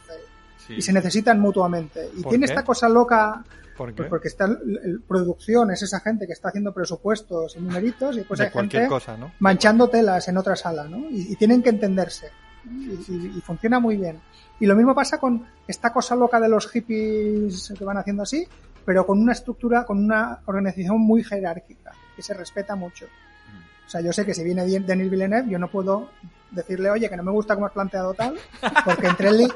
[0.66, 0.74] Sí.
[0.78, 2.08] y se necesitan mutuamente.
[2.16, 2.52] Y ¿Por tiene qué?
[2.52, 3.44] esta cosa loca
[3.76, 3.94] ¿Por qué?
[3.96, 8.18] pues porque está el, producción, es esa gente que está haciendo presupuestos y numeritos y
[8.20, 9.32] después de hay gente cosa, ¿no?
[9.38, 10.98] manchando telas en otra sala, ¿no?
[11.10, 12.30] Y, y tienen que entenderse.
[12.64, 12.82] ¿no?
[12.82, 14.20] Y, y- y funciona muy bien.
[14.58, 18.46] Y lo mismo pasa con esta cosa loca de los hippies que van haciendo así,
[18.86, 23.04] pero con una estructura, con una organización muy jerárquica, que se respeta mucho.
[23.86, 26.08] O sea, yo sé que si viene Denis Villeneuve, yo no puedo
[26.50, 28.36] decirle, oye, que no me gusta cómo has planteado tal,
[28.84, 29.48] porque entre él y,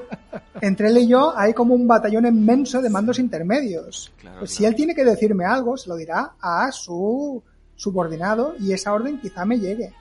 [0.60, 4.12] entre él y yo hay como un batallón inmenso de mandos intermedios.
[4.20, 4.70] Claro, Pues si claro.
[4.70, 7.42] él tiene que decirme algo, se lo dirá a su
[7.76, 9.92] subordinado y esa orden quizá me llegue,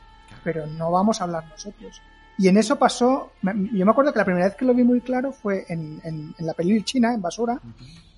[0.44, 2.02] pero no vamos a hablar nosotros.
[2.38, 5.02] Y en eso pasó, yo me acuerdo que la primera vez que lo vi muy
[5.02, 7.60] claro fue en, en- en la película china, en Basura.
[7.64, 7.68] Ah,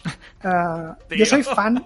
[0.42, 1.18] Tío.
[1.18, 1.86] yo soy fan,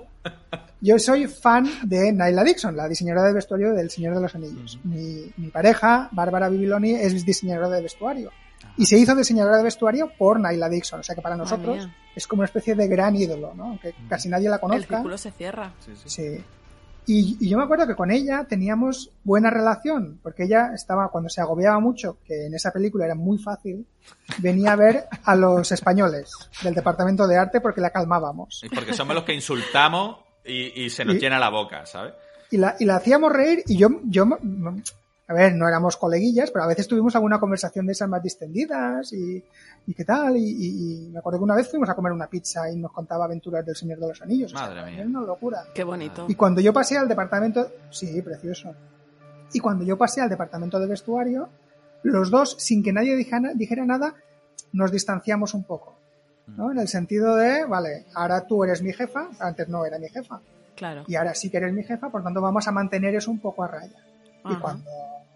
[0.81, 4.79] yo soy fan de Naila Dixon, la diseñadora de vestuario del Señor de los Anillos.
[4.83, 8.31] mi, mi pareja, Bárbara Bibiloni, es diseñadora de vestuario.
[8.77, 10.99] Y se hizo diseñadora de vestuario por Naila Dixon.
[10.99, 13.65] O sea que para nosotros es como una especie de gran ídolo, ¿no?
[13.65, 14.95] Aunque casi nadie la El conozca.
[14.97, 15.71] círculo se cierra.
[16.05, 16.43] Sí.
[17.07, 21.29] Y, y yo me acuerdo que con ella teníamos buena relación, porque ella estaba, cuando
[21.29, 23.85] se agobiaba mucho, que en esa película era muy fácil,
[24.39, 26.31] venía a ver a los españoles
[26.63, 28.61] del departamento de arte porque la calmábamos.
[28.63, 32.13] Y porque somos los que insultamos y, y se nos Y- llena la boca, ¿sabes?
[32.51, 34.25] Y la, y la hacíamos reír y yo, yo,
[35.27, 39.11] a ver, no éramos coleguillas, pero a veces tuvimos alguna conversación de esas más distendidas
[39.13, 39.43] y,
[39.87, 40.37] y qué tal.
[40.37, 42.91] Y, y- y me acuerdo que una vez fuimos a comer una pizza y nos
[42.91, 44.53] contaba aventuras del Señor de los Anillos.
[44.53, 44.99] O sea, Madre mía.
[44.99, 45.63] Era una locura.
[45.73, 46.25] Qué bonito.
[46.29, 48.73] Y cuando yo pasé al departamento, sí, precioso.
[49.53, 51.49] Y cuando yo pasé al departamento de vestuario,
[52.03, 54.13] los dos, sin que nadie dijera, dijera nada,
[54.73, 55.95] nos distanciamos un poco.
[56.47, 56.71] ¿no?
[56.71, 60.39] En el sentido de, vale, ahora tú eres mi jefa, antes no era mi jefa,
[60.75, 61.03] Claro.
[61.07, 63.63] y ahora sí que eres mi jefa, por tanto vamos a mantener eso un poco
[63.63, 63.95] a raya.
[64.49, 64.89] Y cuando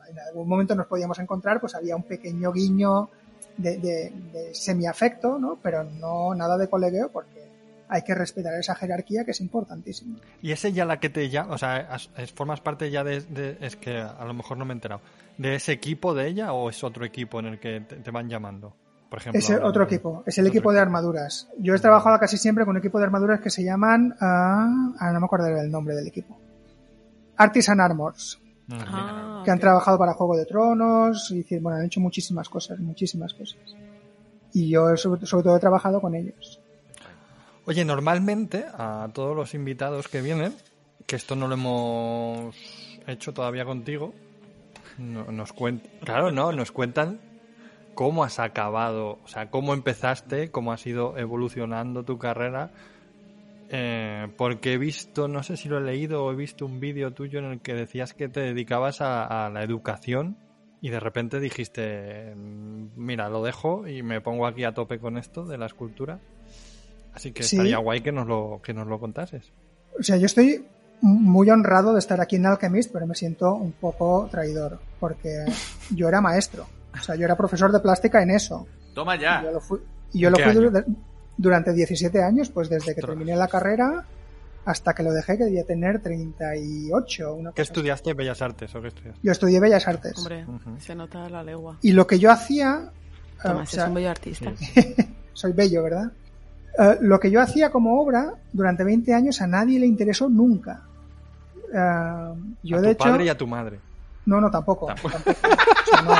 [0.10, 3.10] en algún momento nos podíamos encontrar, pues había un pequeño guiño
[3.58, 5.58] de, de, de semiafecto, ¿no?
[5.62, 7.48] Pero no nada de colegueo, porque
[7.90, 10.18] hay que respetar esa jerarquía que es importantísima.
[10.42, 11.54] ¿Y es ella la que te llama?
[11.56, 11.98] O sea,
[12.36, 15.02] ¿formas parte ya de, de- Es que a lo mejor no me he enterado.
[15.38, 18.30] ¿De ese equipo de ella o es otro equipo en el que te, te van
[18.30, 18.76] llamando?
[19.10, 19.40] Por ejemplo.
[19.40, 21.48] Es el otro equipo, es el equipo de armaduras.
[21.58, 25.12] Yo he trabajado casi siempre con un equipo de armaduras que se llaman, ah, ah,
[25.12, 26.38] no me acuerdo del nombre del equipo.
[27.38, 28.40] Artisan Armors,
[28.72, 32.80] Ah, que han trabajado para Juego de Tronos, y decir, bueno, han hecho muchísimas cosas,
[32.80, 33.58] muchísimas cosas.
[34.54, 36.60] Y yo sobre, sobre todo he trabajado con ellos.
[37.66, 40.56] Oye, normalmente a todos los invitados que vienen,
[41.06, 42.56] que esto no lo hemos
[43.08, 44.14] hecho todavía contigo,
[44.98, 47.20] no- nos cuentan, claro, no, nos cuentan
[47.96, 52.72] cómo has acabado, o sea, cómo empezaste, cómo has ido evolucionando tu carrera,
[53.70, 57.12] eh, porque he visto, no sé si lo he leído o he visto un vídeo
[57.14, 60.38] tuyo en el que decías que te dedicabas a, a la educación
[60.82, 65.18] y de repente dijiste, mm, mira, lo dejo y me pongo aquí a tope con
[65.18, 66.20] esto de la escultura.
[67.14, 67.56] Así que Sí.
[67.58, 69.52] estaría guay que nos lo, que nos lo contases.
[70.00, 70.66] O sea, yo estoy
[71.02, 75.46] muy honrado de estar aquí en Alchemist, pero me siento un poco traidor, porque
[75.96, 76.68] yo era maestro.
[76.94, 78.68] O sea, yo era profesor de plástica en eso.
[78.94, 79.44] Toma Y ya.
[79.44, 79.80] yo lo fui,
[80.14, 80.84] y yo ¿En lo fui?
[81.40, 83.10] Dur- durante 17 años, pues desde que Ostras.
[83.18, 84.06] terminé la carrera
[84.66, 87.34] hasta que lo dejé, que debía tener 38.
[87.34, 87.62] Una ¿Qué cosa así.
[87.72, 88.14] estudiaste?
[88.14, 89.20] ¿Bellas Artes o qué estudiaste?
[89.24, 90.18] Yo estudié Bellas Artes.
[90.18, 90.46] Hombre,
[90.80, 91.78] se nota la legua.
[91.82, 92.90] Y lo que yo hacía...
[92.90, 94.52] eh, Tomás o sea, es un bello artista.
[95.34, 96.12] soy bello, ¿verdad?
[96.78, 100.82] Eh, lo que yo hacía como obra durante 20 años a nadie le interesó nunca.
[101.74, 102.34] Eh,
[102.64, 102.98] yo a de tu hecho...
[103.12, 103.80] padre y a tu madre.
[104.26, 104.86] No, no, tampoco.
[104.86, 105.18] tampoco.
[105.18, 106.14] O sea, no.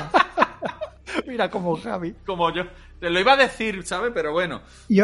[1.28, 2.16] Mira como Javi.
[2.26, 2.64] Como yo.
[3.00, 4.12] Te lo iba a decir, ¿sabes?
[4.14, 4.60] Pero bueno.
[4.90, 5.00] Y,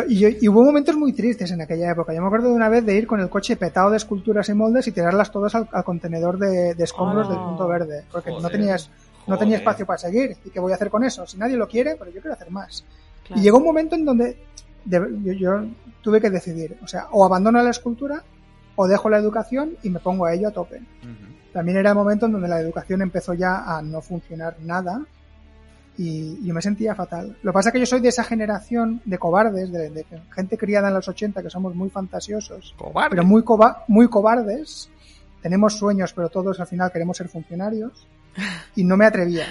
[0.49, 2.13] hubo momentos muy tristes en aquella época.
[2.13, 4.53] Yo me acuerdo de una vez de ir con el coche petado de esculturas y
[4.53, 7.29] moldes y tirarlas todas al, al contenedor de, de escombros Oh.
[7.31, 8.03] del punto verde.
[8.11, 8.89] Porque no tenías,
[9.27, 9.61] no tenía Joder.
[9.61, 10.35] espacio para seguir.
[10.43, 11.25] ¿Y qué voy a hacer con eso?
[11.25, 12.83] Si nadie lo quiere, pero yo quiero hacer más.
[13.25, 13.39] Claro.
[13.39, 14.37] Y llegó un momento en donde
[14.83, 15.65] de- yo, yo
[16.01, 16.77] tuve que decidir.
[16.83, 18.21] O sea, o abandono la escultura
[18.75, 20.81] o dejo la educación y me pongo a ello a tope.
[21.53, 25.05] También era el momento en donde la educación empezó ya a no funcionar nada
[25.97, 27.37] y yo me sentía fatal.
[27.41, 30.57] Lo que pasa es que yo soy de esa generación de cobardes, de, de gente
[30.57, 33.09] criada en los 80 que somos muy fantasiosos, Cobarde.
[33.11, 34.89] pero muy, coba- muy cobardes.
[35.41, 38.07] Tenemos sueños, pero todos al final queremos ser funcionarios
[38.75, 39.45] y no me atrevía.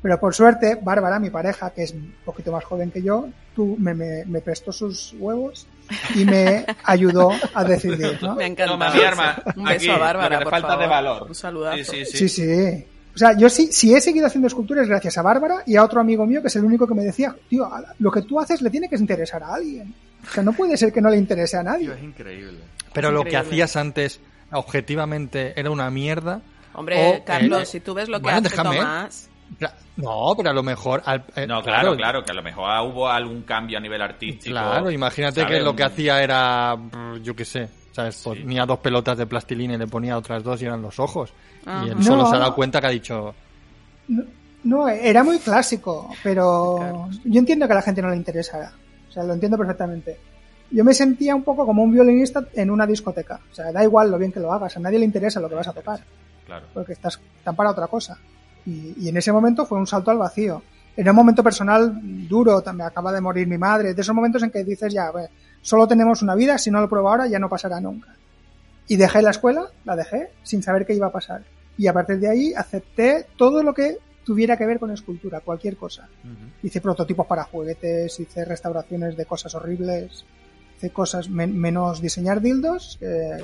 [0.00, 3.74] Pero por suerte, Bárbara, mi pareja, que es un poquito más joven que yo, tú
[3.80, 5.66] me, me, me prestó sus huevos
[6.14, 8.36] y me ayudó a decidir, ¿no?
[8.36, 8.56] Me mi
[9.02, 9.42] arma.
[9.56, 10.82] Un beso Aquí, a Bárbara, por falta favor.
[10.84, 11.22] de valor.
[11.28, 11.76] Un saludazo.
[11.78, 12.28] Sí, sí, sí.
[12.28, 12.86] Sí, sí.
[13.18, 16.00] O sea, yo sí, si he seguido haciendo esculturas gracias a Bárbara y a otro
[16.00, 18.70] amigo mío que es el único que me decía, tío, lo que tú haces le
[18.70, 19.92] tiene que interesar a alguien.
[20.24, 21.86] O sea, no puede ser que no le interese a nadie.
[21.86, 22.58] Tío, es increíble.
[22.92, 24.20] Pero Es lo que hacías antes,
[24.52, 26.40] objetivamente, era una mierda.
[26.74, 28.76] Hombre, O, Carlos, eh, si tú ves lo que bueno, hace déjame.
[28.76, 29.30] Tomás...
[29.96, 31.02] No, pero a lo mejor.
[31.04, 34.52] al- eh, No, claro, claro, que a lo mejor hubo algún cambio a nivel artístico.
[34.52, 35.56] Claro, imagínate ¿sabes?
[35.58, 36.76] que lo que hacía era,
[37.20, 37.68] yo qué sé,
[37.98, 38.16] ¿sabes?
[38.22, 41.32] Ponía dos pelotas de plastilina y le ponía otras dos y eran los ojos.
[41.66, 41.86] Ajá.
[41.86, 42.30] Y él solo No.
[42.30, 43.34] se ha dado cuenta que ha dicho,
[44.64, 48.72] No, era muy clásico, pero yo entiendo que a la gente no le interesara.
[49.08, 50.18] O sea, lo entiendo perfectamente.
[50.70, 53.40] Yo me sentía un poco como un violinista en una discoteca.
[53.50, 55.54] O sea, da igual lo bien que lo hagas, a nadie le interesa lo que
[55.54, 56.00] vas a tocar,
[56.46, 56.66] Claro.
[56.74, 58.18] porque estás tan para otra cosa.
[58.66, 60.62] Y, y en ese momento fue un salto al vacío.
[60.96, 64.50] Era un momento personal duro, me acaba de morir mi madre, de esos momentos en
[64.50, 65.30] que dices, ya, a ver,
[65.62, 68.14] solo tenemos una vida, si no lo pruebo ahora ya no pasará nunca.
[68.86, 71.42] Y dejé la escuela, la dejé, sin saber qué iba a pasar.
[71.76, 75.76] Y a partir de ahí acepté todo lo que tuviera que ver con escultura, cualquier
[75.76, 76.08] cosa.
[76.62, 80.24] Hice prototipos para juguetes, hice restauraciones de cosas horribles,
[80.76, 83.38] hice cosas men- menos diseñar dildos, que,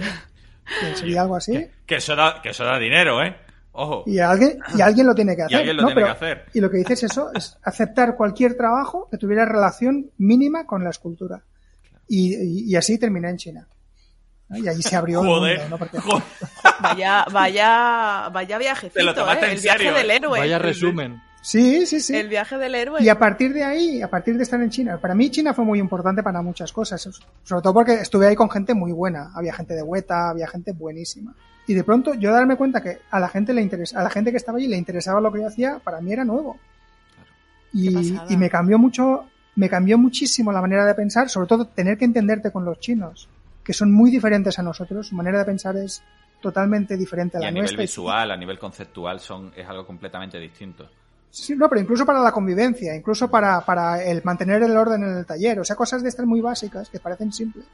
[0.81, 1.67] que sería algo así.
[1.87, 3.37] Que eso da, que eso da dinero, ¿eh?
[3.77, 4.05] Ojo.
[4.07, 5.57] Y alguien, y alguien lo tiene que Y hacer.
[5.59, 5.89] alguien lo ¿no?
[5.89, 6.45] tiene Pero- que hacer.
[6.55, 10.91] Y lo que dices eso es aceptar cualquier trabajo que tuviera relación mínima con la
[10.91, 11.43] escultura.
[12.09, 13.69] Y, y- así terminé en China.
[14.49, 14.59] ¿no?
[14.59, 15.79] Y allí se abrió el Joder, mundo, ¿no?
[15.79, 15.99] Porque-
[16.81, 19.49] Vaya, vaya, vaya viajecito, Te lo tomaste ¿eh?
[19.51, 20.17] en El viaje del ¿eh?
[20.17, 20.39] héroe.
[20.39, 21.23] vaya resumen.
[21.41, 22.17] Sí, sí, sí.
[22.17, 23.03] El viaje del héroe.
[23.03, 25.65] Y a partir de ahí, a partir de estar en China, para mí China fue
[25.65, 27.03] muy importante para muchas cosas,
[27.43, 30.73] sobre todo porque estuve ahí con gente muy buena, había gente de Hueta, había gente
[30.73, 31.35] buenísima.
[31.67, 34.31] Y de pronto yo darme cuenta que a la gente le interesa, a la gente
[34.31, 36.59] que estaba allí le interesaba lo que yo hacía, para mí era nuevo.
[37.73, 37.89] Y,
[38.29, 39.27] y me cambió mucho,
[39.57, 43.29] me cambió muchísimo la manera de pensar, sobre todo tener que entenderte con los chinos,
[43.63, 46.03] que son muy diferentes a nosotros, su manera de pensar es
[46.41, 47.83] totalmente diferente a Y la a nivel nuestra.
[47.83, 50.89] y- visual, a nivel conceptual, son, es algo completamente distinto.
[51.31, 55.17] Sí, no, pero incluso para la convivencia, incluso para, para el mantener el orden en
[55.19, 57.67] el taller, o sea, cosas de estas muy básicas que parecen simples.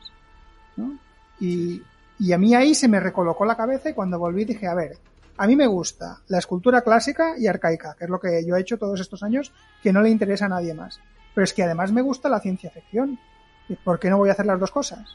[0.77, 0.99] ¿no?
[1.41, 1.83] Y,
[2.19, 4.97] y a mí ahí se me recolocó la cabeza y cuando volví dije, a ver,
[5.37, 8.61] a mí me gusta la escultura clásica y arcaica, que es lo que yo he
[8.61, 9.53] hecho todos estos años,
[9.83, 11.01] que no le interesa a nadie más.
[11.35, 13.19] Pero es que además me gusta la ciencia ficción.
[13.69, 15.07] ¿Y ¿Por qué no voy a hacer las dos cosas?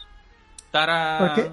[0.72, 1.18] ¡Tarán!
[1.28, 1.51] Porque,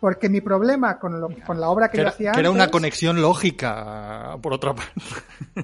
[0.00, 2.50] porque mi problema con, lo- con la obra que, Que yo era, hacía que era
[2.50, 4.92] una conexión lógica, por otra parte.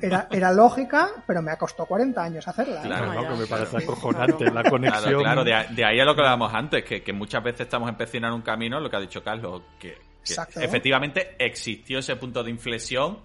[0.00, 2.80] era, era lógica, pero me costó 40 años hacerla.
[2.80, 2.86] ¿eh?
[2.86, 3.84] Claro, No, que me parece claro.
[3.84, 5.22] acojonante la Claro, conexión.
[5.22, 7.88] claro, de, a- de ahí a lo que hablábamos antes, que, que muchas veces estamos
[7.88, 9.88] empezando en un camino, lo que ha dicho Carlos, que,
[10.24, 10.60] que Exacto.
[10.60, 13.18] efectivamente existió ese punto de inflexión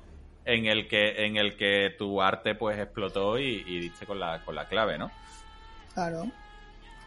[0.46, 4.44] en el que, en el que tu arte pues explotó y, y diste con la,
[4.46, 5.12] con la clave, ¿no?
[5.94, 6.26] Claro.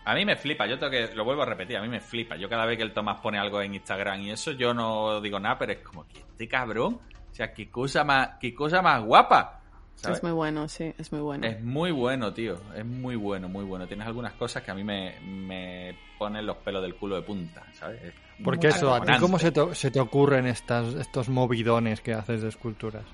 [0.05, 2.37] A mí me flipa, yo tengo que, lo vuelvo a repetir, a mí me flipa.
[2.37, 5.39] Yo cada vez que el Tomás pone algo en Instagram y eso, yo no digo
[5.39, 6.99] nada, pero es como que este cabrón,
[7.31, 9.61] o sea, qué cosa más, qué cosa más guapa.
[9.97, 10.19] ¿sabes?
[10.19, 11.47] Es muy bueno, sí, es muy bueno.
[11.47, 12.59] Es muy bueno, tío.
[12.75, 13.87] Es muy bueno, muy bueno.
[13.87, 17.65] Tienes algunas cosas que a mí me, me ponen los pelos del culo de punta,
[17.75, 18.03] ¿sabes?
[18.03, 22.15] Es Porque eso, ¿a ti cómo se te, se te ocurren estas, estos movidones que
[22.15, 23.05] haces de esculturas?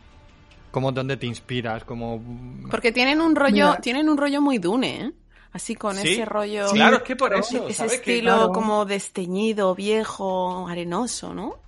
[0.75, 1.85] ¿Cómo, dónde te inspiras?
[1.85, 2.20] ¿Cómo...
[2.68, 3.81] Porque tienen un rollo, Mira.
[3.81, 5.12] tienen un rollo muy dune, ¿eh?
[5.53, 6.66] Así con Sí, ese rollo.
[6.66, 8.01] Sí, Claro, es que por eso, ese ¿sabes?
[8.01, 8.53] Que estilo claro.
[8.53, 11.62] como desteñido, viejo, arenoso, ¿no?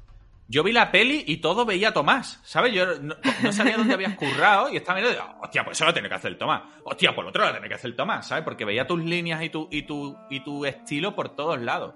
[0.48, 2.72] yo vi la peli y todo veía a Tomás, ¿sabes?
[2.72, 6.08] Yo no, no sabía dónde habías currado y estaba mirando hostia, pues eso lo tiene
[6.08, 6.62] que hacer el Tomás.
[6.84, 8.42] Hostia, lo otro lo tiene que hacer el Tomás, ¿sabes?
[8.42, 11.94] Porque veía tus líneas y tu, y tu, y tu estilo por todos lados.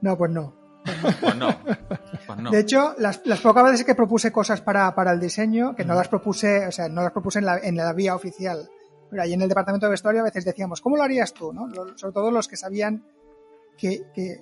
[0.00, 0.61] No, pues no.
[1.20, 1.56] Pues no,
[2.26, 2.50] pues no.
[2.50, 5.94] De hecho, las, las pocas veces que propuse cosas para, para el diseño, que no
[5.94, 8.68] las propuse, o sea, no las propuse en la, en la vía oficial,
[9.10, 11.52] pero ahí en el departamento de vestuario a veces decíamos, ¿cómo lo harías tú?
[11.52, 11.66] ¿no?
[11.68, 13.04] Lo- Sobre todo los que sabían
[13.76, 14.40] que, que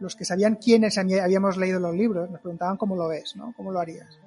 [0.00, 3.52] los que sabían quiénes había- habíamos leído los libros, nos preguntaban cómo lo ves, ¿no?
[3.56, 4.18] ¿Cómo lo harías?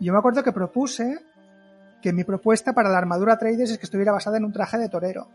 [0.00, 1.18] Y yo me acuerdo que propuse
[2.00, 4.88] que mi propuesta para la armadura Atreides es que estuviera basada en un traje de
[4.88, 5.28] torero.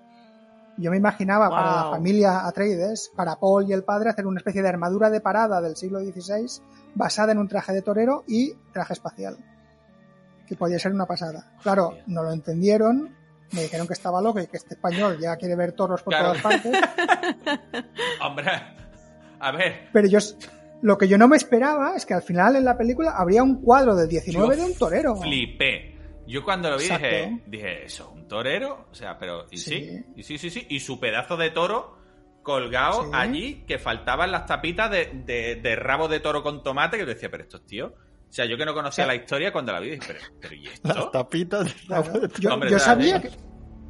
[0.77, 4.61] Yo me imaginaba para la familia Atreides, para Paul y el padre, hacer una especie
[4.61, 6.61] de armadura de parada del siglo XVI
[6.93, 9.37] basada en un traje de torero y traje espacial.
[10.45, 11.51] Que podía ser una pasada.
[11.63, 13.15] Claro, no lo entendieron,
[13.53, 16.29] me dijeron que estaba loco y que este español ya quiere ver toros por Claro.
[16.39, 16.71] todas partes.
[18.21, 18.51] Hombre,
[19.39, 20.19] a ver, Pero yo,
[20.81, 23.61] lo que yo no me esperaba es que al final en la película habría un
[23.61, 25.15] cuadro del 19 Yo de un torero.
[25.15, 25.96] flipé.
[26.27, 27.05] Yo cuando lo vi Exacto.
[27.07, 28.09] dije, dije, ¿eso?
[28.11, 28.87] ¿Un torero?
[28.91, 29.71] O sea, pero, ¿y sí?
[29.89, 30.05] Sí.
[30.17, 30.65] Y sí, sí, sí.
[30.69, 31.97] Y su pedazo de toro
[32.43, 33.09] colgado Sí.
[33.13, 37.09] allí, que faltaban las tapitas de, de, de rabo de toro con tomate, que yo
[37.09, 37.91] decía, pero estos tíos...
[38.29, 40.63] O sea, yo que no conocía la historia cuando la vi, dije, pero, pero ¿y
[40.65, 41.09] Las esto?
[41.11, 41.73] tapitas.
[41.87, 42.27] Claro.
[42.39, 43.09] Yo, Hombre, yo ¿sabes?
[43.09, 43.29] sabía que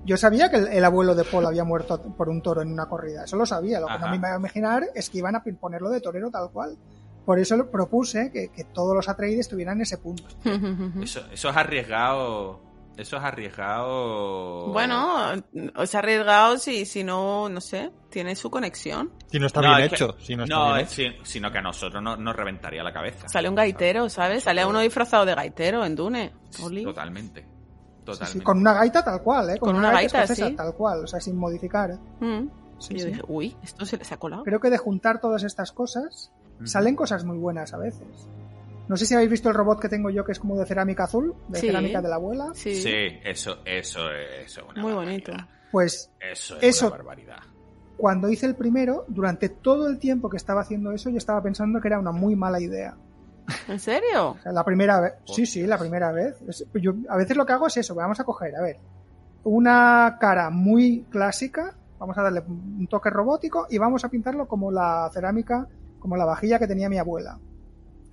[0.05, 2.87] yo sabía que el, el abuelo de Paul había muerto por un toro en una
[2.87, 3.23] corrida.
[3.25, 3.79] Eso lo sabía.
[3.79, 6.49] Lo que no me iba a imaginar es que iban a ponerlo de torero tal
[6.51, 6.77] cual.
[7.27, 10.23] Por eso lo propuse que, que todos los Atreides estuvieran en ese punto.
[11.03, 12.61] Eso, eso es arriesgado...
[12.97, 14.67] Eso es arriesgado...
[14.71, 15.33] Bueno,
[15.75, 19.11] os ha arriesgado si, si no, no sé, tiene su conexión.
[19.29, 20.15] Si no está No, bien es que- hecho.
[20.19, 21.11] Si no está no, bien es- hecho.
[21.23, 23.27] si- sino que a nosotros no- nos reventaría la cabeza.
[23.29, 24.43] Sale un gaitero, ¿sabes?
[24.45, 26.33] Sale uno disfrazado de gaitero en Dune.
[26.63, 26.83] Oli.
[26.83, 27.45] Totalmente.
[28.03, 28.43] Totalmente.
[28.45, 29.59] con una gaita tal cual, ¿eh?
[29.59, 30.55] Con una gaita, sí.
[30.55, 31.91] tal cual, o sea, sin modificar.
[32.21, 32.47] Mm.
[32.79, 33.07] Sí, Y yo sí.
[33.11, 34.43] dije, uy, esto se les ha colado.
[34.43, 36.31] Creo que de juntar todas estas cosas
[36.65, 38.07] Salen cosas muy buenas a veces.
[38.87, 41.03] No sé si habéis visto el robot que tengo yo que es como de cerámica
[41.03, 41.67] azul, de Sí.
[41.67, 42.51] cerámica de la abuela.
[42.53, 42.93] Sí, Sí,
[43.23, 45.25] eso, eso, eso es una muy barbaridad.
[45.27, 45.31] bonito.
[45.71, 47.37] Pues Eso es Eso- una barbaridad.
[47.97, 51.81] cuando hice el primero, durante todo el tiempo que estaba haciendo eso, yo estaba pensando
[51.81, 52.95] que era una muy mala idea.
[53.67, 54.29] ¿En serio?
[54.31, 55.13] O sea, la primera vez.
[55.25, 56.41] Sí, sí, la primera vez.
[56.47, 58.77] Es- Yo a veces lo que hago es eso, vamos a coger, a ver,
[59.43, 64.71] una cara muy clásica, vamos a darle un toque robótico y vamos a pintarlo como
[64.71, 65.67] la cerámica,
[65.99, 67.39] como la vajilla que tenía mi abuela.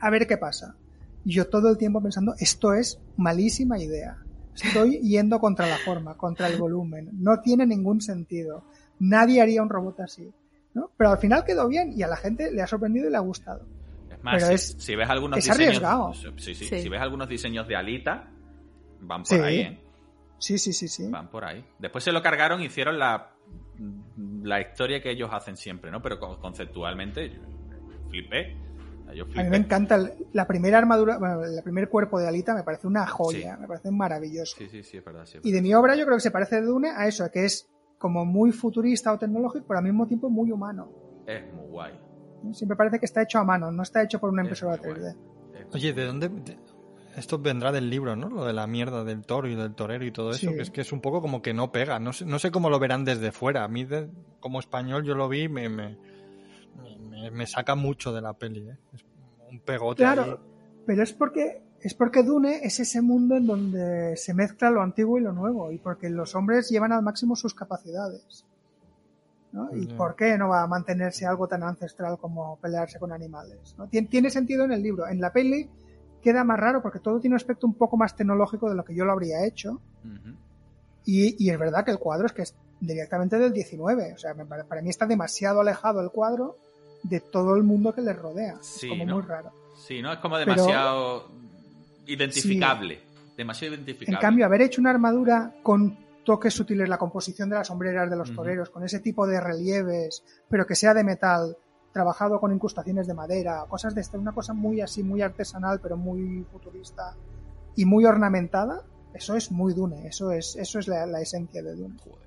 [0.00, 0.76] A ver qué pasa.
[1.24, 4.18] Y yo todo el tiempo pensando, esto es malísima idea.
[4.54, 7.10] Estoy yendo contra la forma, contra el volumen.
[7.14, 8.64] No tiene ningún sentido.
[9.00, 10.30] Nadie haría un robot así.
[10.74, 10.90] ¿no?
[10.96, 13.20] Pero al final quedó bien y a la gente le ha sorprendido y le ha
[13.20, 13.64] gustado.
[14.10, 15.68] Es más, Pero si, es- si ves algunos es diseños.
[15.68, 16.14] arriesgado.
[16.14, 16.82] Sí, sí, Sí.
[16.82, 18.28] Si ves algunos diseños de Alita,
[19.00, 19.34] van por Sí.
[19.36, 19.80] ahí, ¿eh?
[20.38, 21.08] Sí, sí, sí, sí.
[21.08, 21.64] Van por ahí.
[21.78, 23.30] Después se lo cargaron y hicieron la,
[24.42, 26.02] la historia que ellos hacen siempre, ¿no?
[26.02, 26.40] Pero con-
[28.22, 29.40] yo flipé.
[29.40, 32.62] A mí me encanta el- la primera armadura, bueno, el primer cuerpo de Alita me
[32.62, 33.60] parece una joya, Sí.
[33.60, 34.56] me parece maravilloso.
[34.58, 35.24] Sí, sí, sí, es verdad.
[35.26, 37.24] sí, es Y de mi obra yo creo que se parece de Dune a eso,
[37.24, 40.88] a que es como muy futurista o tecnológico, pero al mismo tiempo muy humano.
[41.26, 41.92] Es muy guay.
[42.52, 44.94] Siempre parece que está hecho a mano, no está hecho por una Es impresora muy
[44.94, 45.16] 3D.
[45.60, 46.28] Es- Oye, ¿de dónde...?
[46.28, 46.58] de-
[47.16, 48.28] Esto vendrá del libro, ¿no?
[48.28, 50.56] Lo de la mierda del toro y del torero y todo eso, Sí.
[50.56, 52.00] que es que es un poco como que no pega.
[52.00, 53.62] No sé, no sé cómo lo verán desde fuera.
[53.62, 54.10] A mí, de-
[54.40, 55.96] como español, yo lo vi y me, me,
[57.24, 58.76] me, me saca mucho de la peli, ¿eh?
[58.92, 59.04] Es
[59.50, 60.14] un pegote ahí.
[60.14, 60.40] Claro,
[60.86, 65.18] pero es porque es porque Dune es ese mundo en donde se mezcla lo antiguo
[65.18, 68.46] y lo nuevo y porque los hombres llevan al máximo sus capacidades.
[69.52, 69.68] ¿no?
[69.76, 73.74] ¿Y por qué no va a mantenerse algo tan ancestral como pelearse con animales?
[73.78, 73.86] ¿no?
[73.88, 75.06] Tien- Tiene sentido en el libro.
[75.06, 75.68] En la peli
[76.22, 78.94] queda más raro porque todo tiene un aspecto un poco más tecnológico de lo que
[78.96, 79.80] yo lo habría hecho.
[81.04, 84.14] Y, y es verdad que el cuadro es que es directamente del 19.
[84.14, 86.56] O sea, me para mí está demasiado alejado el cuadro
[87.04, 88.56] de todo el mundo que le rodea.
[88.60, 89.14] Sí, es como ¿no?
[89.14, 89.52] muy raro.
[89.76, 90.12] Sí, ¿no?
[90.12, 91.28] Es como Pero- demasiado
[92.06, 93.00] identificable.
[93.36, 94.16] Demasiado identificable.
[94.16, 98.16] En cambio, haber hecho una armadura con toques sutiles, la composición de las sombreras de
[98.16, 101.56] los toreros, con ese tipo de relieves, pero que sea de metal,
[101.92, 105.96] trabajado con incrustaciones de madera, cosas de esta, una cosa muy así, muy artesanal, pero
[105.96, 107.14] muy futurista
[107.76, 108.82] y muy ornamentada,
[109.12, 111.96] eso es muy Dune, eso es, eso es la, la esencia de Dune.
[112.02, 112.18] Joder.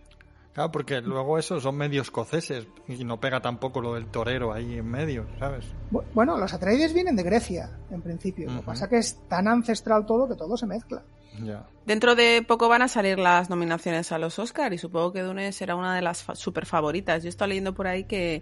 [0.57, 4.79] Claro, porque luego eso son medios escoceses y no pega tampoco lo del torero ahí
[4.79, 5.65] en medio, ¿sabes?
[5.91, 8.49] Bu- Bueno, los Atreides vienen de Grecia, en principio.
[8.49, 11.03] Lo que pasa que es tan ancestral todo que todo se mezcla.
[11.43, 11.67] Ya.
[11.85, 15.51] Dentro de poco van a salir las nominaciones a los Oscar y supongo que Dune
[15.51, 17.21] será una de las fa- super favoritas.
[17.21, 18.41] Yo estoy leyendo por ahí que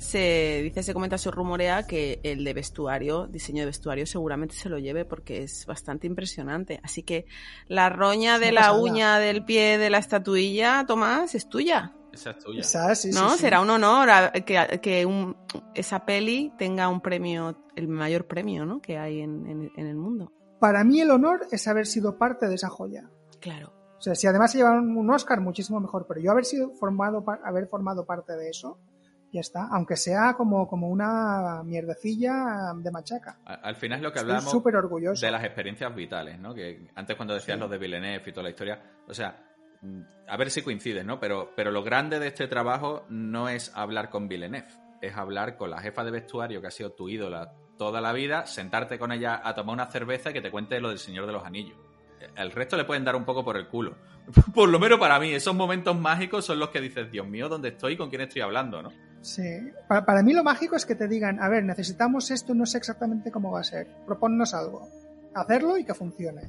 [0.00, 4.70] se dice, se comenta, se rumorea que el de vestuario, diseño de vestuario, seguramente se
[4.70, 6.80] lo lleve porque es bastante impresionante.
[6.82, 7.26] Así que
[7.68, 8.80] la roña de la pasada.
[8.80, 11.94] uña del pie de la estatuilla, Tomás, es tuya.
[12.12, 12.60] Esa es tuya.
[12.62, 13.28] Esa, sí, ¿No?
[13.30, 13.40] sí, sí.
[13.42, 15.36] Será un honor a- que, que un-
[15.74, 18.80] esa peli tenga un premio, el mayor premio ¿no?
[18.80, 20.32] que hay en, en- en el mundo.
[20.58, 23.10] Para mí el honor es haber sido parte de esa joya.
[23.38, 23.74] Claro.
[23.98, 26.06] O sea, si además se llevan un Oscar, muchísimo mejor.
[26.08, 28.78] Pero yo haber sido formado, haber formado parte de eso,
[29.32, 29.68] ya está.
[29.70, 33.38] Aunque sea como, como una mierdecilla de machaca.
[33.44, 35.24] Al final es lo que hablamos súper orgulloso.
[35.24, 36.54] de las experiencias vitales, ¿no?
[36.54, 37.60] Que antes cuando decías Sí.
[37.60, 39.42] lo de Villeneuve y toda la historia, o sea,
[39.82, 41.18] mm, a ver si coincides, ¿no?
[41.20, 44.68] Pero, pero lo grande de este trabajo no es hablar con Villeneuve,
[45.00, 48.46] es hablar con la jefa de vestuario que ha sido tu ídola toda la vida,
[48.46, 51.32] sentarte con ella a tomar una cerveza y que te cuente lo del Señor de
[51.32, 51.78] los Anillos.
[52.36, 53.96] El resto le pueden dar un poco por el culo.
[54.54, 57.70] Por lo menos para mí, esos momentos mágicos son los que dices, Dios mío, ¿dónde
[57.70, 57.96] estoy?
[57.96, 58.82] ¿Con quién estoy hablando?
[58.82, 58.90] ¿no?
[59.22, 59.70] Sí.
[59.88, 62.78] Para, para mí lo mágico es que te digan, a ver, necesitamos esto, no sé
[62.78, 63.86] exactamente cómo va a ser.
[64.06, 64.88] Proponnos algo.
[65.34, 66.42] Hacerlo y que funcione.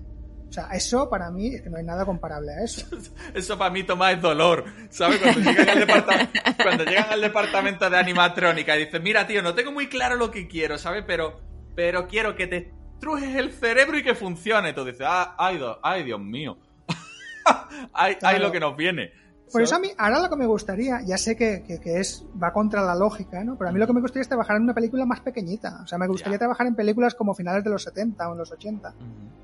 [0.51, 2.85] O sea, eso para mí no hay nada comparable a eso.
[3.33, 4.65] Eso para mí, Tomás, es dolor.
[4.89, 5.21] ¿Sabes?
[5.21, 6.29] Cuando llegan al,
[6.61, 10.29] cuando llegan al departamento de animatrónica y dicen, mira, tío, no tengo muy claro lo
[10.29, 11.05] que quiero, ¿sabes?
[11.07, 11.39] Pero,
[11.73, 14.73] pero quiero que te trujes el cerebro y que funcione.
[14.73, 16.57] Tú dices, ah, ay, Dios mío.
[17.93, 19.13] ay, ay, lo que nos viene.
[19.51, 22.25] Por eso a mí, ahora lo que me gustaría, ya sé que, que- que es
[22.41, 23.57] va contra la lógica, ¿no?
[23.57, 25.81] Pero a mí lo que me gustaría es trabajar en una película más pequeñita.
[25.83, 28.51] O sea, me gustaría trabajar en películas como finales de los 70 o en los
[28.51, 28.93] 80,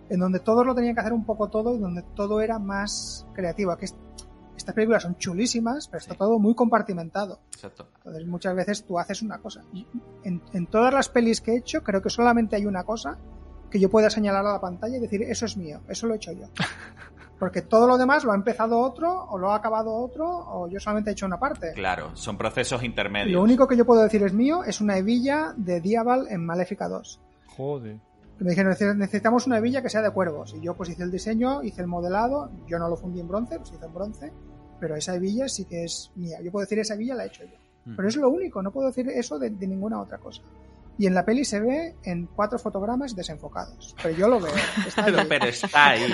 [0.09, 3.25] en donde todos lo tenían que hacer un poco todo y donde todo era más
[3.33, 3.71] creativo.
[3.71, 3.95] Aquí es-
[4.55, 6.17] estas películas son chulísimas, pero está Sí.
[6.17, 7.39] todo muy compartimentado.
[7.53, 7.87] Exacto.
[7.97, 9.63] Entonces muchas veces tú haces una cosa.
[10.23, 13.17] En, en todas las pelis que he hecho, creo que solamente hay una cosa
[13.69, 16.17] que yo pueda señalar a la pantalla y decir, eso es mío, eso lo he
[16.17, 16.47] hecho yo.
[17.39, 20.79] Porque todo lo demás lo ha empezado otro, o lo ha acabado otro, o yo
[20.79, 21.71] solamente he hecho una parte.
[21.73, 23.33] Claro, son procesos intermedios.
[23.33, 26.87] Lo único que yo puedo decir es mío es una hebilla de Diaval en Maléfica
[26.89, 27.19] 2.
[27.55, 27.97] Joder.
[28.39, 30.53] me dijeron, "Nece- necesitamos una hebilla que sea de cuervos.
[30.55, 33.57] Y yo pues hice el diseño, hice el modelado, yo no lo fundí en bronce,
[33.57, 34.31] pues hice en bronce,
[34.79, 36.39] pero esa hebilla sí que es mía.
[36.43, 37.57] Yo puedo decir, esa hebilla la he hecho yo.
[37.95, 40.43] Pero es lo único, no puedo decir eso de, de ninguna otra cosa.
[40.97, 43.95] Y en la peli se ve en cuatro fotogramas desenfocados.
[44.01, 44.53] Pero yo lo veo.
[44.87, 45.25] Está Pero, ahí.
[45.29, 46.13] pero está ahí.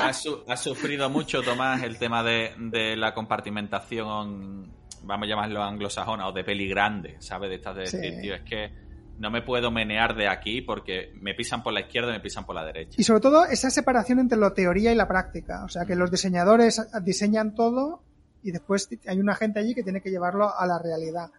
[0.00, 4.72] Ha, su- ha sufrido mucho, Tomás, el tema de, de la compartimentación,
[5.02, 7.50] vamos a llamarlo anglosajona, o de peli grande, ¿sabes?
[7.50, 7.96] De estas de Sí.
[7.96, 8.72] decir, tío, es que
[9.18, 12.44] no me puedo menear de aquí porque me pisan por la izquierda y me pisan
[12.44, 12.94] por la derecha.
[12.98, 15.64] Y sobre todo esa separación entre la teoría y la práctica.
[15.64, 18.02] O sea, que los diseñadores diseñan todo
[18.42, 21.30] y después hay una gente allí que tiene que llevarlo a la realidad.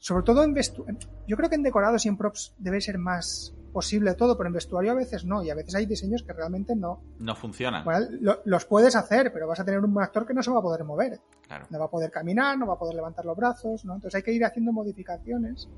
[0.00, 0.98] Sobre todo en vestuario.
[1.28, 4.54] Yo creo que en decorados y en props debe ser más posible todo, pero en
[4.54, 5.42] vestuario a veces no.
[5.44, 7.02] Y a veces hay diseños que realmente no.
[7.18, 7.84] No funciona.
[7.84, 10.58] Bueno, lo- los puedes hacer, pero vas a tener un actor que no se va
[10.58, 11.20] a poder mover.
[11.46, 11.66] Claro.
[11.70, 13.94] No va a poder caminar, no va a poder levantar los brazos, ¿no?
[13.94, 15.68] Entonces hay que ir haciendo modificaciones.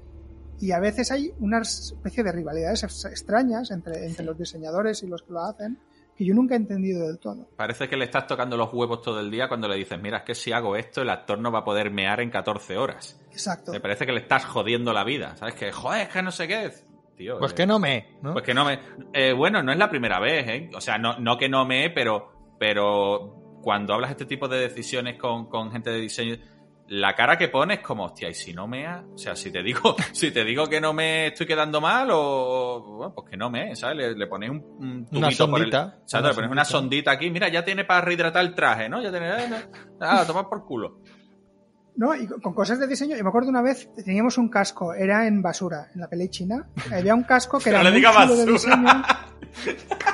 [0.60, 5.08] Y a veces hay una especie de rivalidades ex- extrañas entre, entre los diseñadores y
[5.08, 5.76] los que lo hacen,
[6.16, 7.48] que yo nunca he entendido del todo.
[7.56, 10.24] Parece que le estás tocando los huevos todo el día cuando le dices, mira, es
[10.24, 13.20] que si hago esto, el actor no va a poder mear en 14 horas.
[13.30, 13.72] Exacto.
[13.72, 15.36] Me parece que le estás jodiendo la vida.
[15.36, 15.54] ¿Sabes?
[15.54, 16.70] Que, joder, es que no sé qué.
[17.16, 18.32] Tío, Pues eh, que no me, ¿no?
[18.32, 18.78] Pues que no me.
[19.12, 20.70] eh, bueno, no es la primera vez, ¿eh?
[20.74, 22.30] O sea, no, no que no me, pero.
[22.58, 26.36] Pero cuando hablas este tipo de decisiones con, con gente de diseño,
[26.88, 29.96] la cara que pones como, hostia, y si no mea, o sea, si te digo,
[30.12, 33.74] si te digo que no me estoy quedando mal, o bueno, pues que no me,
[33.76, 33.96] ¿sabes?
[33.96, 36.64] Le, le pones un, un Una tubito por el- sondita, Exacto, una le pones una
[36.64, 36.78] sondita.
[36.78, 39.00] sondita aquí, mira, ya tiene para rehidratar el traje, ¿no?
[39.02, 39.30] Ya tiene.
[40.00, 40.98] Ah, tomar por culo.
[41.94, 42.14] ¿No?
[42.14, 45.42] Y con cosas de diseño, yo me acuerdo una vez, teníamos un casco, era en
[45.42, 46.66] basura, en la peli china.
[46.90, 48.52] Había un casco que No era le muy diga de basura.
[48.52, 49.02] diseño.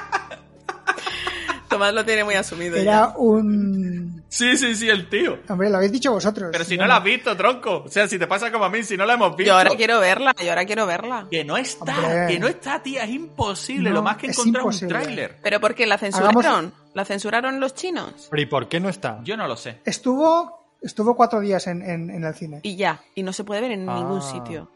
[1.69, 3.15] Tomás lo tiene muy asumido Era ya.
[3.17, 4.23] un...
[4.29, 5.39] Sí, sí, sí, el tío.
[5.49, 6.49] Hombre, lo habéis dicho vosotros.
[6.53, 7.83] Pero si no la has visto, tronco.
[7.87, 9.49] O sea, si te pasa como a mí, si no la hemos visto.
[9.49, 11.27] Yo ahora quiero verla, yo ahora quiero verla.
[11.31, 12.27] Que no está, Hombre.
[12.29, 13.91] que no está, tía, es imposible.
[13.91, 14.99] No, Lo más que es encontrar un imposible.
[15.01, 15.37] tráiler.
[15.43, 16.73] ¿Pero por qué la censuraron?
[16.95, 18.29] ¿La censuraron los chinos?
[18.31, 19.21] Pero ¿y por qué no está?
[19.25, 19.79] Yo no lo sé.
[19.85, 22.61] Estuvo, estuvo cuatro días en, en- en el cine.
[22.63, 23.95] Y ya, y no se puede ver en Ah.
[23.95, 24.71] ningún sitio.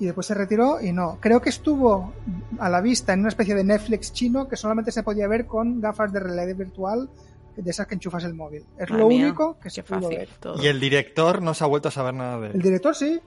[0.00, 1.18] Y después se retiró y no.
[1.20, 2.12] Creo que estuvo
[2.58, 5.80] a la vista en una especie de Netflix chino que solamente se podía ver con
[5.80, 7.08] gafas de realidad virtual
[7.56, 8.64] de esas que enchufas el móvil.
[8.76, 10.28] Es Madre lo mía, único que se pudo ver.
[10.40, 10.60] todo.
[10.60, 12.62] Y el director no se ha vuelto a saber nada de El él.
[12.62, 13.20] director sí.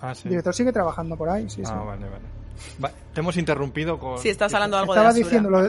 [0.00, 0.22] Ah, sí.
[0.24, 1.48] El director sigue trabajando por ahí.
[1.50, 1.70] Sí, sí.
[1.72, 2.24] Ah, vale, vale.
[2.82, 4.16] Va, te hemos interrumpido con...
[4.18, 5.68] Si estás hablando algo Estaba de diciendo lo de-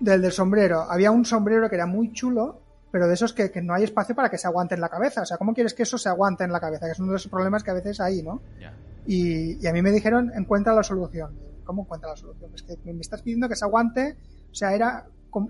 [0.00, 0.82] del del sombrero.
[0.90, 2.60] Había un sombrero que era muy chulo,
[2.90, 5.20] pero de esos que, que no hay espacio para que se aguante en la cabeza.
[5.22, 6.86] O sea, ¿cómo quieres que eso se aguante en la cabeza?
[6.86, 8.40] Que es uno de esos problemas que a veces hay, ¿no?
[8.58, 8.72] Ya.
[9.06, 11.38] Y, y a mí me dijeron, encuentra la solución.
[11.64, 12.50] ¿Cómo encuentra la solución?
[12.50, 14.16] Pues que me estás pidiendo que se aguante,
[14.50, 15.06] o sea, era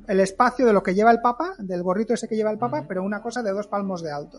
[0.08, 2.84] el espacio de lo que lleva el Papa, del gorrito ese que lleva el Papa,
[2.88, 4.38] pero una cosa de dos palmos de alto.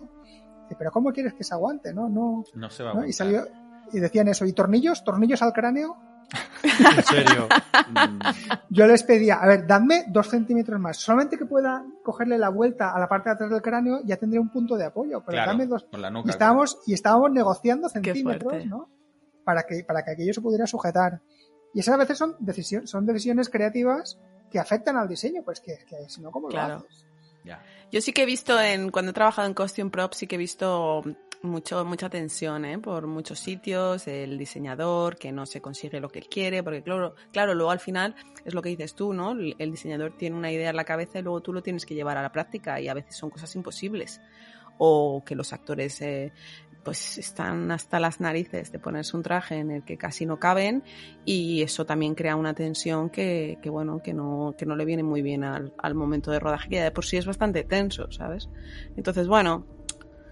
[0.64, 1.94] Dice, pero ¿cómo quieres que se aguante?
[1.94, 2.44] No, no.
[2.56, 3.06] No se va a ¿no?
[3.06, 3.46] Y salió,
[3.94, 5.04] y decían eso, ¿y tornillos?
[5.04, 5.96] ¿Tornillos al cráneo?
[6.64, 7.48] En serio.
[8.70, 10.98] Yo les pedía, a ver, dadme dos centímetros más.
[10.98, 14.40] Solamente que pueda cogerle la vuelta a la parte de atrás del cráneo, ya tendré
[14.40, 15.22] un punto de apoyo.
[15.26, 15.86] Pero Claro, dame dos.
[15.90, 16.30] con la Y nuca.
[16.32, 18.90] estábamos, y estábamos negociando centímetros, ¿no?
[19.48, 21.22] Para que, para que aquello se pudiera sujetar.
[21.74, 24.20] Y esas a veces son decisiones, son decisiones creativas
[24.52, 26.80] que afectan al diseño, pues que, que si no, ¿cómo Claro.
[26.80, 27.06] lo haces?
[27.94, 30.38] Yo sí que he visto, en cuando he trabajado en Costume Props, sí que he
[30.38, 31.02] visto
[31.44, 32.78] mucho, mucha tensión ¿eh?
[32.78, 37.16] por muchos sitios, el diseñador que no se consigue lo que él quiere, porque claro,
[37.32, 39.32] claro, luego al final es lo que dices tú, ¿no?
[39.32, 41.96] El el diseñador tiene una idea en la cabeza y luego tú lo tienes que
[41.96, 44.20] llevar a la práctica y a veces son cosas imposibles.
[44.80, 46.32] O que los actores eh,
[46.88, 50.84] pues están hasta las narices de ponerse un traje en el que casi no caben
[51.26, 55.04] y eso también crea una tensión que, que bueno, que no, que no le viene
[55.04, 58.10] muy bien al, al momento de rodaje, que ya de por sí es bastante tenso,
[58.10, 58.48] ¿sabes?
[58.96, 59.66] Entonces, bueno,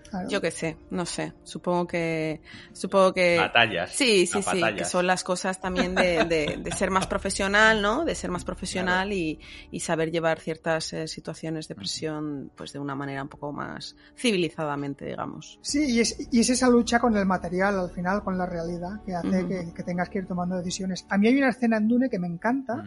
[0.10, 0.30] Claro.
[0.30, 2.41] yo qué sé, no sé, supongo que,
[2.74, 3.38] supongo que...
[3.38, 3.91] Batallas.
[3.91, 4.78] Sí, sí, sí, batallas.
[4.80, 8.06] que son las cosas también de, de- de ser más profesional, ¿no?
[8.06, 9.39] De ser más profesional y,
[9.72, 13.95] y saber llevar ciertas eh, situaciones de presión pues de una manera un poco más
[14.16, 15.60] civilizadamente, digamos.
[15.62, 19.01] Sí, y es, y es esa lucha con el material al final, con la realidad,
[19.06, 21.06] que hace que, que tengas que ir tomando decisiones.
[21.10, 22.84] A mí hay una escena en Dune que me encanta,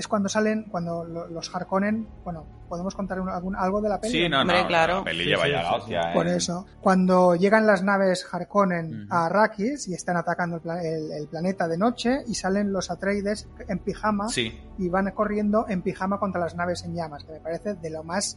[0.00, 4.00] es cuando salen, cuando lo- los Harkonnen, bueno, podemos contar un- algún- algo de la
[4.00, 4.12] peli.
[4.24, 4.68] Sí, no, Hombre, no.
[4.68, 4.98] claro.
[4.98, 5.74] La peli lleva sí, ya sí, la sí.
[5.76, 6.14] hostia, ¿eh?
[6.14, 11.12] Por eso, cuando llegan las naves Harkonnen a Arrakis y están atacando el, pla- el-
[11.12, 14.52] el planeta de noche y salen los Atreides en pijama Sí.
[14.78, 18.02] y van corriendo en pijama contra las naves en llamas, que me parece de lo
[18.04, 18.36] más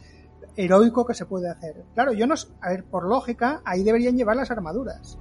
[0.55, 1.83] heroico que se puede hacer.
[1.93, 5.17] Claro, yo no, a ver, por lógica, ahí deberían llevar las armaduras,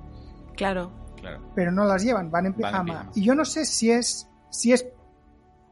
[0.57, 0.91] Claro.
[1.17, 1.41] Claro.
[1.55, 2.85] pero no las llevan, van en Van en pijama.
[2.85, 3.11] pijama.
[3.15, 4.87] Y yo no sé si es, si es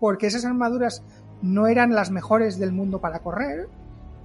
[0.05, 1.03] porque esas armaduras
[1.41, 3.69] no eran las mejores del mundo para correr,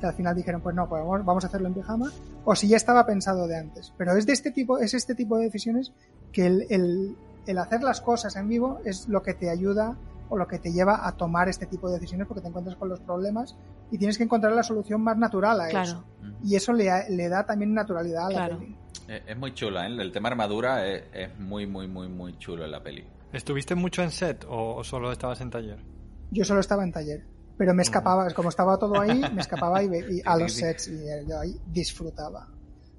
[0.02, 2.12] que al final dijeron, pues no, pues vamos, a hacerlo en pijama,
[2.44, 3.94] o si ya estaba pensado de antes.
[3.98, 5.94] Pero es de este tipo, es este tipo de decisiones
[6.34, 7.16] que el, el-
[7.48, 9.96] el hacer las cosas en vivo es lo que te ayuda
[10.28, 12.90] o lo que te lleva a tomar este tipo de decisiones porque te encuentras con
[12.90, 13.56] los problemas
[13.90, 15.86] y tienes que encontrar la solución más natural a Claro.
[15.90, 16.04] eso.
[16.44, 18.58] Y eso le, le da también naturalidad a la Claro.
[18.60, 18.76] peli.
[19.08, 19.92] Es, es muy chula, ¿eh?
[19.98, 23.08] El tema armadura es, es muy, muy, muy, muy chulo en la peli.
[23.32, 25.80] ¿Estuviste mucho en set o, solo estabas en taller?
[26.32, 27.26] Yo solo estaba en taller,
[27.58, 29.90] pero me escapaba, como estaba todo ahí, me escapaba y,
[30.26, 32.48] a los sets y yo ahí disfrutaba.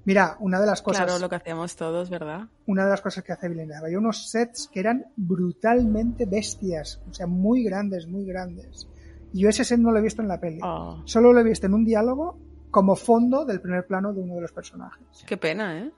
[0.03, 2.47] Mira, una de las cosas, Claro, lo que hacíamos todos, ¿verdad?
[2.65, 7.13] una de las cosas que hace Villeneuve, había unos sets que eran brutalmente bestias, o
[7.13, 8.87] sea, muy grandes, muy grandes.
[9.33, 11.43] Y yo ese set no lo he visto en la peli, Oh, solo lo he
[11.43, 12.37] visto en un diálogo
[12.71, 15.05] como fondo del primer plano de uno de los personajes.
[15.27, 15.91] qué pena, ¿eh?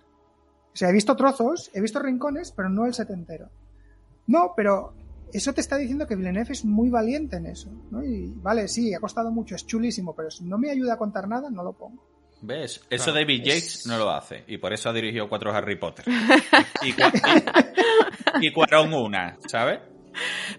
[0.73, 3.49] O sea, he visto trozos, he visto rincones, pero no el set entero.
[4.27, 4.93] No, pero
[5.31, 7.69] eso te está diciendo que Villeneuve es muy valiente en eso.
[7.91, 8.03] ¿no?
[8.03, 11.27] Y vale, sí, ha costado mucho, es chulísimo, pero si no me ayuda a contar
[11.27, 12.03] nada, no lo pongo.
[12.41, 12.81] ¿Ves?
[12.89, 13.19] Eso Claro.
[13.19, 14.43] David Yates no lo hace.
[14.47, 16.05] Y por eso ha dirigido cuatro Harry Potter.
[16.83, 16.91] Y, y,
[18.41, 19.79] y- y Cuarón una, ¿sabes?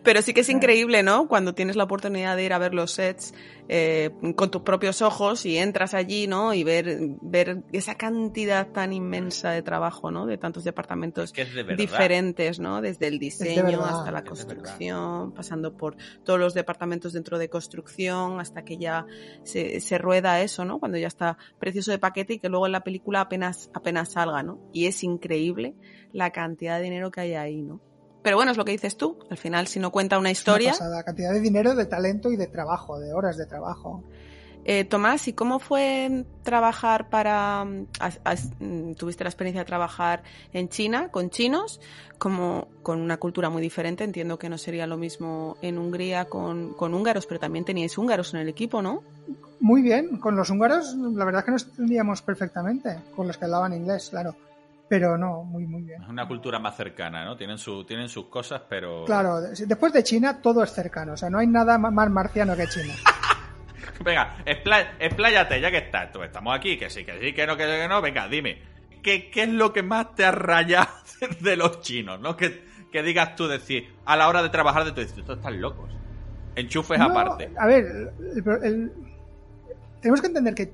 [0.03, 1.29] Pero sí que es increíble, ¿no?
[1.29, 3.35] Cuando tienes la oportunidad de ir a ver los sets
[3.69, 6.53] eh, con tus propios ojos y entras allí, ¿no?
[6.53, 10.27] Y ver, ver esa cantidad tan inmensa de trabajo, ¿no?
[10.27, 11.79] De tantos departamentos Que es de verdad.
[11.79, 12.81] diferentes, ¿no?
[12.83, 18.65] Desde el diseño hasta la construcción, pasando por todos los departamentos dentro de construcción, hasta
[18.65, 19.07] que ya
[19.45, 20.79] se, se rueda eso, ¿no?
[20.79, 24.43] Cuando ya está precioso de paquete y que luego en la película apenas, apenas salga,
[24.43, 24.59] ¿no?
[24.73, 25.75] Y es increíble
[26.13, 27.81] la cantidad de dinero que hay ahí, ¿no?
[28.25, 29.19] Pero bueno, es lo que dices tú.
[29.31, 30.73] Al final, si no cuenta una Una historia.
[30.73, 34.03] pasada cantidad de dinero, de talento y de trabajo, de horas de trabajo.
[34.67, 37.67] Eh, Tomás, ¿y cómo fue trabajar para...
[37.67, 40.23] mm, has- has- mm, tuviste la experiencia de trabajar
[40.55, 41.83] en China, con chinos,
[42.17, 44.05] como con una cultura muy diferente?
[44.05, 48.33] Entiendo que no sería lo mismo en Hungría con, con húngaros, pero también teníais húngaros
[48.33, 49.03] en el equipo, ¿no?
[49.61, 53.45] Muy bien, con los húngaros la verdad es que nos entendíamos perfectamente, con los que
[53.45, 54.35] hablaban inglés, claro.
[54.89, 56.03] Pero no, muy, muy bien.
[56.03, 57.37] Es una cultura más cercana, ¿no?
[57.37, 59.05] Tienen, su, tienen sus cosas, pero...
[59.07, 62.55] Claro, de- después de China todo es cercano, o sea, no hay nada más marciano
[62.55, 62.95] que China.
[64.05, 66.13] Venga, explá- expláyate, ya que estás.
[66.13, 68.03] Tú, Estamos aquí, que sí, que sí, que no, que, que no.
[68.03, 68.59] Venga, dime.
[69.03, 70.89] ¿Qué, qué es lo que más te ha rayado
[71.41, 72.37] de los chinos, no?
[72.37, 75.91] Que, que digas tú decir, a la hora de trabajar de tu estos están locos.
[76.57, 77.51] Enchufes No, aparte.
[77.59, 77.85] A ver,
[78.21, 78.93] el- el-
[80.01, 80.73] tenemos que entender que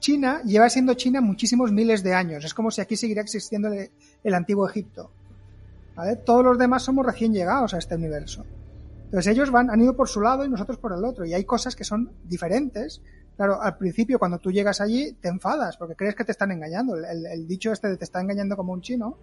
[0.00, 2.44] China lleva siendo China muchísimos miles de años.
[2.44, 3.90] Es como si aquí seguiría existiendo el,
[4.22, 5.10] el antiguo Egipto.
[5.94, 6.16] ¿vale?
[6.16, 8.44] Todos los demás somos recién llegados a este universo.
[9.04, 11.24] Entonces ellos van, han ido por su lado y nosotros por el otro.
[11.24, 13.00] Y hay cosas que son diferentes.
[13.36, 16.94] Claro, al principio cuando tú llegas allí te enfadas porque crees que te están engañando.
[16.96, 19.16] El, el- dicho este de te está engañando como un chino.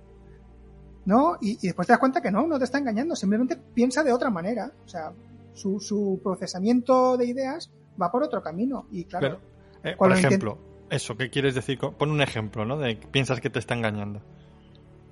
[1.06, 1.38] ¿No?
[1.40, 3.16] Y, después te das cuenta que no, no te está engañando.
[3.16, 4.72] Simplemente piensa de otra manera.
[4.84, 5.14] O sea,
[5.54, 7.70] su, procesamiento de ideas
[8.02, 8.88] va por otro camino.
[8.92, 9.40] Y claro,
[9.86, 10.58] eh, por ejemplo,
[10.90, 11.80] eso, ¿qué quieres decir?
[11.80, 12.78] Pon un ejemplo, ¿no?
[12.78, 14.22] De que piensas que te está engañando.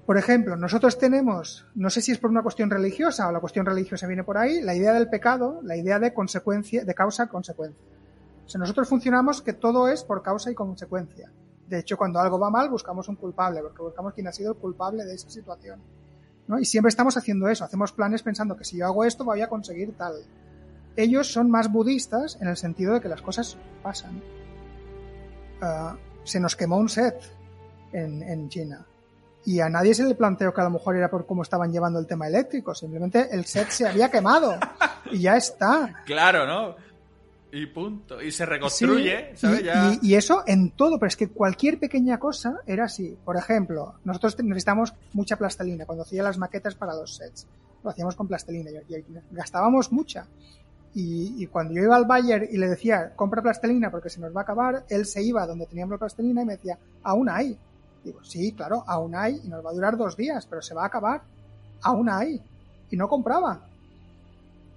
[0.05, 3.65] Por ejemplo, nosotros tenemos, no sé si es por una cuestión religiosa o la cuestión
[3.65, 7.81] religiosa viene por ahí, la idea del pecado, la idea de consecuencia, de causa-consecuencia.
[8.45, 11.31] O sea, nosotros funcionamos que todo es por causa y consecuencia.
[11.67, 14.57] De hecho, cuando algo va mal, buscamos un culpable, porque buscamos quién ha sido el
[14.57, 15.79] culpable de esa situación.
[16.47, 16.59] ¿no?
[16.59, 19.47] Y siempre estamos haciendo eso, hacemos planes pensando que si yo hago esto voy a
[19.47, 20.15] conseguir tal.
[20.97, 24.21] Ellos son más budistas en el sentido de que las cosas pasan.
[25.65, 25.95] Ah,
[26.25, 27.15] se nos quemó un set
[27.93, 28.85] en, en China.
[29.45, 31.99] Y a nadie se le planteó que a lo mejor era por cómo estaban llevando
[31.99, 32.73] el tema eléctrico.
[32.75, 34.57] Simplemente el set se había quemado.
[35.11, 35.93] Y ya está.
[36.05, 36.75] Claro, ¿no?
[37.51, 38.21] Y punto.
[38.21, 39.61] Y se reconstruye, Sí, ¿sabes?
[39.61, 39.93] y, Ya...
[40.01, 43.15] y- y eso en todo, pero es que cualquier pequeña cosa era así.
[43.23, 47.45] Por ejemplo, nosotros necesitamos mucha plastelina cuando hacía las maquetas para los sets.
[47.83, 50.25] Lo hacíamos con plastelina y, y gastábamos mucha.
[50.95, 54.35] Y, y cuando yo iba al Bayer y le decía, compra plastelina porque se nos
[54.35, 57.57] va a acabar, él se iba donde teníamos la plastelina y me decía, aún hay.
[58.03, 60.83] Digo, sí, claro, aún hay y nos va a durar dos días, pero se va
[60.83, 61.21] a acabar.
[61.81, 62.39] Aún hay.
[62.91, 63.61] Y no compraba.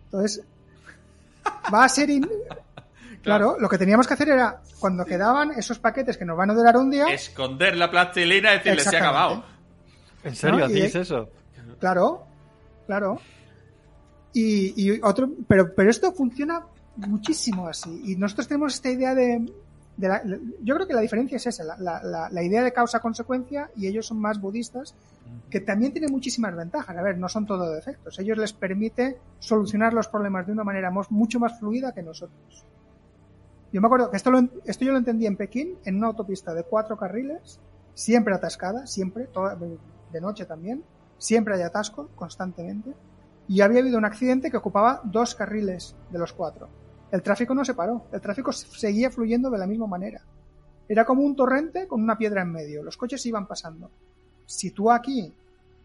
[0.07, 0.43] Entonces,
[1.75, 2.11] va a ser...
[2.11, 2.29] in-
[3.23, 6.55] Claro, lo que teníamos que hacer era, cuando quedaban esos paquetes que nos van a
[6.55, 9.43] durar un día, Esconder la plastilina y decirle, se ha acabado.
[10.23, 10.75] ¿En serio ¿No?
[10.77, 11.29] eso?
[11.81, 12.23] claro,
[12.87, 13.21] claro.
[14.39, 16.61] Y, y otro, pero, pero esto funciona
[16.97, 18.03] muchísimo así.
[18.05, 19.51] Y nosotros tenemos esta idea de,
[19.97, 20.23] de la-
[20.63, 23.87] yo creo que la diferencia es esa, la, la- la- la idea de causa-consecuencia y
[23.87, 24.95] ellos son más budistas,
[25.49, 26.95] que también tienen muchísimas ventajas.
[26.97, 28.19] A ver, no son todo defectos.
[28.19, 32.65] Ellos les permite solucionar los problemas de una manera mucho más fluida que nosotros.
[33.73, 36.53] Yo me acuerdo que esto, lo esto yo lo entendí en Pekín, en una autopista
[36.55, 37.59] de cuatro carriles,
[37.95, 39.57] siempre atascada, siempre, toda-
[40.13, 40.83] de noche también,
[41.19, 42.93] siempre hay atasco, constantemente.
[43.49, 46.69] Y había habido un accidente que ocupaba dos carriles de los cuatro.
[47.13, 50.23] El tráfico no se paró, el tráfico seguía fluyendo de la misma manera.
[50.89, 53.91] Era como un torrente con una piedra en medio, los coches iban pasando.
[54.47, 55.33] Si tú aquí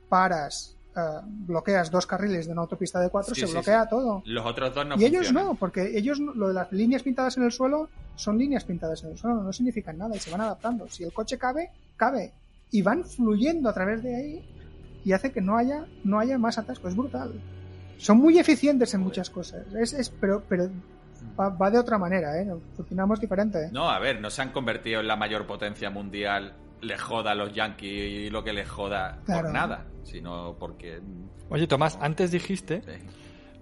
[0.10, 3.90] paras eh, bloqueas dos carriles de una autopista de cuatro, Sí, se sí, bloquea sí.
[3.90, 4.22] todo.
[4.26, 7.44] Los otros dos no y ellos no, porque ellos lo de las líneas pintadas en
[7.44, 10.88] el suelo son líneas pintadas en el suelo, no significan nada y se van adaptando.
[10.90, 12.34] Si el coche cabe, cabe.
[12.72, 14.61] Y van fluyendo a través de ahí
[15.04, 16.88] y hace que no haya, no haya más atasco.
[16.88, 17.34] Es brutal.
[17.98, 19.66] Son muy eficientes en muchas cosas.
[19.76, 20.70] Es, es, pero, pero
[21.40, 22.48] va, va de otra manera, ¿eh?
[22.76, 23.70] Funcionamos diferente.
[23.72, 27.36] No, a ver, no se han convertido en la mayor potencia mundial, le joda a
[27.36, 29.44] los yankees y lo que les joda Claro.
[29.44, 31.00] por nada, sino porque...
[31.50, 33.06] Oye, Tomás, antes dijiste Sí.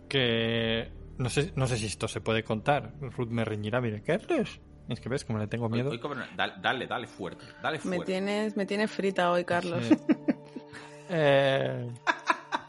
[0.08, 0.92] que.
[1.18, 2.94] No sé, no sé si esto se puede contar.
[3.02, 4.62] Ruth me reñirá, mire, ¿qué haces?
[4.88, 5.90] Es que ves como le tengo miedo.
[5.92, 6.00] hoy
[6.38, 9.84] dale, dale, dale fuerte, dale Me tienes, me tienes frita hoy, Carlos.
[9.86, 9.98] Sí.
[11.10, 11.90] Eh,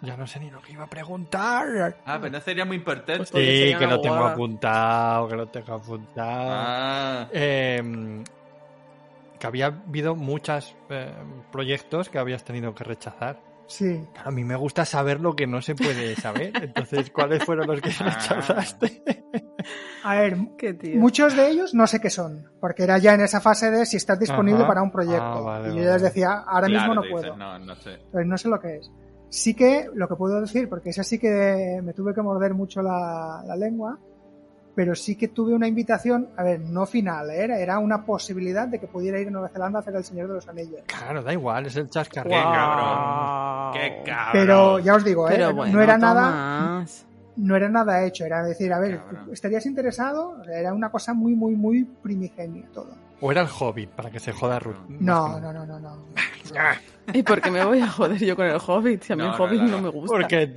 [0.03, 1.97] ya no sé ni lo que iba a preguntar.
[2.05, 3.25] Ah, pero no sería muy importante.
[3.27, 6.51] Sí, que lo tengo apuntado, que lo tengo apuntado.
[6.53, 8.25] Ah, Eh,
[9.39, 10.75] que había habido muchos
[11.51, 13.39] proyectos que habías tenido que rechazar.
[13.71, 14.05] Sí.
[14.15, 16.53] Claro, a mí me gusta saber lo que no se puede saber.
[16.61, 18.05] Entonces, ¿cuáles fueron los que Ah.
[18.05, 19.03] rechazaste?
[20.03, 20.99] A ver, Qué tío.
[20.99, 23.97] muchos de ellos no sé qué son, porque era ya en esa fase de si
[23.97, 24.67] estás disponible Ajá.
[24.69, 25.23] para un proyecto.
[25.23, 25.85] Ah, vale, y yo vale.
[25.87, 27.37] ya les decía, ahora claro, mismo no puedo.
[27.37, 27.99] no, no sé.
[28.11, 28.91] Pues no sé lo que es.
[29.29, 32.83] Sí que lo que puedo decir, porque esa sí que me tuve que morder mucho
[32.83, 33.99] la, la lengua,
[34.81, 37.45] pero sí que tuve una invitación, a ver, no final, ¿eh?
[37.45, 40.29] era, era una posibilidad de que pudiera ir a Nueva Zelanda a hacer El Señor
[40.29, 40.81] de los Anillos.
[40.87, 42.41] Claro, da igual, es el Qué chascarrillo.
[42.43, 43.73] cabrón.
[43.75, 44.33] Qué cabrón.
[44.33, 45.37] Pero ya os digo, ¿eh?
[45.71, 46.87] No era nada,
[47.37, 49.29] no era nada hecho, era decir, a ver, Cabrón.
[49.35, 50.43] ¿estarías interesado?
[50.45, 52.95] Era una cosa muy, muy, muy primigenia todo.
[53.21, 54.77] O era el Hobbit, para que se joda Ruth.
[54.89, 55.95] No, no, no, no, no.
[57.13, 59.03] ¿Y por qué me voy a joder yo con el Hobbit?
[59.03, 59.83] Si a mí No, el Hobbit no, no, no.
[59.83, 60.17] me gusta.
[60.17, 60.55] Porque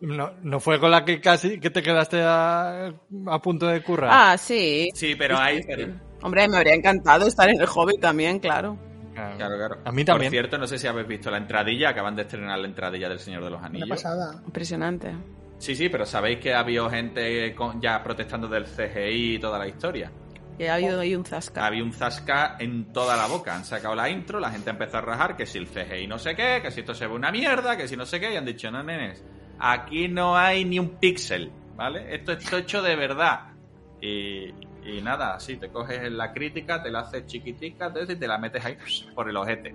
[0.00, 2.86] no, no fue con la que casi que te quedaste a,
[3.26, 4.10] a punto de currar.
[4.12, 4.88] Ah, sí.
[4.94, 5.60] Sí, pero hay...
[5.66, 8.78] pero- Hombre, me habría encantado estar en el Hobbit también, claro.
[9.14, 9.76] Claro, claro.
[9.84, 10.30] A mí también.
[10.30, 13.18] Por cierto, no sé si habéis visto la entradilla, acaban de estrenar la entradilla del
[13.18, 13.88] Señor de los Una Anillos.
[13.88, 14.40] pasada.
[14.46, 15.14] Impresionante.
[15.58, 19.58] Sí, sí, pero sabéis que ha habido gente con- ya protestando del CGI y toda
[19.58, 20.10] la historia.
[20.56, 21.66] Que ha habido ahí un zasca.
[21.66, 23.54] Había un zasca en toda la boca.
[23.54, 26.34] Han sacado la intro, la gente empezó a rajar que si el CGI no sé
[26.34, 28.44] qué, que si esto se ve una mierda, que si no sé qué, y han
[28.44, 29.24] dicho, no, nenes,
[29.60, 32.14] aquí no hay ni un píxel, ¿vale?
[32.14, 33.52] Esto está hecho de verdad.
[34.00, 34.48] Y,
[34.84, 38.38] y nada, así te coges la crítica, te la haces chiquitica entonces, y te la
[38.38, 38.76] metes ahí
[39.14, 39.74] por el ojete.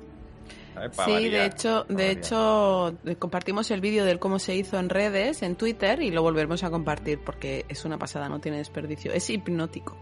[0.75, 5.41] Sí, variar, de hecho, de hecho compartimos el vídeo del cómo se hizo en redes,
[5.41, 9.13] en Twitter, y lo volveremos a compartir porque es una pasada, no tiene desperdicio.
[9.13, 9.95] Es hipnótico.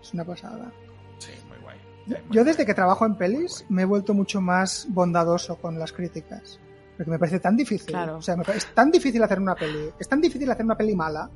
[0.00, 0.72] Es una pasada.
[1.18, 1.78] Sí, muy guay.
[2.06, 5.92] Yo, yo desde que trabajo en pelis me he vuelto mucho más bondadoso con las
[5.92, 6.60] críticas.
[7.00, 7.86] Porque me parece tan difícil.
[7.86, 8.18] Claro.
[8.18, 9.88] O sea, me parece- es tan difícil hacer una peli.
[9.98, 11.30] Es tan difícil hacer una peli mala.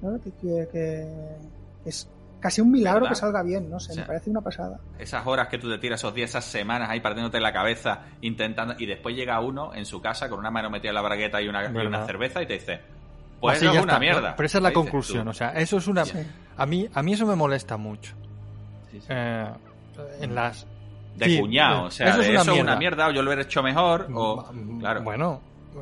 [0.00, 0.18] ¿no?
[0.18, 1.08] Que, que- que
[1.84, 2.08] es
[2.40, 3.10] casi un milagro ¿Verdad?
[3.10, 3.68] que salga bien.
[3.68, 4.80] No sé, O sea, me parece una pasada.
[4.98, 8.74] Esas horas que tú te tiras, esos días, esas semanas ahí partiéndote la cabeza, intentando,
[8.78, 11.48] y después llega uno en su casa con una mano metida en la bragueta y
[11.48, 12.80] una, una cerveza y te dice,
[13.40, 14.00] pues Así eso ya es una está.
[14.00, 14.36] mierda.
[14.36, 15.24] Pero esa es la Ahí conclusión.
[15.24, 15.30] tú.
[15.30, 16.06] O sea, eso es una.
[16.06, 16.18] Sí.
[16.56, 18.14] A mí, a mí eso me molesta mucho.
[18.90, 19.06] Sí, sí.
[19.10, 19.48] Eh,
[20.20, 20.66] en las.
[21.16, 23.06] De sí, cuñado, eh, o sea, eso de es una eso es una mierda.
[23.08, 24.46] o yo lo hubiera hecho mejor, o...
[24.52, 25.02] Mm, Claro.
[25.02, 25.40] Bueno,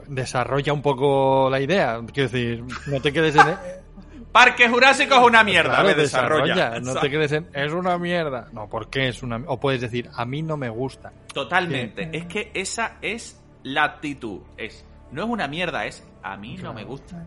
[0.09, 2.01] desarrolla un poco la idea.
[2.13, 3.57] Quiero decir, no te quedes en.
[4.33, 6.55] Parque Jurásico es una mierda, Claro, desarrolla.
[6.55, 7.49] desarrolla, No te quedes en.
[7.53, 8.49] Es una mierda.
[8.53, 11.13] No, ¿por qué es una O puedes decir, a mí no me gusta.
[11.35, 16.57] Totalmente, es que esa es la actitud, es, no es una mierda, es, a mí
[16.63, 17.25] no me gusta,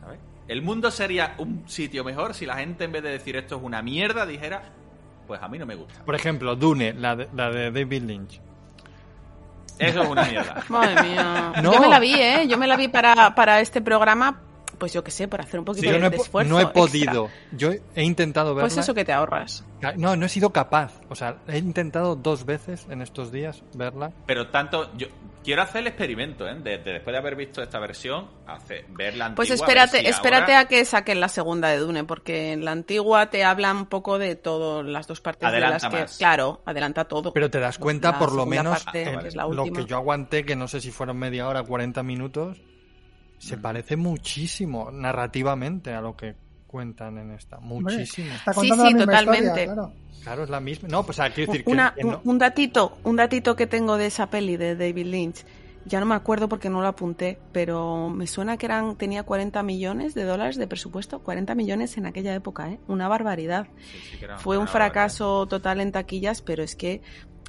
[0.00, 0.18] ¿sabes?
[0.48, 3.62] El mundo sería un sitio mejor si la gente en vez de decir esto es
[3.62, 4.72] una mierda dijera,
[5.30, 6.02] pues a mí no me gusta.
[6.04, 8.40] Por ejemplo, Dune, la de, la de David Lynch.
[9.78, 10.64] Eso es una mierda.
[10.68, 11.52] Madre mía.
[11.62, 11.72] No.
[11.72, 12.48] Yo me la vi, ¿eh?
[12.48, 14.40] Yo me la vi para, para este programa,
[14.80, 16.50] pues yo qué sé, por hacer un poquito Yo de, no he, esfuerzo.
[16.50, 16.80] no he extra.
[16.82, 17.28] podido.
[17.52, 18.66] Yo he intentado verla.
[18.68, 19.64] Pues eso que te ahorras.
[19.96, 21.00] No, no he sido capaz.
[21.08, 24.12] O sea, he intentado dos veces en estos días verla.
[24.26, 25.06] Pero tanto, yo
[25.44, 26.54] quiero hacer el experimento, ¿eh?
[26.56, 29.36] De, de después de haber visto esta versión, hacer, ver la antigua.
[29.36, 32.72] Pues espérate, si espérate ahora- a que saquen la segunda de Dune, porque en la
[32.72, 36.00] antigua te habla un poco de todo, las dos partes Adelanta de las que.
[36.02, 36.18] más.
[36.18, 37.32] Claro, adelanta todo.
[37.32, 39.86] Pero te das cuenta, La por lo menos, parte, en que es la lo que
[39.86, 42.58] yo aguanté, que no sé si fueron media hora, 40 minutos,
[43.40, 46.34] se parece muchísimo narrativamente a lo que
[46.66, 47.58] cuentan en esta.
[47.58, 48.32] Muchísimo.
[48.32, 49.46] Está Sí, contando sí, la misma totalmente.
[49.48, 49.92] historia, claro.
[50.22, 50.88] Claro, es la misma.
[50.88, 53.66] No, pues o sea, quiero decir que, Una- que no- un, datito, un datito que
[53.66, 55.44] tengo de esa peli de David Lynch.
[55.86, 59.62] Ya no me acuerdo porque no lo apunté, pero me suena que eran tenía 40
[59.62, 62.78] millones de dólares de presupuesto, 40 millones en aquella época, ¿eh?
[62.86, 63.66] Una barbaridad.
[63.90, 67.00] Sí, sí Fue un fracaso total en taquillas, pero es que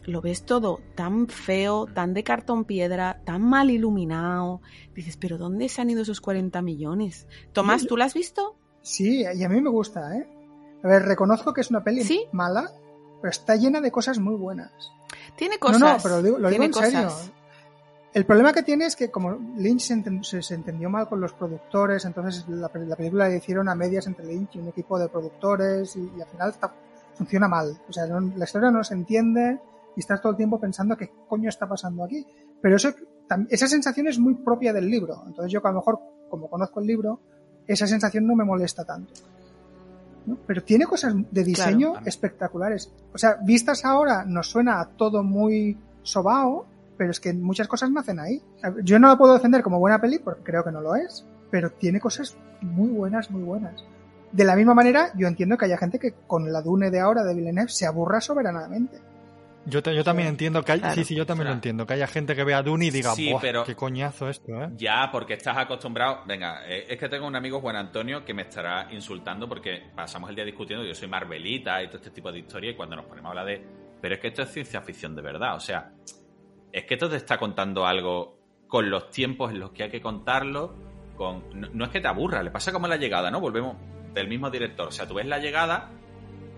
[0.06, 4.62] lo ves todo tan feo, tan de cartón piedra, tan mal iluminado.
[4.96, 7.28] Dices, pero ¿dónde se han ido esos 40 millones?
[7.54, 8.56] Tomás, ¿tú la has visto?
[8.82, 10.28] Sí, y a mí me gusta, ¿eh?
[10.84, 12.26] A ver, reconozco que es una peli ¿Sí?
[12.32, 12.72] mala,
[13.22, 14.72] pero está llena de cosas muy buenas.
[15.36, 15.80] Tiene No, cosas.
[15.82, 17.10] no, pero lo digo, lo digo tiene en serio.
[18.14, 21.22] El problema que tiene es que como Lynch se, enten- se- se entendió mal con
[21.22, 25.08] los productores, entonces la película la hicieron a medias entre Lynch y un equipo de
[25.08, 26.74] productores y, y al final está-
[27.14, 27.80] funciona mal.
[27.88, 29.60] O sea, no- la historia no se entiende
[29.96, 32.26] y estás todo el tiempo pensando qué coño está pasando aquí.
[32.62, 32.90] Pero eso,
[33.50, 35.24] esa sensación es muy propia del libro.
[35.28, 36.00] Entonces yo que a lo mejor,
[36.30, 37.20] como conozco el libro,
[37.68, 39.14] esa sensación no me molesta tanto.
[40.26, 40.38] ¿no?
[40.46, 42.06] Pero tiene cosas de diseño Claro.
[42.08, 42.92] espectaculares.
[43.14, 46.66] O sea, vistas ahora nos suena a todo muy sobao,
[46.98, 48.42] pero es que muchas cosas nacen ahí.
[48.84, 51.72] Yo no la puedo defender como buena peli porque creo que no lo es, pero
[51.72, 53.84] tiene cosas muy buenas, muy buenas.
[54.32, 57.24] De la misma manera, yo entiendo que haya gente que con la Dune de ahora
[57.24, 59.00] de Villeneuve se aburra soberanamente.
[59.66, 60.96] Yo, te- yo también entiendo que hay, Claro.
[60.96, 63.32] sí, sí, yo también lo entiendo, que haya gente que vea Dune y diga, Sí,
[63.32, 64.70] "Buah, pero- qué coñazo esto, ¿eh?
[64.76, 66.22] Ya, porque estás acostumbrado.
[66.26, 70.30] Venga, eh, es que tengo un amigo, Juan Antonio, que me estará insultando porque pasamos
[70.32, 70.84] el día discutiendo.
[70.86, 72.72] Yo soy Marvelita y todo este tipo de historia.
[72.72, 73.64] Y cuando nos ponemos a hablar de.
[74.02, 75.56] Pero es que esto es ciencia ficción de verdad.
[75.56, 75.92] O sea,
[76.72, 80.02] es que esto te está contando algo con los tiempos en los que hay que
[80.02, 80.74] contarlo.
[81.16, 81.44] Con...
[81.54, 83.40] No, no es que te aburra, le pasa como la llegada, ¿no?
[83.40, 83.76] Volvemos
[84.14, 84.88] del mismo director.
[84.88, 85.92] O sea, tú ves la llegada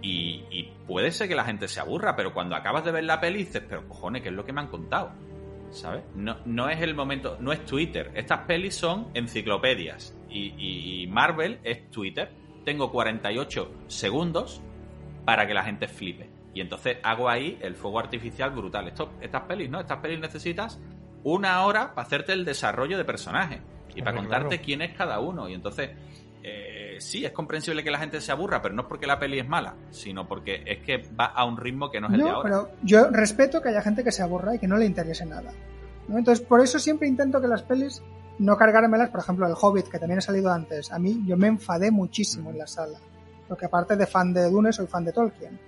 [0.03, 3.19] y, y puede ser que la gente se aburra, pero cuando acabas de ver la
[3.19, 5.11] peli dices, pero cojones, ¿qué es lo que me han contado?
[5.71, 6.03] ¿Sabes?
[6.13, 8.11] No, no es el momento, no es Twitter.
[8.13, 10.15] Estas pelis son enciclopedias.
[10.29, 12.29] Y, y- y Marvel es Twitter.
[12.63, 14.61] Tengo 48 segundos
[15.25, 16.29] para que la gente flipe.
[16.53, 18.87] Y entonces hago ahí el fuego artificial brutal.
[18.87, 19.79] Esto, estas pelis, ¿no?
[19.79, 20.79] Estas pelis necesitas
[21.23, 23.61] una hora para hacerte el desarrollo de personaje.
[23.95, 25.49] Y para contarte quién es cada uno.
[25.49, 25.89] Y entonces,
[26.43, 29.39] eh, sí, es comprensible que la gente se aburra, pero no es porque la peli
[29.39, 32.29] es mala, sino porque es que va a un ritmo que no es el de
[32.29, 32.41] ahora.
[32.49, 35.51] pero yo respeto que haya gente que se aburra y que no le interese nada.
[36.07, 36.17] ¿no?
[36.17, 38.01] Entonces, por eso siempre intento que las pelis
[38.39, 40.91] no cargármelas, por ejemplo, el Hobbit, que también ha salido antes.
[40.91, 42.97] A mí, yo me enfadé muchísimo en la sala.
[43.47, 45.59] Porque aparte de fan de Dune, soy fan de Tolkien.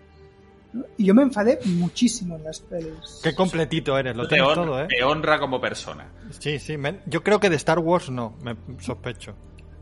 [0.97, 3.21] Y yo me enfadé muchísimo en las pelis.
[3.23, 4.87] Qué completito eres, lo te, tienes todo, ¿eh?
[4.89, 6.07] te honra como persona.
[6.39, 9.35] Sí, sí, me- yo creo que de Star Wars no, me sospecho.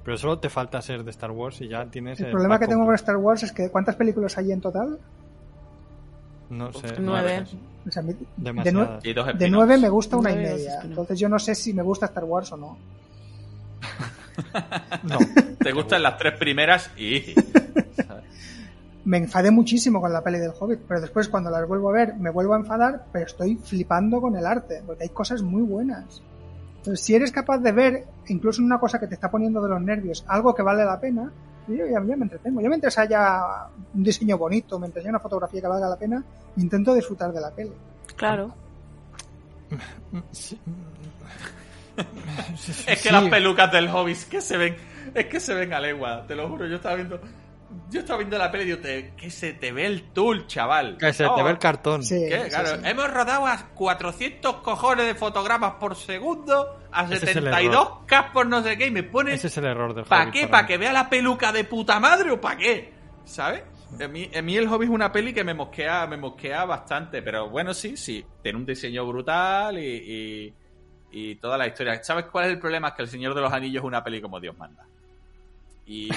[0.04, 2.68] Pero solo te falta ser de Star Wars y ya tienes El el problema que
[2.68, 2.96] tengo con.
[2.96, 5.00] Star Wars es que ¿cuántas películas hay en total?
[6.50, 6.88] No sé.
[7.00, 7.46] Nueve.
[7.88, 9.04] O sea, mi- de, Demasiadas.
[9.04, 9.52] nue- Y dos de spin-offs.
[9.52, 10.82] nueve me gusta una y Nueve y dos media.
[10.84, 12.78] Entonces yo no sé si me gusta Star Wars o no.
[15.04, 15.18] No.
[15.60, 17.36] Te gustan las tres primeras y.
[19.06, 22.16] me enfadé muchísimo con la peli del Hobbit, pero después cuando las vuelvo a ver
[22.16, 26.22] me vuelvo a enfadar, pero estoy flipando con el arte, porque hay cosas muy buenas.
[26.84, 29.70] Entonces, si eres capaz de ver, incluso en una cosa que te está poniendo de
[29.70, 31.32] los nervios, algo que vale la pena,
[31.66, 32.60] yo ya, ya me entretengo.
[32.60, 33.42] Yo mientras haya
[33.94, 36.22] un diseño bonito, mientras haya una fotografía que valga la pena,
[36.58, 37.72] intento disfrutar de la peli.
[38.18, 38.54] Claro.
[40.32, 40.60] Sí.
[42.88, 43.10] Es que Sí.
[43.12, 44.76] las pelucas del Hobbit que se ven,
[45.14, 46.66] es que se ven a legua, te lo juro.
[46.68, 47.20] Yo estaba viendo,
[47.90, 50.98] yo estaba viendo la peli y digo, te- que se te ve el tul, chaval.
[50.98, 52.04] Que se te Oh, ve el cartón.
[52.04, 52.44] Sí, ¿qué?
[52.46, 52.82] sí, Claro, sí.
[52.86, 58.32] hemos rodado a 400 cojones de fotogramas por segundo, a Ese es el 72 K
[58.32, 60.42] por no sé qué, y me ponen Ese es el error del ¿Para qué?
[60.42, 60.68] para ¿Para mí.
[60.68, 62.94] que vea la peluca de puta madre o para qué?
[63.26, 63.64] ¿Sabes?
[64.04, 67.22] A mí, a mí el hobby es una peli que me mosquea, me mosquea bastante,
[67.22, 70.54] pero bueno, sí, sí, tiene un diseño brutal y, y,
[71.12, 72.04] y toda la historia.
[72.04, 72.88] ¿Sabes cuál es el problema?
[72.88, 74.84] Es que El Señor de los Anillos es una peli como Dios manda.
[75.86, 76.10] Y,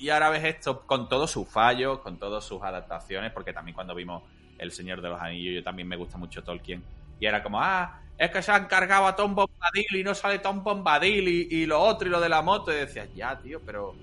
[0.00, 3.94] y ahora ves esto con todos sus fallos, con todas sus adaptaciones, porque también cuando
[3.94, 4.22] vimos
[4.58, 6.82] El Señor de los Anillos, yo también me gusta mucho Tolkien.
[7.20, 10.38] Y era como, ah, es que se han cargado a Tom Bombadil y no sale
[10.38, 12.72] Tom Bombadil y, y lo otro y lo de la moto.
[12.72, 13.94] Y decías, ya, tío, pero.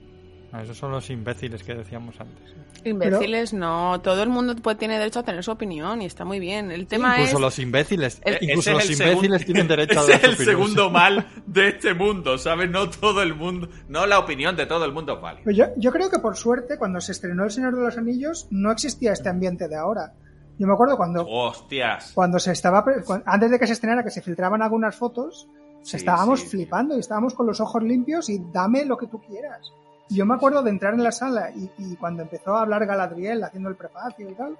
[0.61, 2.55] Esos son los imbéciles que decíamos antes.
[2.87, 3.99] Imbéciles, no.
[4.01, 6.71] Todo el mundo puede, tiene derecho a tener su opinión y está muy bien.
[6.71, 7.41] El tema incluso es.
[7.41, 10.25] los imbéciles, El- incluso los es el imbéciles segun- tienen derecho a dar es su
[10.27, 10.45] el opinión.
[10.57, 12.69] segundo mal de este mundo, ¿sabes?
[12.69, 13.69] No todo el mundo.
[13.89, 15.41] No la opinión de todo el mundo es válida.
[15.45, 18.47] Pero yo, yo creo que por suerte, cuando se estrenó El Señor de los Anillos,
[18.51, 20.13] no existía este ambiente de ahora.
[20.59, 22.11] Yo me acuerdo cuando, Hostias.
[22.15, 22.83] cuando se estaba,
[23.25, 25.47] antes de que se estrenara, que se filtraban algunas fotos,
[25.83, 26.47] Sí, estábamos sí.
[26.49, 29.71] flipando y estábamos con los ojos limpios y dame lo que tú quieras.
[30.09, 33.43] Yo me acuerdo de entrar en la sala y, y cuando empezó a hablar Galadriel
[33.43, 34.57] haciendo el prefacio y tal,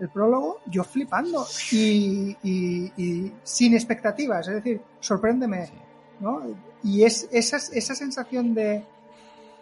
[0.00, 5.70] el prólogo, yo flipando y, y- y sin expectativas, es decir, sorpréndeme,
[6.20, 6.42] ¿no?
[6.82, 8.84] Y es esa, esa sensación de,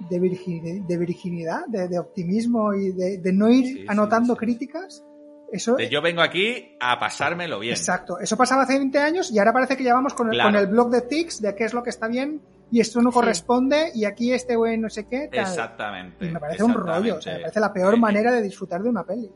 [0.01, 4.33] de, virgin- de virginidad, de, de optimismo y de, de no ir Sí, sí, anotando
[4.35, 4.39] sí.
[4.41, 5.05] críticas,
[5.53, 7.75] eso De yo vengo aquí a pasármelo bien.
[7.75, 10.51] Exacto, eso pasaba hace 20 años y ahora parece que ya vamos con el, Claro.
[10.51, 12.41] con el blog de tics de qué es lo que está bien
[12.73, 15.29] y esto no corresponde y aquí este güey no sé qué.
[15.31, 15.41] Tal.
[15.41, 16.27] Exactamente.
[16.27, 18.83] Y me parece un rollo, o sea, me parece la peor Eh, manera de disfrutar
[18.83, 19.31] de una peli.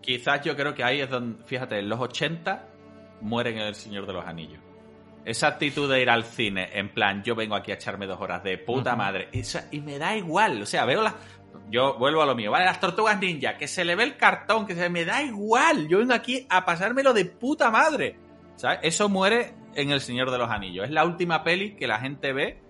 [0.00, 2.66] Quizás yo creo que ahí es donde, fíjate, en los 80
[3.20, 4.60] mueren en El Señor de los Anillos.
[5.24, 8.42] Esa actitud de ir al cine, en plan, yo vengo aquí a echarme dos horas
[8.44, 11.14] de puta madre, esa- y me da igual, o sea, veo las...
[11.70, 12.64] Yo vuelvo a lo mío, ¿vale?
[12.64, 15.98] Las tortugas ninja, que se le ve el cartón, que se me da igual, yo
[15.98, 18.16] vengo aquí a pasármelo de puta madre.
[18.56, 18.78] ¿Sabes?
[18.82, 20.86] Eso muere en El Señor de los Anillos.
[20.86, 22.60] Es la última peli que la gente ve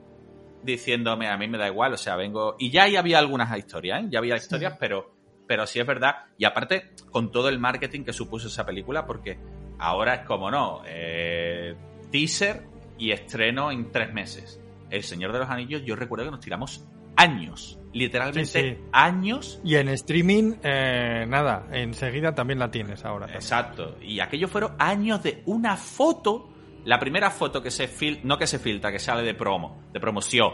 [0.63, 2.57] diciéndome, a mí me da igual, o sea, vengo...
[2.59, 4.07] Y ya ahí había algunas historias, ¿eh?
[4.11, 5.15] Ya había historias, pero,
[5.47, 6.17] pero sí es verdad.
[6.37, 9.39] Y aparte, con todo el marketing que supuso esa película, porque
[9.79, 11.75] ahora es como no, eh,
[12.11, 12.65] teaser
[12.99, 14.61] y estreno en tres meses.
[14.91, 16.87] El Señor de los Anillos, yo recuerdo que nos tiramos
[17.17, 18.83] años, literalmente Sí, sí.
[18.93, 19.61] años.
[19.65, 23.27] Y en streaming, eh, nada, enseguida también la tienes ahora.
[23.33, 23.97] Exacto.
[24.03, 26.51] Y aquello fueron años de una foto.
[26.85, 30.01] La primera foto que se fil no que se filtra, que sale de promo, de
[30.01, 30.53] promoción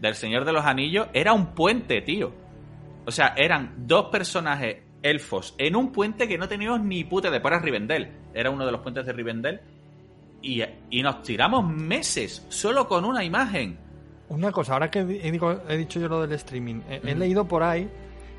[0.00, 2.32] del Señor de los Anillos, era un puente, tío.
[3.06, 7.40] O sea, eran dos personajes elfos en un puente que no teníamos ni puta de
[7.40, 8.10] para Rivendell.
[8.34, 9.60] Era uno de los puentes de Rivendell.
[10.42, 13.78] Y, y nos tiramos meses solo con una imagen.
[14.28, 17.62] Una cosa, ahora que he, digo- he dicho yo lo del streaming, he, leído por
[17.62, 17.88] ahí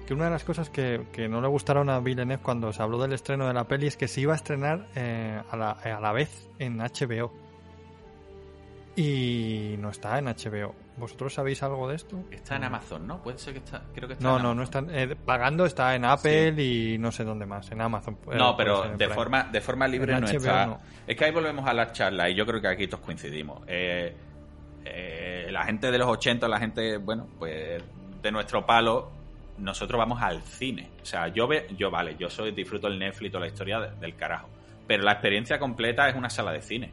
[0.10, 2.98] que una de las cosas que, que no le gustaron a Villeneuve cuando se habló
[3.00, 6.00] del estreno de la peli es que se iba a estrenar eh, a, la, a
[6.00, 7.32] la vez en HBO.
[8.96, 10.76] Y no está en HBO.
[10.98, 12.22] ¿Vosotros sabéis algo de esto?
[12.32, 13.22] Está en Amazon, ¿no?
[13.22, 13.84] Puede ser que está.
[13.94, 14.90] Creo que está No, en no, no están.
[14.94, 18.18] eh, pagando está en Apple y no sé dónde más, en Amazon.
[18.32, 19.14] eh, No, pero de Prime.
[19.14, 20.66] forma, de forma libre En no HBO está.
[20.66, 20.80] no.
[21.08, 23.62] Es que ahí volvemos a la charla y yo creo que aquí todos coincidimos.
[23.68, 24.14] Eh,
[24.84, 27.82] eh, la gente de los 80, la gente, bueno, pues
[28.22, 29.12] de nuestro palo,
[29.60, 30.90] nosotros vamos al cine.
[31.02, 33.80] O sea, yo ve, yo vale, yo soy disfruto el Netflix y toda la historia
[33.80, 34.50] de- del carajo.
[34.88, 36.92] Pero la experiencia completa es una sala de cine.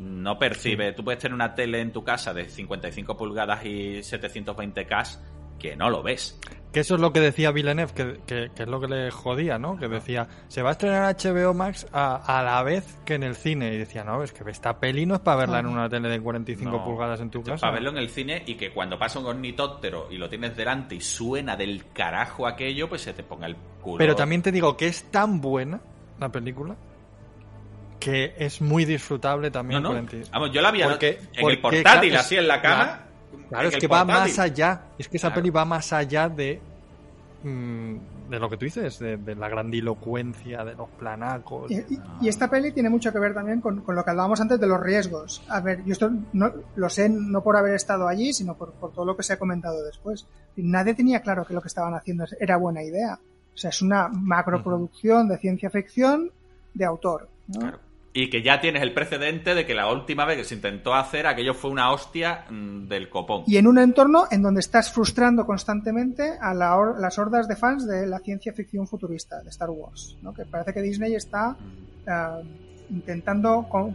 [0.00, 5.18] No percibe, tú puedes tener una tele en tu casa de 55 pulgadas y 720K
[5.58, 6.38] que no lo ves.
[6.72, 9.58] Que eso es lo que decía Villeneuve, que, que- que es lo que le jodía,
[9.58, 9.78] ¿no?
[9.78, 13.36] Que decía, se va a estrenar HBO Max a, a la vez que en el
[13.36, 13.72] cine.
[13.74, 16.20] Y decía, no, es que esta peli no es para verla en una tele de
[16.20, 16.84] 45 No.
[16.84, 17.60] pulgadas en tu Esto es casa.
[17.62, 20.94] Para verlo en el cine y que cuando pasa un ornitóptero y lo tienes delante
[20.94, 23.96] y suena del carajo aquello, pues se te ponga el culo.
[23.98, 25.80] Pero también te digo que es tan buena
[26.20, 26.76] la película
[27.98, 29.82] que es muy disfrutable también.
[29.82, 30.04] No, no.
[30.06, 30.30] 40.
[30.32, 33.04] Vamos, yo la vi Porque- en el portátil, así en la cama.
[33.48, 34.82] Claro, es que va más allá.
[34.98, 35.40] Es que esa Claro.
[35.42, 36.60] peli va más allá de.
[37.44, 37.94] mm,
[38.30, 41.70] de lo que tú dices, de, de la grandilocuencia, de los planacos.
[41.70, 44.38] Y, y- y esta peli tiene mucho que ver también con, con lo que hablábamos
[44.40, 45.42] antes de los riesgos.
[45.48, 48.92] A ver, yo esto no, lo sé no por haber estado allí, sino por, por
[48.92, 50.26] todo lo que se ha comentado después.
[50.56, 53.18] Nadie tenía claro que lo que estaban haciendo era buena idea.
[53.54, 56.30] O sea, es una macroproducción de ciencia ficción
[56.74, 57.28] de autor.
[57.46, 57.72] ¿no?
[58.14, 61.26] Y que ya tienes el precedente de que la última vez que se intentó hacer
[61.26, 63.44] aquello fue una hostia mm, del copón.
[63.46, 67.86] Y en un entorno en donde estás frustrando constantemente a la las hordas de fans
[67.86, 70.16] de la ciencia ficción futurista de Star Wars.
[70.22, 70.32] ¿no?
[70.32, 71.56] Que parece que Disney está
[72.06, 72.42] eh,
[72.90, 73.94] intentando con-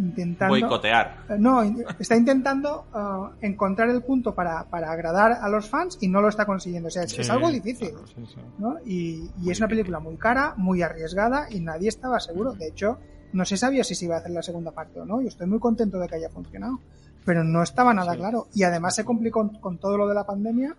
[0.00, 1.24] intentando Boicotear.
[1.28, 1.62] Eh, No,
[1.98, 6.28] está intentando eh, encontrar el punto para, para agradar a los fans y no lo
[6.28, 6.88] está consiguiendo.
[6.88, 7.90] O sea, es, Sí, es algo difícil.
[8.06, 8.40] sí, sí.
[8.58, 8.76] ¿no?
[8.84, 12.52] Y, y es una película muy cara, muy arriesgada y nadie estaba seguro.
[12.52, 12.98] De hecho,
[13.32, 15.20] no se sabía si se iba a hacer la segunda parte o no.
[15.20, 16.78] Yo estoy muy contento de que haya funcionado.
[17.24, 18.48] Pero no estaba nada claro.
[18.54, 20.74] Y además se complicó con todo lo de la pandemia,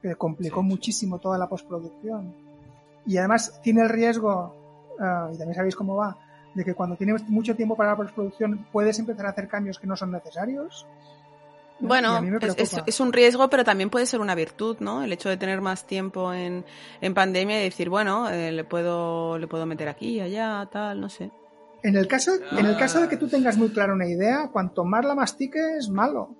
[0.00, 2.34] que complicó muchísimo toda la postproducción.
[3.04, 4.54] Y además tiene el riesgo,
[4.98, 6.16] eh, y también sabéis cómo va,
[6.54, 9.86] de que cuando tienes mucho tiempo para la postproducción puedes empezar a hacer cambios que
[9.86, 10.86] no son necesarios.
[11.80, 15.02] Bueno, es, es- es un riesgo, pero también puede ser una virtud, ¿no?
[15.02, 16.64] El hecho de tener más tiempo en,
[17.00, 21.08] en pandemia y decir, bueno, eh, le puedo le puedo meter aquí, allá, tal, no
[21.08, 21.30] sé.
[21.82, 24.84] En el caso, en el caso de que tú tengas muy clara una idea, cuanto
[24.84, 26.36] más la mastiques, malo.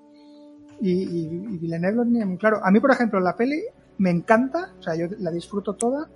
[0.81, 2.61] Y, y, y Villeneuve lo tenía muy claro.
[2.63, 3.61] A mí, por ejemplo, la peli
[3.99, 6.09] me encanta, o sea, yo la disfruto toda,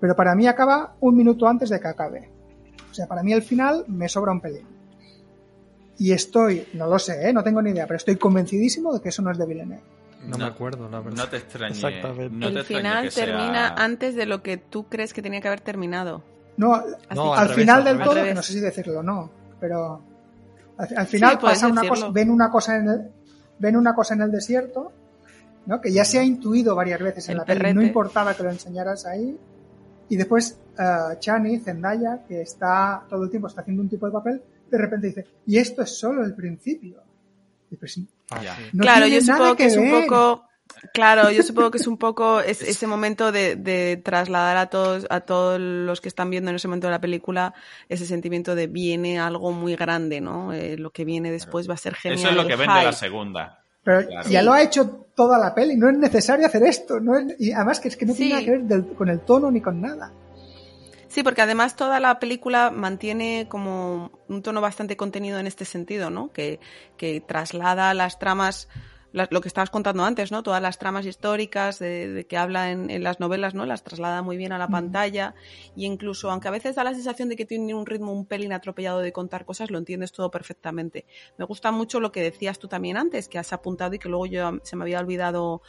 [0.00, 2.30] pero para mí acaba un minuto antes de que acabe.
[2.90, 4.66] O sea, para mí el final me sobra un pelín.
[5.98, 7.32] Y estoy, no lo sé, ¿eh?
[7.32, 9.82] no tengo ni idea, pero estoy convencidísimo de que eso no es de Villeneuve.
[10.26, 11.24] No, me acuerdo, la verdad.
[11.24, 11.72] No te extrañe.
[11.74, 12.36] Exactamente.
[12.36, 15.40] no te el final que sea- termina antes de lo que tú crees que tenía
[15.40, 16.22] que haber terminado.
[16.56, 16.82] No,
[17.14, 18.08] No, al al revés, final al del revés.
[18.14, 19.30] todo, que no sé si decirlo o no,
[19.60, 20.02] pero
[20.76, 22.00] al, al final Sí, pasa una decirlo.
[22.06, 23.10] cosa, ven una cosa en el,
[23.58, 24.92] ven una cosa en el desierto,
[25.66, 25.80] ¿no?
[25.80, 27.86] Que ya se ha intuido varias veces en El la peli, no perrete.
[27.86, 29.38] importaba que lo enseñaras ahí.
[30.10, 34.12] Y después eh, Chani, Zendaya, que está todo el tiempo está haciendo un tipo de
[34.12, 37.02] papel, de repente dice, y esto es solo el principio.
[37.70, 37.98] Y pues,
[38.32, 38.42] Ah,
[38.72, 40.44] no claro, yo supongo que, es un poco
[40.94, 45.06] Claro, yo supongo que es un poco es- ese momento de, de trasladar a todos,
[45.10, 47.54] a todos los que están viendo en ese momento de la película
[47.88, 50.52] ese sentimiento de viene algo muy grande, ¿no?
[50.52, 52.20] Eh, lo que viene después va a ser genial.
[52.20, 53.59] Eso es lo que vende la segunda.
[53.82, 54.28] Pero Claro.
[54.28, 57.00] ya lo ha hecho toda la peli, no es necesario hacer esto.
[57.00, 58.18] No es- y además que es que no Sí.
[58.18, 60.12] tiene nada que ver del- con el tono ni con nada.
[61.08, 66.08] Sí, porque además toda la película mantiene como un tono bastante contenido en este sentido,
[66.08, 66.30] ¿no?
[66.32, 66.60] Que,
[66.96, 68.68] que traslada las tramas
[69.12, 70.42] lo que estabas contando antes, ¿no?
[70.42, 73.66] Todas las tramas históricas de, que habla en, las novelas, ¿no?
[73.66, 75.34] Las traslada muy bien a la pantalla
[75.74, 78.52] y incluso, aunque a veces da la sensación de que tiene un ritmo un pelín
[78.52, 81.06] atropellado de contar cosas, lo entiendes todo perfectamente.
[81.38, 84.26] Me gusta mucho lo que decías tú también antes, que has apuntado y que luego
[84.26, 85.62] yo se me había olvidado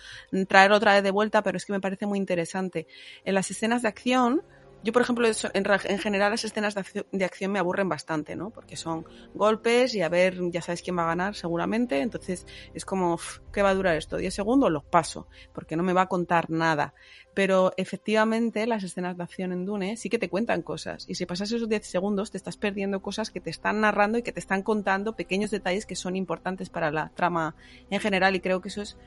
[0.48, 2.88] traer otra vez de vuelta, pero es que me parece muy interesante.
[3.26, 4.44] En las escenas de acción,
[4.84, 8.49] yo, por ejemplo, en, general las escenas de acción, me aburren bastante, ¿no?
[8.49, 9.06] Porque son
[9.36, 11.99] golpes y a ver, ya sabes quién va a ganar seguramente.
[12.02, 13.20] Entonces es como,
[13.53, 14.18] ¿qué va a durar esto?
[14.18, 14.72] ¿10 segundos?
[14.72, 16.95] Los paso, porque no me va a contar nada.
[17.36, 21.06] Pero efectivamente las escenas de acción en Dune sí que te cuentan cosas.
[21.08, 24.24] Y si pasas esos 10 segundos te estás perdiendo cosas que te están narrando y
[24.24, 27.56] que te están contando pequeños detalles que son importantes para la trama
[27.91, 28.36] en general.
[28.36, 28.98] Y creo que eso es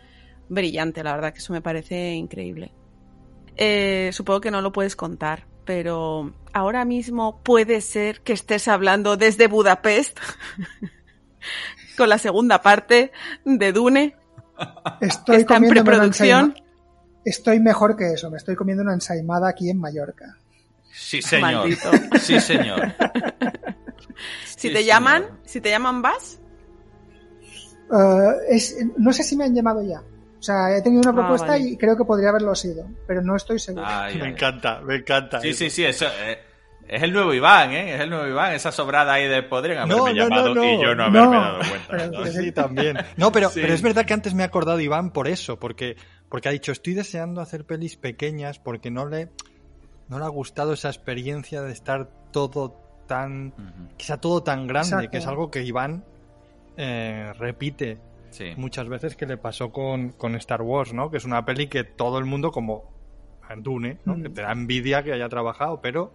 [0.48, 2.72] brillante, la verdad, que eso me parece increíble.
[3.56, 9.16] Eh, supongo que no lo puedes contar, pero ahora mismo puede ser que estés hablando
[9.16, 10.18] desde Budapest
[11.96, 13.12] con la segunda parte
[13.44, 14.16] de Dune.
[15.00, 16.54] Estoy está en preproducción.
[17.24, 20.36] Estoy mejor que eso, me estoy comiendo una ensaimada aquí en Mallorca.
[20.92, 21.68] Sí, señor.
[22.20, 22.94] Sí, señor.
[24.44, 26.38] si te llaman, si te llaman vas.
[27.90, 28.32] Uh,
[28.96, 30.02] no sé si me han llamado ya.
[30.44, 33.34] O sea, he tenido una ah, propuesta y creo que podría haberlo sido, pero no
[33.34, 33.86] estoy seguro.
[34.20, 35.40] me encanta, me encanta.
[35.40, 36.38] Sí, sí, sí, eso, eh,
[36.86, 37.94] es el nuevo Iván, ¿eh?
[37.94, 41.36] Es el nuevo Iván, esa sobrada ahí de podrían haberme llamado y yo no haberme
[41.38, 42.30] dado cuenta.
[42.30, 42.98] Sí, también.
[43.16, 45.96] No, pero, pero es verdad que antes me he acordado Iván por eso, porque,
[46.28, 49.30] porque ha dicho, estoy deseando hacer pelis pequeñas porque no le,
[50.10, 53.54] no le ha gustado esa experiencia de estar todo tan,
[53.96, 56.04] que sea todo tan grande, que es algo que Iván
[56.76, 57.98] eh, repite
[58.56, 61.10] muchas veces que le pasó con, con, Star Wars, ¿no?
[61.10, 62.92] Que es una peli que todo el mundo, como
[63.58, 64.14] Dune, ¿no?
[64.20, 64.34] Que mm.
[64.34, 66.12] te da envidia que haya trabajado, pero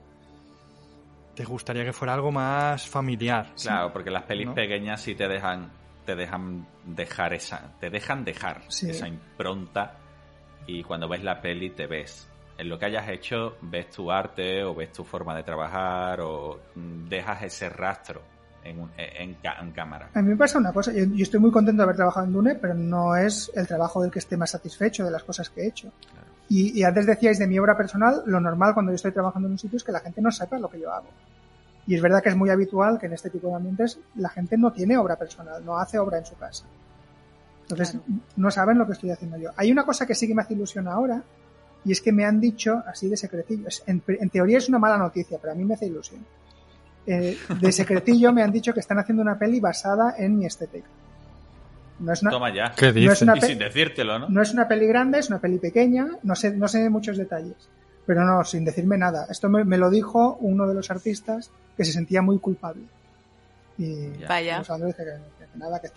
[1.35, 3.53] te gustaría que fuera algo más familiar.
[3.61, 5.71] Claro, porque las pelis pequeñas sí te dejan,
[6.05, 9.97] te dejan dejar esa, te dejan dejar esa impronta
[10.67, 12.29] y cuando ves la peli te ves.
[12.57, 16.59] En lo que hayas hecho, ves tu arte o ves tu forma de trabajar o
[16.75, 18.21] mm, dejas ese rastro
[18.69, 20.09] en, cámara.
[20.13, 22.55] A mí me pasa una cosa, yo, estoy muy contento de haber trabajado en Dune,
[22.55, 25.67] pero no es el trabajo del que esté más satisfecho de las cosas que he
[25.67, 25.91] hecho.
[26.49, 29.59] Y, antes decíais de mi obra personal, lo normal cuando yo estoy trabajando en un
[29.59, 31.07] sitio es que la gente no sepa lo que yo hago.
[31.85, 34.57] Y es verdad que es muy habitual que en este tipo de ambientes la gente
[34.57, 36.65] no tiene obra personal, no hace obra en su casa.
[37.61, 37.97] Entonces
[38.35, 39.51] no saben lo que estoy haciendo yo.
[39.57, 41.21] Hay una cosa que sí que me hace ilusión ahora,
[41.85, 43.67] y es que me han dicho así de secretillo.
[43.85, 46.25] En, en teoría es una mala noticia, pero a mí me hace ilusión
[47.07, 50.87] eh, de secretillo me han dicho que están haciendo una peli basada en mi estética.
[51.99, 52.73] No es una, Toma ya.
[52.79, 54.29] No es una sin decírtelo, ¿no?
[54.29, 57.55] No es una peli grande, es una peli pequeña, no sé, no sé muchos detalles.
[58.05, 59.27] Pero no, sin decirme nada.
[59.29, 62.83] Esto me, lo dijo uno de los artistas que se sentía muy culpable.
[63.77, 64.63] Y Vaya.
[64.65, 65.03] Pues, que,
[65.55, 65.87] nada, que,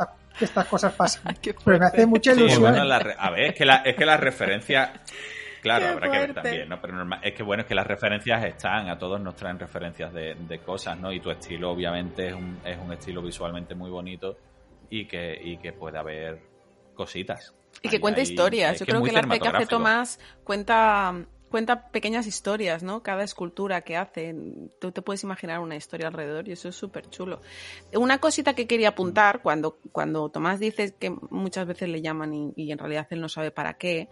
[0.44, 1.36] estas cosas pasan.
[1.64, 2.74] Pero me hace mucha ilusión.
[2.74, 4.92] a ver, es que la, es que la referencia
[5.62, 6.80] Claro, habrá que ver también, ¿no?
[6.80, 10.12] Pero normal, es que bueno, es que las referencias están, a todos nos traen referencias
[10.12, 11.12] de, cosas, ¿no?
[11.12, 14.36] Y tu estilo obviamente es un, es un estilo visualmente muy bonito
[14.90, 16.40] y que, y que puede haber
[16.94, 17.55] cositas.
[17.80, 18.80] Y que cuenta historias.
[18.80, 21.14] Yo creo que, el arte que hace Tomás cuenta
[21.48, 23.02] cuenta pequeñas historias, ¿no?
[23.02, 24.34] Cada escultura que hace,
[24.80, 27.43] tú te puedes imaginar una historia alrededor y eso es súper chulo.
[27.94, 32.52] Una cosita que quería apuntar cuando, cuando Tomás dice que muchas veces le llaman y,
[32.56, 34.09] y, en realidad él no sabe para qué,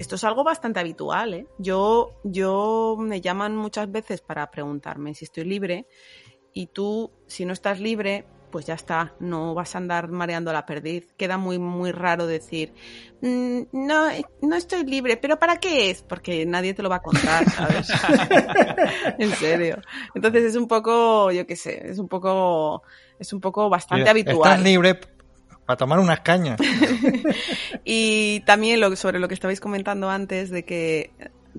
[0.00, 1.46] esto es algo bastante habitual, ¿eh?
[1.58, 5.86] Yo, yo me llaman muchas veces para preguntarme si estoy libre
[6.54, 10.64] y tú, si no estás libre, pues ya está, no vas a andar mareando la
[10.64, 11.12] perdiz.
[11.18, 12.72] Queda muy, muy raro decir,
[13.20, 14.06] mm, no,
[14.40, 16.00] no estoy libre, pero ¿para qué es?
[16.00, 17.90] Porque nadie te lo va a contar, ¿sabes?
[19.18, 19.82] en serio.
[20.14, 22.84] Entonces es un poco, yo qué sé, es un poco,
[23.18, 24.50] es un poco bastante habitual.
[24.50, 24.98] Estás libre
[25.74, 26.60] a tomar unas cañas.
[27.84, 31.12] y también lo, sobre lo que estabais comentando antes de que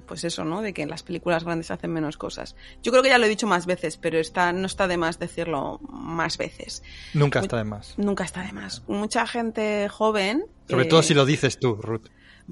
[0.06, 0.62] pues eso, ¿no?
[0.62, 2.56] De que en las películas grandes hacen menos cosas.
[2.82, 5.20] Yo creo que ya lo he dicho más veces, pero está, no está de más
[5.20, 6.82] decirlo más veces.
[7.14, 7.96] Nunca está de más.
[7.98, 8.84] Nunca está de más.
[8.88, 10.46] Mucha gente joven.
[10.70, 12.08] Sobre todo si lo dices tú, Ruth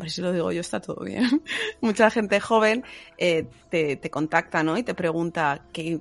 [0.07, 1.23] si lo digo yo está todo bien.
[1.81, 2.83] Mucha gente joven
[3.17, 4.77] eh, te, te, contacta, ¿no?
[4.77, 5.99] Y te pregunta qué,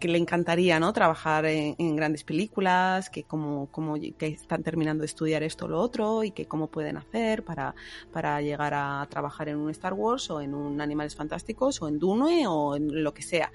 [0.00, 0.92] le encantaría, ¿no?
[0.92, 5.80] Trabajar en, grandes películas, que cómo, cómo que están terminando de estudiar esto o lo
[5.80, 7.74] otro y que cómo pueden hacer para,
[8.12, 11.98] para llegar a trabajar en un Star Wars o en un Animales Fantásticos o en
[11.98, 13.50] Dune o en lo que sea.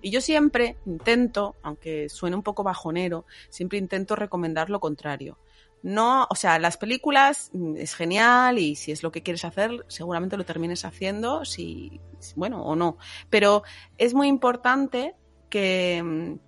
[0.00, 5.38] Y yo siempre intento, aunque suene un poco bajonero, siempre intento recomendar lo contrario
[5.82, 9.84] no, o sea, las películas mm, es genial y si es lo que quieres hacer,
[9.88, 12.00] seguramente lo termines haciendo, si,
[12.36, 12.98] bueno, o no.
[13.30, 13.62] Pero
[13.96, 15.14] es muy importante
[15.50, 16.47] que, mm,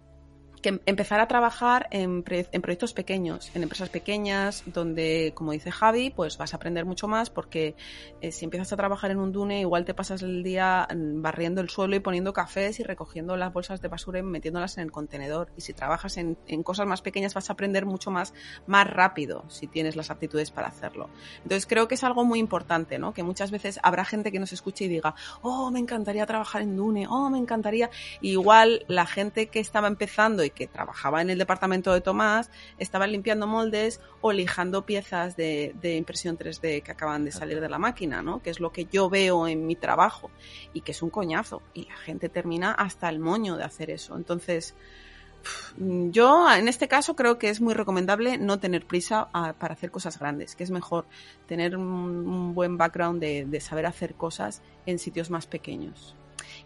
[0.61, 6.11] que empezar a trabajar en, en, proyectos pequeños, en empresas pequeñas, donde, como dice Javi,
[6.11, 7.75] pues vas a aprender mucho más porque
[8.21, 11.61] eh, si empiezas a trabajar en un dune, igual te pasas el día mm, barriendo
[11.61, 14.93] el suelo y poniendo cafés y recogiendo las bolsas de basura y metiéndolas en el
[14.93, 15.51] contenedor.
[15.57, 18.35] Y si trabajas en, cosas más pequeñas vas a aprender mucho más,
[18.67, 21.09] más rápido si tienes las aptitudes para hacerlo.
[21.43, 23.15] Entonces creo que es algo muy importante, ¿no?
[23.15, 26.77] Que muchas veces habrá gente que nos escuche y diga, oh, me encantaría trabajar en
[26.77, 27.91] Dune, oh, me encantaría.
[28.21, 33.47] igual la gente que estaba empezando que trabajaba en el departamento de Tomás estaban limpiando
[33.47, 38.43] moldes o lijando piezas de, impresión 3D que acaban de salir de la máquina, ¿no?
[38.43, 40.31] Que es lo que yo veo en mi trabajo
[40.73, 41.63] y que es un coñazo.
[41.75, 44.17] Y la gente termina hasta el moño de hacer eso.
[44.17, 44.75] Entonces,
[45.79, 50.19] yo en este caso creo que es muy recomendable no tener prisa para hacer cosas
[50.19, 51.07] grandes, que es mejor
[51.47, 56.15] tener un, buen background de, de, saber hacer cosas en sitios más pequeños.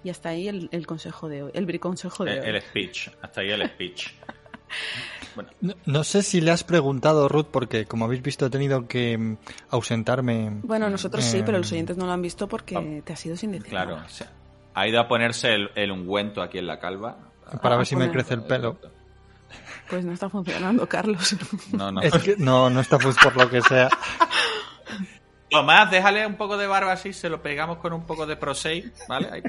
[0.05, 3.51] Y hasta ahí el, consejo de hoy, el briconsejo de el, El speech, hasta ahí
[3.51, 4.09] el speech.
[5.87, 9.37] No, sé si le has preguntado, Ruth, porque como habéis visto he tenido que mm,
[9.71, 10.61] ausentarme.
[10.63, 13.03] Bueno, nosotros sí, pero los oyentes no lo han visto porque ah.
[13.05, 13.71] te ha sido sin decir.
[13.71, 14.01] Claro,
[14.75, 17.19] ha ido a ponerse el, ungüento aquí en la calva.
[17.61, 18.79] Para ver si me crece el pelo.
[19.89, 21.37] Pues no está funcionando, Carlos.
[21.73, 22.01] No, no.
[22.39, 23.89] no, no está por lo que sea.
[25.55, 28.91] Tomás, déjale un poco de barba así, se lo pegamos con un poco de Prosei,
[29.09, 29.29] ¿vale?
[29.31, 29.43] Ahí,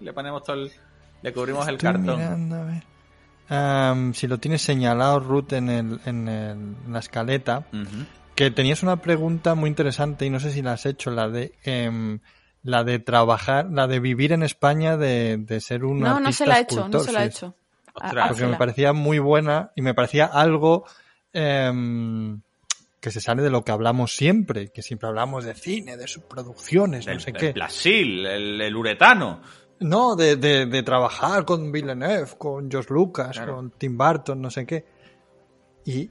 [0.00, 0.72] le ponemos todo el,
[1.22, 2.82] le cubrimos el cartón.
[4.14, 7.64] si lo tienes señalado, Ruth, en, el, en, la escaleta,
[8.34, 11.52] que tenías una pregunta muy interesante y no sé si la has hecho, la de
[11.62, 12.18] em,
[12.64, 16.56] la de trabajar, la de vivir en España, de, ser un No, no se la
[16.56, 17.54] ha hecho, no se la ha hecho.
[17.94, 20.86] Porque me parecía muy buena y me parecía algo
[21.32, 22.40] em,
[23.02, 27.04] que se sale de lo que hablamos siempre, que siempre hablamos de cine, de subproducciones,
[27.08, 27.48] no sé qué.
[27.48, 29.40] El Plasil, el, uretano.
[29.80, 34.84] No, de, de, trabajar con Villeneuve, con Josh Lucas, con Tim Burton, no sé qué.
[35.84, 36.10] Y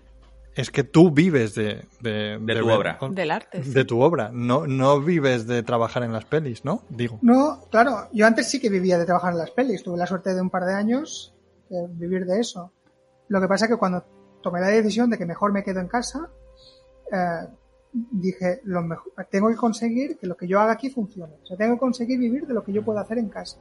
[0.53, 2.99] es que tú vives de, de, tu obra.
[3.09, 3.61] Del arte.
[3.61, 4.29] De tu obra.
[4.33, 6.83] No, no vives de trabajar en las pelis, ¿no?
[6.89, 7.19] Digo.
[7.21, 8.09] No, claro.
[8.11, 9.81] Yo antes sí que vivía de trabajar en las pelis.
[9.81, 11.33] Tuve la suerte de un par de años
[11.69, 12.73] de vivir de eso.
[13.29, 14.03] Lo que pasa es que cuando
[14.43, 16.29] tomé la decisión de que mejor me quedo en casa,
[17.11, 17.47] eh,
[17.93, 21.35] dije, lo mejor, tengo que conseguir que lo que yo haga aquí funcione.
[21.43, 23.59] O sea, tengo que conseguir vivir de lo que yo puedo hacer en casa.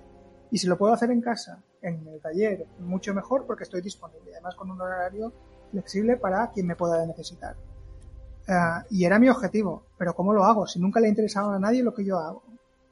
[0.51, 4.33] Y si lo puedo hacer en casa, en el taller, mucho mejor porque estoy disponible.
[4.33, 5.33] Además con un horario
[5.71, 7.57] flexible para quien me pueda necesitar.
[8.49, 9.85] Eh, y era mi objetivo.
[9.97, 10.67] Pero ¿cómo lo hago?
[10.67, 12.43] Si nunca le ha interesado a nadie lo que yo hago.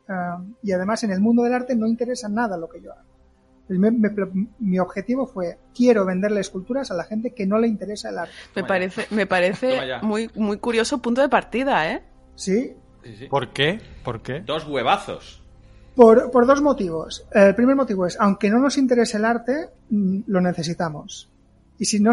[0.09, 3.08] Eh, y además en el mundo del arte no interesa nada lo que yo hago
[3.69, 8.35] mi objetivo fue quiero venderle esculturas a la gente que no le interesa el arte.
[8.57, 12.03] Me parece, me parece muy, muy curioso punto de partida, ¿eh?
[12.35, 12.75] Sí.
[13.29, 13.81] ¿Por qué?
[14.05, 14.41] ¿Por qué?
[14.41, 15.43] Dos huevazos.
[15.95, 17.27] Por, por dos motivos.
[17.33, 21.31] El primer motivo es, aunque no nos interese el arte, mm, lo necesitamos.
[21.79, 22.13] Y si no,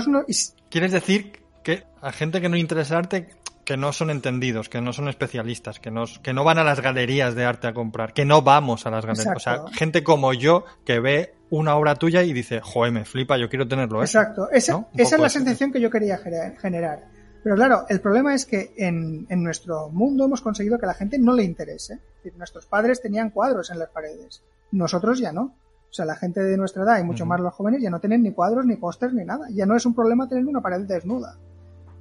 [0.69, 1.34] ¿Quieres decir
[1.64, 3.27] que a gente que no interesa el arte
[3.65, 6.80] que no son entendidos, que no son especialistas, que, nos, que no van a las
[6.80, 9.36] galerías de arte a comprar, que no vamos a las galerías.
[9.36, 13.38] O sea, gente como yo que ve una obra tuya y dice, joder, me flipa,
[13.38, 14.02] yo quiero tenerlo.
[14.02, 17.08] Exacto, esa, esa es la sensación que yo quería generar.
[17.44, 20.96] Pero claro, el problema es que en, en, nuestro mundo hemos conseguido que a la
[20.96, 22.00] gente no le interese.
[22.38, 24.42] nuestros padres tenían cuadros en las paredes,
[24.72, 25.56] nosotros ya no.
[25.90, 28.24] O sea, la gente de nuestra edad y mucho más los jóvenes ya no tienen
[28.24, 29.48] ni cuadros, ni pósters, ni nada.
[29.52, 31.38] Ya no es un problema tener una pared desnuda.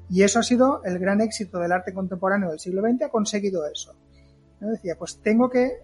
[0.09, 3.66] Y eso ha sido el gran éxito del arte contemporáneo del siglo XX, ha conseguido
[3.66, 3.95] eso.
[4.61, 5.83] Decía, pues tengo que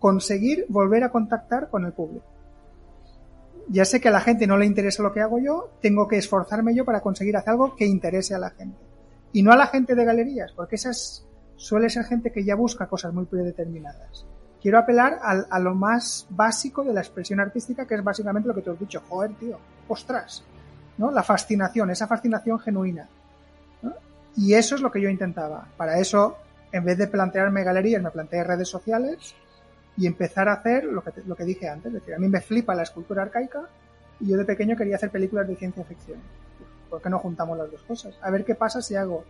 [0.00, 2.31] conseguir volver a contactar con el público
[3.68, 6.18] ya sé que a la gente no le interesa lo que hago yo, tengo que
[6.18, 8.78] esforzarme yo para conseguir hacer algo que interese a la gente.
[9.32, 11.26] Y no a la gente de galerías, porque esas
[11.56, 14.26] suele ser gente que ya busca cosas muy predeterminadas.
[14.60, 18.62] Quiero apelar a, lo más básico de la expresión artística, que es básicamente lo que
[18.62, 19.02] te he dicho.
[19.08, 19.58] Joder, tío,
[19.88, 20.44] ostras,
[20.98, 21.10] ¿no?
[21.10, 23.08] La fascinación, esa fascinación genuina.
[24.36, 25.66] Y eso es lo que yo intentaba.
[25.76, 26.36] Para eso,
[26.70, 29.34] en vez de plantearme galerías, me planteé redes sociales
[29.96, 31.86] y empezar a hacer lo que, lo que dije antes.
[31.86, 33.68] Es decir, a mí me flipa la escultura arcaica
[34.20, 36.18] y yo de pequeño quería hacer películas de ciencia ficción.
[36.88, 38.14] ¿Por qué no juntamos las dos cosas?
[38.22, 39.24] A ver qué pasa si hago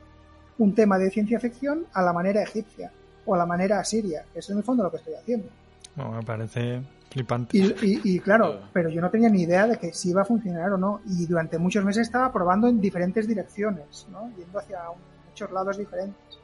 [0.59, 2.93] un tema de ciencia ficción a la manera egipcia
[3.25, 5.49] o a la manera asiria, que es en el fondo lo que estoy haciendo.
[5.97, 7.57] No, me parece flipante.
[7.57, 10.73] Y, y, claro, pero yo no tenía ni idea de que si iba a funcionar
[10.73, 11.01] o no.
[11.07, 14.31] Y durante muchos meses estaba probando en diferentes direcciones, ¿no?
[14.37, 14.81] yendo hacia
[15.29, 16.42] muchos lados diferentes.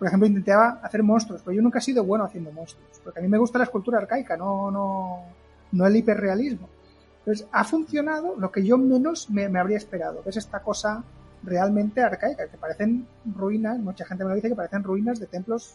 [0.00, 3.22] Por ejemplo, intentaba hacer monstruos, pero yo nunca he sido bueno haciendo monstruos, porque a
[3.22, 5.24] mí me gusta la escultura arcaica, no, no,
[5.72, 6.70] no el hiperrealismo.
[7.18, 11.04] Entonces, ha funcionado lo que yo menos me, habría esperado, que es esta cosa
[11.42, 15.74] realmente arcaica, que parecen ruinas, mucha gente me lo dice que parecen ruinas de templos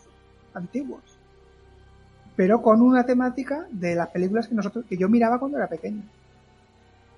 [0.55, 1.03] antiguos,
[2.35, 6.01] pero con una temática de las películas que nosotros, que yo miraba cuando era pequeño.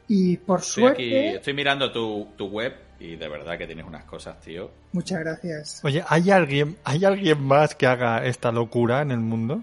[0.08, 1.04] Y por Estoy suerte...
[1.04, 4.72] aquí, estoy mirando tu, tu web y de verdad que tienes unas cosas, tío.
[4.94, 5.82] Muchas gracias.
[5.84, 9.62] Oye, ¿hay alguien, ¿hay alguien más que haga esta locura en el mundo?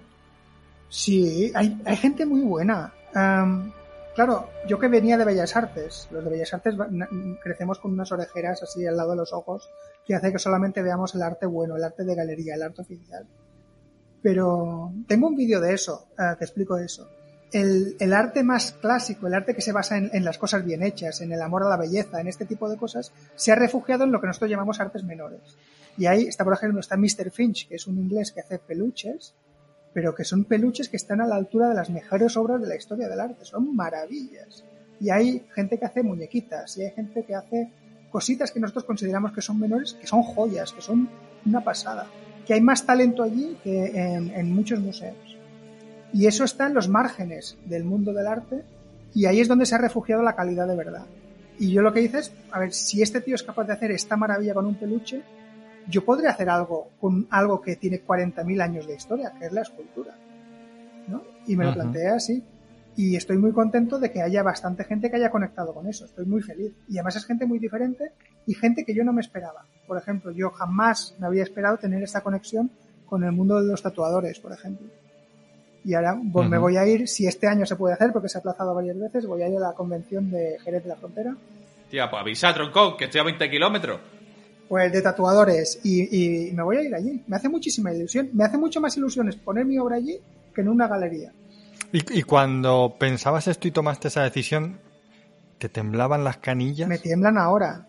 [0.88, 2.92] Sí, hay, hay gente muy buena.
[4.14, 6.76] Claro, yo que venía de Bellas Artes, los de Bellas Artes
[7.42, 9.68] crecemos con unas orejeras así al lado de los ojos
[10.06, 13.26] que hace que solamente veamos el arte bueno, el arte de galería, el arte oficial.
[14.22, 17.08] Pero tengo un vídeo de eso, ah, te explico eso.
[17.54, 21.30] El, arte más clásico, el arte que se basa en, las cosas bien hechas, en
[21.30, 24.20] el amor a la belleza, en este tipo de cosas, se ha refugiado en lo
[24.20, 25.56] que nosotros llamamos artes menores.
[25.96, 27.30] Y ahí está, por ejemplo, está Mr.
[27.30, 29.34] Finch, que es un inglés que hace peluches,
[29.92, 32.74] pero que son peluches que están a la altura de las mejores obras de la
[32.74, 34.64] historia del arte, son maravillas.
[34.98, 37.70] Y hay gente que hace muñequitas, y hay gente que hace
[38.10, 41.08] cositas que nosotros consideramos que son menores, que son joyas, que son
[41.46, 42.08] una pasada,
[42.44, 45.33] que hay más talento allí que en muchos museos.
[46.14, 48.62] Y eso está en los márgenes del mundo del arte,
[49.12, 51.06] y ahí es donde se ha refugiado la calidad de verdad.
[51.58, 53.90] Y yo lo que hice es, a ver, si este tío es capaz de hacer
[53.90, 55.22] esta maravilla con un peluche,
[55.88, 59.62] yo podría hacer algo con algo que tiene 40.000 años de historia, que es la
[59.62, 60.14] escultura.
[61.08, 61.22] ¿no?
[61.48, 62.44] Y me lo planteé así.
[62.96, 66.04] Y estoy muy contento de que haya bastante gente que haya conectado con eso.
[66.04, 66.72] Estoy muy feliz.
[66.88, 68.12] Y además es gente muy diferente
[68.46, 69.66] y gente que yo no me esperaba.
[69.88, 72.70] Por ejemplo, yo jamás me había esperado tener esta conexión
[73.04, 74.86] con el mundo de los tatuadores, por ejemplo.
[75.84, 78.38] Y ahora pues, me voy a ir, si este año se puede hacer, porque se
[78.38, 81.36] ha aplazado varias veces, voy a ir a la convención de Jerez de la Frontera.
[81.90, 84.00] Tía, pues avisa, troncón, que estoy a 20 kilómetros.
[84.68, 87.22] Pues de tatuadores y, y me voy a ir allí.
[87.26, 88.30] Me hace muchísima ilusión.
[88.32, 90.18] Me hace mucho más ilusiones poner mi obra allí
[90.54, 91.32] que en una galería.
[91.92, 94.78] Y, y cuando pensabas esto y tomaste esa decisión,
[95.58, 96.88] ¿te temblaban las canillas?
[96.88, 97.86] Me tiemblan ahora.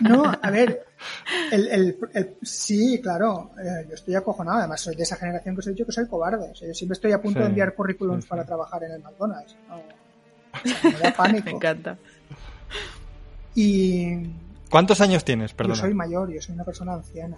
[0.00, 0.84] no, a ver,
[1.50, 4.58] el, el- el- sí, claro, eh, yo estoy acojonado.
[4.58, 6.50] Además, soy de esa generación que os he dicho que soy cobarde.
[6.50, 8.28] O sea, yo siempre estoy a punto Sí, de enviar currículums sí, sí.
[8.30, 9.56] para trabajar en el McDonald's.
[9.68, 11.44] No, o sea, me da pánico.
[11.46, 11.96] Me encanta.
[13.54, 14.16] Y
[14.70, 15.52] ¿Cuántos años tienes?
[15.52, 15.76] yo Perdona.
[15.80, 17.36] soy mayor, yo soy una persona anciana.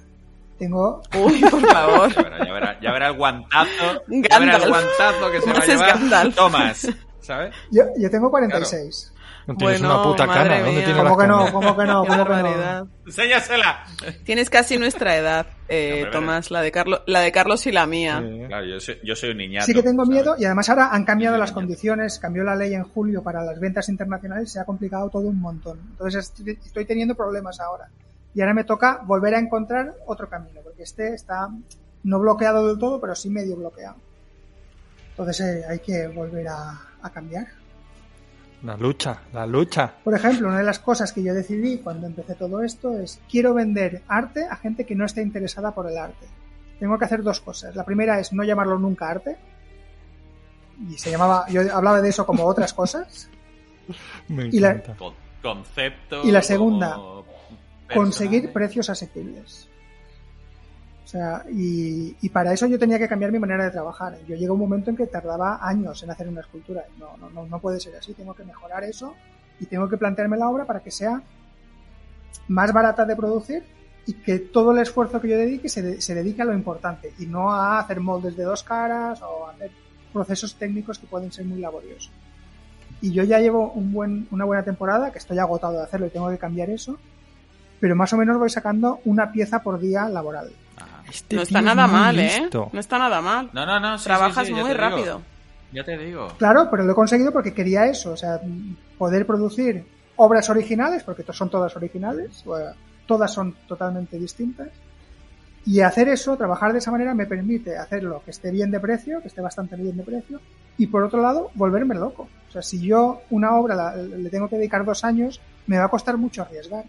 [0.58, 2.12] Tengo Uy, por favor.
[2.12, 4.02] Ya verá, ya verá, ya verá el guantazo.
[4.08, 6.34] Ya verá el guantazo que se va a llevar Gandalf.
[6.34, 6.88] Tomás.
[7.28, 7.55] ¿Sabes?
[7.70, 9.12] yo, yo tengo 46.
[9.46, 10.56] No tienes Bueno, una puta madre cana.
[10.56, 10.84] ¿Dónde mía.
[10.84, 11.52] tienes ¿Cómo que no?
[11.52, 12.02] ¿Cómo que no?
[12.05, 12.88] Qué ¿Cómo que no?
[13.05, 13.84] ¡Enséñasela!
[14.24, 18.22] Tienes casi nuestra edad, eh, Tomás, la de, Carlos, la de Carlos y la mía.
[18.26, 18.46] Sí.
[18.46, 19.66] Claro, yo soy, yo soy un niñato.
[19.66, 20.18] Sí que tengo ¿sabes?
[20.18, 23.42] miedo y además ahora han cambiado Sí, las condiciones, cambió la ley en julio para
[23.42, 25.78] las ventas internacionales, se ha complicado todo un montón.
[25.90, 27.88] Entonces estoy, estoy teniendo problemas ahora.
[28.34, 31.48] Y ahora me toca volver a encontrar otro camino, porque este está
[32.05, 33.96] no bloqueado del todo, pero sí medio bloqueado.
[35.10, 37.46] Entonces eh, hay que volver a, a cambiar.
[38.62, 39.94] La lucha, la lucha.
[40.02, 43.54] Por ejemplo, una de las cosas que yo decidí cuando empecé todo esto es quiero
[43.54, 46.26] vender arte a gente que no esté interesada por el arte.
[46.80, 47.76] Tengo que hacer dos cosas.
[47.76, 49.36] La primera es no llamarlo nunca arte.
[50.90, 53.28] Y se llamaba, yo hablaba de eso como otras cosas.
[54.28, 54.96] Me Y la- encanta.
[54.96, 56.22] Con- concepto.
[56.24, 56.98] Y la segunda,
[57.94, 59.67] Conseguir precios asequibles.
[61.09, 64.18] O sea, y, para eso yo tenía que cambiar mi manera de trabajar.
[64.28, 66.85] Yo llegué a un momento en que tardaba años en hacer una escultura.
[66.98, 68.12] No, no, no, no puede ser así.
[68.12, 69.14] Tengo que mejorar eso
[69.59, 71.22] y tengo que plantearme la obra para que sea
[72.48, 73.62] más barata de producir
[74.05, 77.14] y que todo el esfuerzo que yo dedique se, de- se dedique a lo importante
[77.18, 79.70] y no a hacer moldes de dos caras o a hacer
[80.12, 82.10] procesos técnicos que pueden ser muy laboriosos.
[83.01, 86.10] Y yo ya llevo un buen, una buena temporada, que estoy agotado de hacerlo y
[86.10, 86.98] tengo que cambiar eso,
[87.80, 90.51] pero más o menos voy sacando una pieza por día laboral.
[91.10, 92.64] Este No está es nada mal, listo.
[92.66, 92.70] ¿eh?
[92.72, 93.51] No está nada mal.
[93.52, 93.98] No, no, no.
[93.98, 94.80] sí, Trabajas sí, sí, ya muy digo.
[94.80, 95.22] rápido.
[95.72, 96.28] Ya te digo.
[96.39, 98.40] Claro, pero lo he conseguido porque quería eso, o sea,
[98.97, 99.85] poder producir
[100.16, 102.64] obras originales, porque son todas originales, o, eh,
[103.06, 104.68] todas son totalmente distintas.
[105.66, 109.20] Y hacer eso, trabajar de esa manera, me permite hacerlo que esté bien de precio,
[109.20, 110.40] que esté bastante bien de precio,
[110.78, 112.28] y por otro lado, volverme loco.
[112.48, 115.85] O sea, si yo una obra la- le tengo que dedicar dos años, me va
[115.85, 116.85] a costar mucho arriesgar.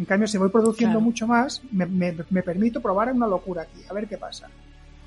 [0.00, 1.04] En cambio, si voy produciendo Claro.
[1.04, 4.48] mucho más, me, me- me permito probar una locura aquí, a ver qué pasa.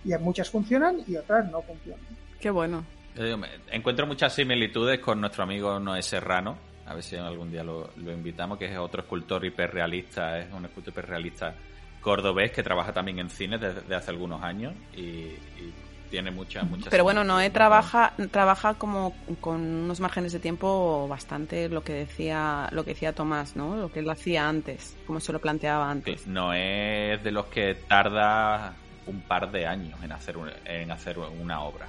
[0.05, 1.99] Y muchas funcionan y otras no funcionan.
[2.39, 2.85] Qué bueno.
[3.15, 6.57] Yo digo, me- encuentro muchas similitudes con nuestro amigo Noé Serrano.
[6.85, 10.65] A ver si algún día lo, lo invitamos, que es otro escultor hiperrealista, es un
[10.65, 11.55] escultor hiperrealista
[11.99, 15.73] cordobés que trabaja también en cine desde, desde hace algunos años y, y
[16.13, 21.67] tiene muchas, muchas Pero bueno, Noé trabaja, trabaja como con unos márgenes de tiempo bastante
[21.69, 23.75] lo que decía, lo que decía Tomás, ¿no?
[23.75, 26.27] Lo que él hacía antes, como se lo planteaba antes.
[26.27, 28.75] Noé es de los que tarda
[29.07, 31.87] un par de años en hacer, un- en hacer una obra.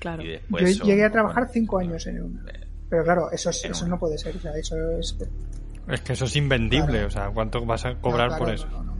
[0.00, 0.24] Claro.
[0.24, 2.50] Y Yo son- llegué a trabajar bueno, cinco años en una.
[2.50, 3.94] eh, Pero claro, eso, es- eso una.
[3.94, 4.36] no puede ser.
[4.36, 5.16] O sea, eso es.
[5.86, 6.90] Es que eso es invendible.
[6.92, 7.06] Claro.
[7.06, 8.66] O sea, ¿cuánto vas a cobrar No, por eso?
[8.68, 8.96] no, no.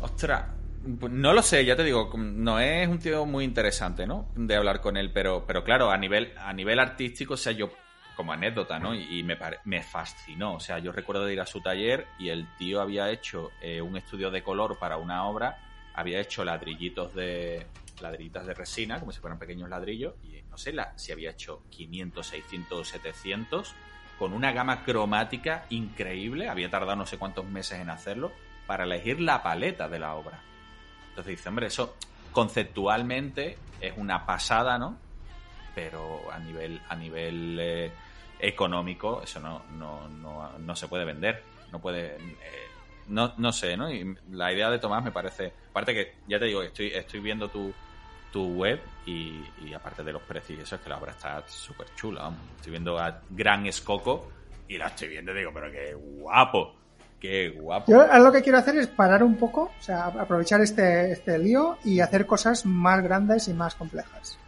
[0.00, 0.42] Ostras,
[0.86, 4.28] no lo sé, ya te digo, no es un tío muy interesante, ¿no?
[4.34, 7.70] De hablar con él, pero, pero claro, a nivel, a nivel artístico, o sea, yo
[8.14, 8.94] como anécdota, ¿no?
[8.94, 10.54] Y, y me, pare- me fascinó.
[10.54, 13.82] O sea, yo recuerdo de ir a su taller y el tío había hecho eh,
[13.82, 15.58] un estudio de color para una obra,
[15.94, 17.66] había hecho ladrillitos de
[18.00, 21.62] ladrillitas de resina, como si fueran pequeños ladrillos, y no sé la, si había hecho
[21.70, 23.74] 500, 600, 700,
[24.18, 28.32] con una gama cromática increíble, había tardado no sé cuántos meses en hacerlo,
[28.66, 30.40] para elegir la paleta de la obra.
[31.16, 31.96] Entonces dice, hombre, eso
[32.30, 34.98] conceptualmente es una pasada, ¿no?
[35.74, 37.90] Pero a nivel, a nivel eh,
[38.38, 41.42] económico eso no, no, no, no se puede vender.
[41.72, 42.16] No puede.
[42.16, 42.66] eh,
[43.08, 43.90] no, no sé, ¿no?
[43.90, 45.54] Y la idea de Tomás me parece.
[45.70, 47.72] Aparte que, ya te digo, estoy, estoy viendo tu,
[48.30, 51.48] tu web y, y aparte de los precios y eso, es que la obra está
[51.48, 52.30] súper chula.
[52.56, 54.30] Estoy viendo a Gran Escoco
[54.68, 56.76] y la estoy viendo y digo, pero qué guapo.
[57.20, 57.90] Qué guapo.
[57.90, 61.38] Yo ahora lo que quiero hacer es parar un poco, o sea, aprovechar este, este
[61.38, 64.38] lío y hacer cosas más grandes y más complejas.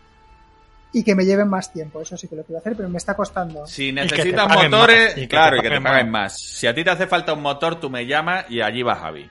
[0.93, 3.15] Y que me lleven más tiempo, eso sí que lo quiero hacer, pero me está
[3.15, 3.67] costando.
[3.67, 6.39] Si necesitas motores, más, y que claro, te y que te paguen más.
[6.41, 9.31] Si a ti te hace falta un motor, tú me llamas y allí va Javi.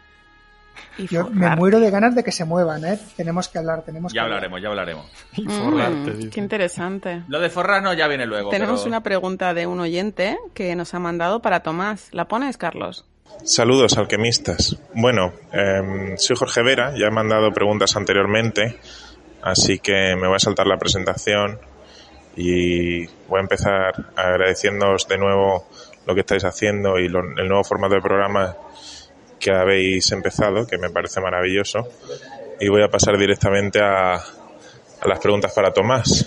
[0.99, 2.99] Y Yo me muero de ganas de que se muevan, ¿eh?
[3.15, 4.37] Tenemos que hablar, tenemos Ya que hablar.
[4.45, 5.05] hablaremos, ya hablaremos.
[5.37, 7.23] Mm, qué interesante.
[7.27, 8.49] Lo de forrarnos ya viene luego.
[8.49, 12.09] Tenemos pero- una pregunta de un oyente que nos ha mandado para Tomás.
[12.11, 13.05] ¿La pones, Carlos?
[13.43, 14.77] Saludos alquimistas.
[14.93, 18.77] Bueno, em, soy Jorge Vera, ya he mandado preguntas anteriormente,
[19.41, 21.59] así que me voy a saltar la presentación
[22.35, 25.67] y voy a empezar agradeciéndoos de nuevo
[26.05, 28.57] lo que estáis haciendo y el nuevo formato de programa
[29.39, 31.87] que habéis empezado, que me parece maravilloso.
[32.59, 36.25] Y voy a pasar directamente a, a las preguntas para Tomás.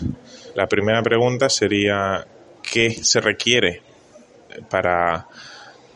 [0.55, 2.27] La primera pregunta sería,
[2.63, 3.83] ¿qué se requiere
[4.69, 5.27] para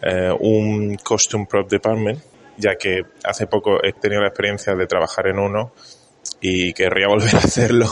[0.05, 2.21] eh, un Costume Prop Department,
[2.59, 5.73] ya que hace poco he tenido la experiencia de trabajar en uno
[6.41, 7.89] y querría volver a hacerlo.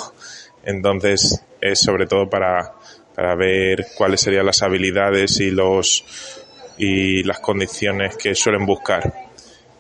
[0.65, 2.75] Entonces, es sobre todo para,
[3.15, 6.05] para ver cuáles serían las habilidades y los
[6.79, 9.13] y las condiciones que suelen buscar.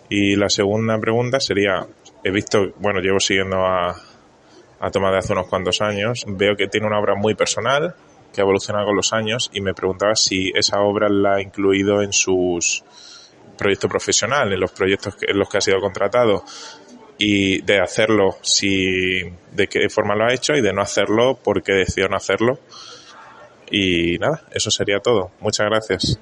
[0.08, 1.86] Y la segunda pregunta sería,
[2.22, 3.96] he visto, bueno, llevo siguiendo a,
[4.80, 7.94] a Tomás de hace unos cuantos años, veo que tiene una obra muy personal,
[8.32, 12.02] que ha evolucionado con los años, y me preguntaba si esa obra la ha incluido
[12.02, 12.82] en sus
[13.58, 16.44] proyectos profesional, en los proyectos que- en los que ha sido contratado,
[17.18, 19.20] y de hacerlo, si,
[19.52, 22.58] de qué forma lo ha hecho, y de no hacerlo, por qué decidió no hacerlo.
[23.70, 25.30] Y nada, eso sería todo.
[25.40, 26.18] Muchas gracias.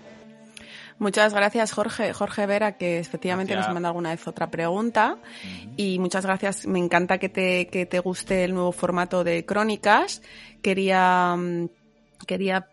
[0.98, 2.12] Muchas gracias, Jorge.
[2.12, 3.68] Jorge Vera, que efectivamente Gracias.
[3.68, 5.16] nos manda alguna vez otra pregunta.
[5.78, 6.66] Y muchas gracias.
[6.66, 10.20] Me encanta que te, que te guste el nuevo formato de crónicas.
[10.60, 11.68] Quería, mm,
[12.26, 12.68] quería,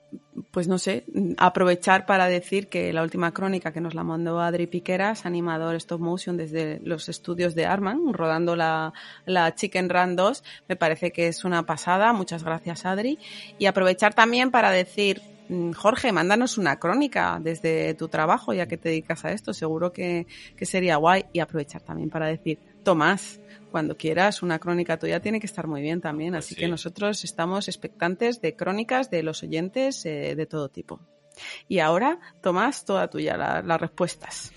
[0.51, 1.05] pues no sé,
[1.37, 6.01] aprovechar para decir que la última crónica que nos la mandó Adri Piqueras, animador stop
[6.01, 8.93] motion desde los estudios de Arman, rodando la,
[9.25, 12.13] la Chicken Run 2, me parece que es una pasada.
[12.13, 13.19] Muchas gracias, Adri.
[13.57, 18.77] Y aprovechar también para decir, mm, Jorge, mándanos una crónica desde tu trabajo, ya que
[18.77, 19.53] te dedicas a esto.
[19.53, 21.25] Seguro que, que sería guay.
[21.33, 23.39] Y aprovechar también para decir, Tomás,
[23.71, 26.33] cuando quieras, una crónica tuya tiene que estar muy bien también.
[26.33, 26.61] Pues Así sí.
[26.61, 30.99] que nosotros estamos expectantes de crónicas de los oyentes eh, de todo tipo.
[31.67, 34.51] Y ahora, Tomás, toda tuya, la- las respuestas.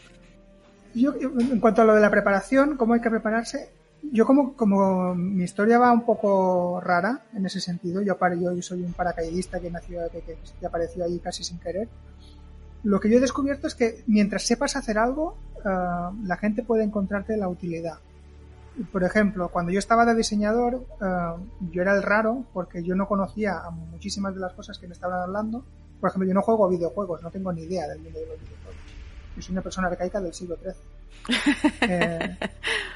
[0.95, 3.71] Yo, en cuanto a lo de la preparación, cómo hay que prepararse,
[4.11, 8.61] yo como, como mi historia va un poco rara en ese sentido, yo, apare- yo
[8.63, 11.89] soy un paracaidista que nació, que, que- que apareció ahí casi sin querer,
[12.83, 16.83] lo que yo he descubierto es que mientras sepas hacer algo, ah, la gente puede
[16.83, 17.99] encontrarte la utilidad.
[18.93, 21.37] Por ejemplo, cuando yo estaba de diseñador, ah,
[21.71, 24.95] yo era el raro porque yo no conocía a muchísimas de las cosas que me
[24.95, 25.65] estaban hablando.
[26.01, 28.77] Por ejemplo, yo no juego videojuegos, no tengo ni idea del mundo de los videojuegos.
[29.37, 30.73] Yo soy una persona arcaica del siglo XIII.
[31.83, 32.37] Eh,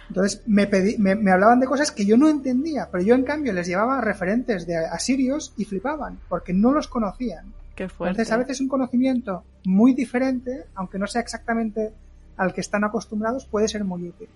[0.09, 3.24] entonces me, pedí- me, me hablaban de cosas que yo no entendía, pero yo en
[3.24, 7.52] cambio les llevaba referentes de asirios y flipaban, porque no los conocían.
[7.74, 8.12] Qué fuerte.
[8.12, 11.93] Entonces a veces un conocimiento muy diferente, aunque no sea exactamente
[12.36, 14.28] al que están acostumbrados, puede ser muy útil.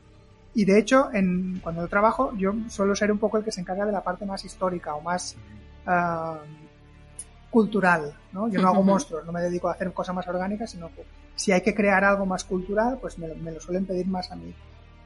[0.61, 3.61] Y de hecho, en, cuando yo trabajo, yo suelo ser un poco el que se
[3.61, 5.37] encarga de la parte más histórica o más
[5.87, 6.39] ah,
[7.51, 8.49] cultural, ¿no?
[8.49, 11.05] Yo no hago monstruos, no me dedico a hacer cosas más orgánicas, sino que
[11.37, 14.31] si hay que crear algo más cultural, pues me, lo- me lo suelen pedir más
[14.33, 14.53] a mí,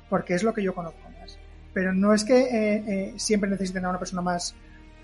[0.08, 1.36] porque es lo que yo conozco más.
[1.74, 4.54] Pero no es que eh, eh, siempre necesiten a una persona más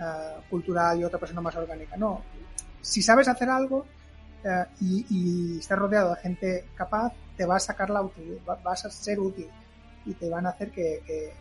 [0.00, 2.22] ah, cultural y otra persona más orgánica, no.
[2.80, 3.84] Si sabes hacer algo
[4.44, 8.58] eh, y, y estás rodeado de gente capaz, te va a sacar la utilidad, va-
[8.64, 9.48] vas a ser útil
[10.09, 11.32] y te van a hacer que, que-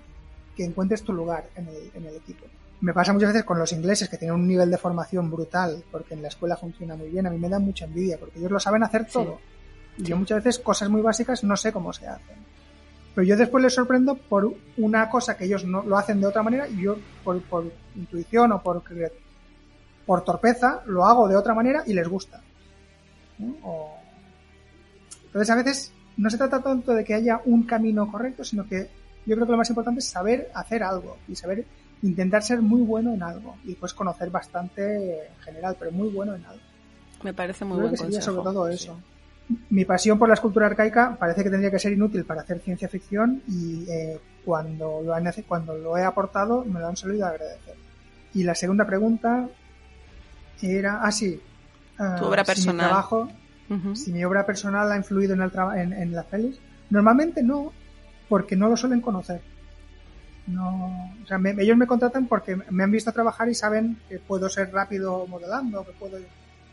[0.55, 2.45] que encuentres tu lugar en el, en el equipo.
[2.81, 6.15] Me pasa muchas veces con los ingleses que tienen un nivel de formación brutal porque
[6.15, 7.27] en la escuela funciona muy bien.
[7.27, 9.39] A mí me da mucha envidia porque ellos lo saben hacer todo.
[9.97, 12.37] Y yo muchas veces cosas muy básicas no sé cómo se hacen.
[13.15, 16.41] Pero yo después les sorprendo por una cosa que ellos no lo hacen de otra
[16.43, 18.83] manera y yo por, por intuición o por
[20.05, 22.41] por torpeza lo hago de otra manera y les gusta.
[25.25, 28.89] Entonces a veces no se trata tanto de que haya un camino correcto, sino que
[29.25, 31.65] yo creo que lo más importante es saber hacer algo y saber
[32.01, 36.35] intentar ser muy bueno en algo y pues conocer bastante en general, pero muy bueno
[36.35, 36.61] en algo.
[37.23, 38.35] Me parece muy creo buen que sería consejo.
[38.35, 38.99] sobre todo eso.
[39.69, 42.89] Mi pasión por la escultura arcaica parece que tendría que ser inútil para hacer ciencia
[42.89, 47.75] ficción y eh, cuando, lo han, cuando lo he aportado me lo han solido agradecer.
[48.33, 49.47] Y la segunda pregunta
[50.61, 51.39] era, ah sí,
[51.97, 53.29] ah, Tu obra si mi personal.
[53.95, 56.57] Si mi obra personal ha influido en, el en, en las pelis.
[56.89, 57.73] Normalmente no,
[58.29, 59.41] porque no lo suelen conocer.
[60.47, 64.19] No, o sea, me- ellos me contratan porque me han visto trabajar y saben que
[64.19, 66.17] puedo ser rápido modelando, que puedo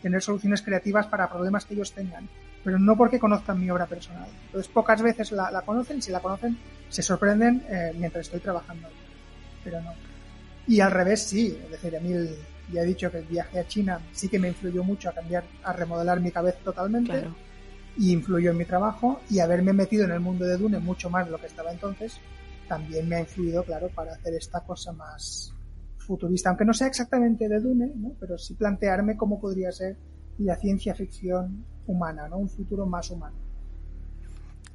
[0.01, 2.29] tener soluciones creativas para problemas que ellos tengan,
[2.62, 4.29] pero no porque conozcan mi obra personal.
[4.47, 6.57] Entonces, pocas veces la, la conocen, si la conocen,
[6.89, 8.89] se sorprenden eh, mientras estoy trabajando.
[9.65, 9.91] Pero no.
[10.69, 11.59] Y al revés, sí.
[11.65, 12.37] Es decir, a mí el-
[12.73, 15.45] ya he dicho que el viaje a China sí que me influyó mucho a cambiar,
[15.62, 17.12] a remodelar mi cabeza totalmente.
[17.12, 17.35] Claro.
[17.97, 19.20] Y influyó en mi trabajo.
[19.31, 22.19] Y haberme metido en el mundo de Dune mucho más de lo que estaba entonces,
[22.69, 25.53] también me ha influido, claro, para hacer esta cosa más
[25.99, 26.51] futurista.
[26.51, 28.12] Aunque no sea exactamente de Dune, ¿no?
[28.19, 29.97] pero sí plantearme cómo podría ser
[30.39, 32.39] la ciencia ficción humana, ¿no?
[32.39, 33.36] Un futuro más humano.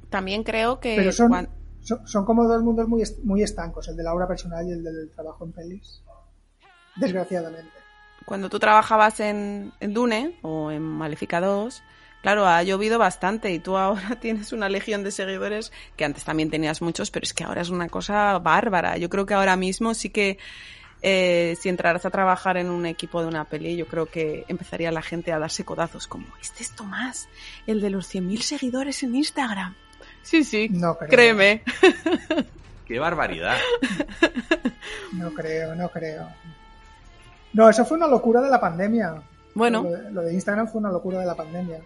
[0.08, 1.48] También creo que Pero son,
[1.80, 4.82] son, son como dos mundos muy, muy estancos, el de la obra personal y el
[4.82, 6.02] del trabajo en pelis.
[6.96, 7.79] Desgraciadamente.
[8.30, 11.82] Cuando tú trabajabas en, en Dune o en Maléfica 2,
[12.22, 16.48] claro, ha llovido bastante y tú ahora tienes una legión de seguidores que antes también
[16.48, 18.96] tenías muchos, pero es que ahora es una cosa bárbara.
[18.98, 20.38] Yo creo que ahora mismo sí que
[21.02, 24.92] eh, si entraras a trabajar en un equipo de una peli, yo creo que empezaría
[24.92, 27.28] la gente a darse codazos como, este es Tomás,
[27.66, 29.74] el de los 100.000 seguidores en Instagram.
[30.22, 31.10] Sí, sí, No creo.
[31.10, 31.62] créeme.
[32.86, 33.56] ¡Qué barbaridad!
[35.14, 36.28] No creo, no creo.
[37.52, 39.14] No, eso fue una locura de la pandemia.
[39.54, 39.82] Bueno.
[39.82, 41.80] Lo de, lo de Instagram fue una locura de la pandemia.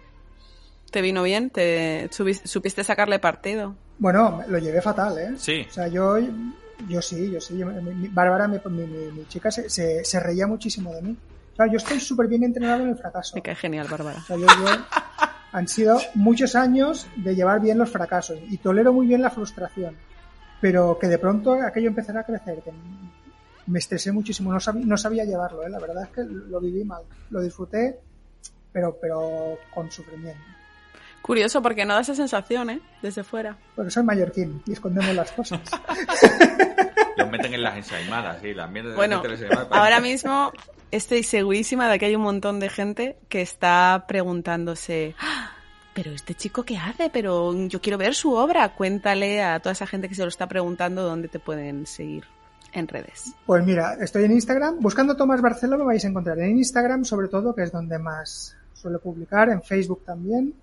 [0.91, 1.49] ¿Te vino bien?
[1.49, 3.75] ¿Te supiste sacarle partido?
[3.97, 5.33] Bueno, lo llevé fatal, ¿eh?
[5.37, 5.65] Sí.
[5.69, 6.17] O sea, yo,
[6.87, 7.57] yo sí, yo sí.
[7.57, 11.01] yo- mi- mi- Bárbara, mi, mi- mi- mi chica, se, se, se reía muchísimo de
[11.01, 11.17] mí.
[11.53, 13.35] O sea, yo estoy súper bien entrenado en el fracaso.
[13.35, 14.19] Me cae genial, Bárbara.
[14.19, 14.85] O sea, yo- yo-
[15.51, 19.95] han sido muchos años de llevar bien los fracasos y tolero muy bien la frustración.
[20.61, 22.71] Pero que de pronto aquello empezara a crecer, que
[23.67, 25.69] me estresé muchísimo, no sabía, no sabía llevarlo, ¿eh?
[25.69, 27.03] la verdad es que lo viví mal.
[27.31, 27.99] Lo disfruté,
[28.71, 30.41] pero, pero con sufrimiento.
[31.21, 32.79] Curioso porque no da esa sensación, ¿eh?
[33.01, 33.57] Desde fuera.
[33.75, 35.59] Porque soy mallorquín y escondemos las cosas.
[37.17, 40.51] Los meten en las ensaimadas, sí, las meten Bueno, las ensaimadas para- ahora mismo
[40.91, 45.51] estoy segurísima de que hay un montón de gente que está preguntándose, "Ah,
[45.93, 48.73] pero este chico qué hace, pero yo quiero ver su obra.
[48.75, 52.25] Cuéntale a toda esa gente que se lo está preguntando dónde te pueden seguir
[52.75, 53.33] en redes.
[53.45, 54.79] Pues mira, estoy en Instagram.
[54.79, 58.55] Buscando Tomás Barceló lo vais a encontrar en Instagram, sobre todo, que es donde más
[58.73, 60.53] suelo publicar, en Facebook también.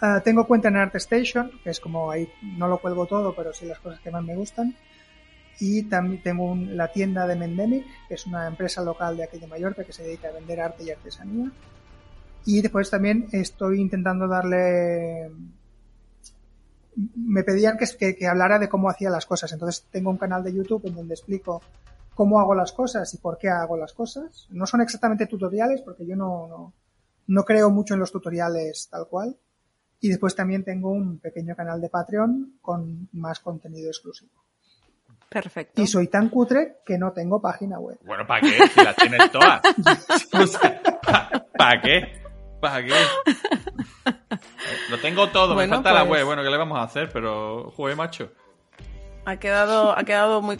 [0.00, 3.66] Ah, tengo cuenta en ArtStation, que es como ahí, no lo cuelgo todo, pero sí
[3.66, 4.74] las cosas que más me gustan.
[5.60, 9.38] Y también tengo un- la tienda de Mendemic, que es una empresa local de aquí
[9.38, 11.50] de Mallorca que se dedica a vender arte y artesanía.
[12.46, 15.30] Y después también estoy intentando darle
[17.14, 19.52] me pedían que, que, que hablara de cómo hacía las cosas.
[19.52, 21.62] Entonces tengo un canal de YouTube en donde explico
[22.14, 24.46] cómo hago las cosas y por qué hago las cosas.
[24.50, 26.72] No son exactamente tutoriales porque yo no, no,
[27.28, 29.36] no creo mucho en los tutoriales tal cual.
[30.00, 34.32] Y después también tengo un pequeño canal de Patreon con más contenido exclusivo.
[35.28, 35.82] Perfecto.
[35.82, 37.98] Y soy tan cutre que no tengo página web.
[38.04, 38.66] Bueno, ¿para qué?
[38.68, 39.60] Si las tienes todas.
[41.58, 42.22] ¿Para qué?
[42.60, 44.14] ¿Para qué?
[44.90, 46.26] Lo tengo todo, Bueno, me falta la pues- web.
[46.26, 47.10] Bueno, ¿qué le vamos a hacer?
[47.12, 48.30] Pero, juegue macho.
[49.24, 50.56] Ha quedado, ha quedado muy,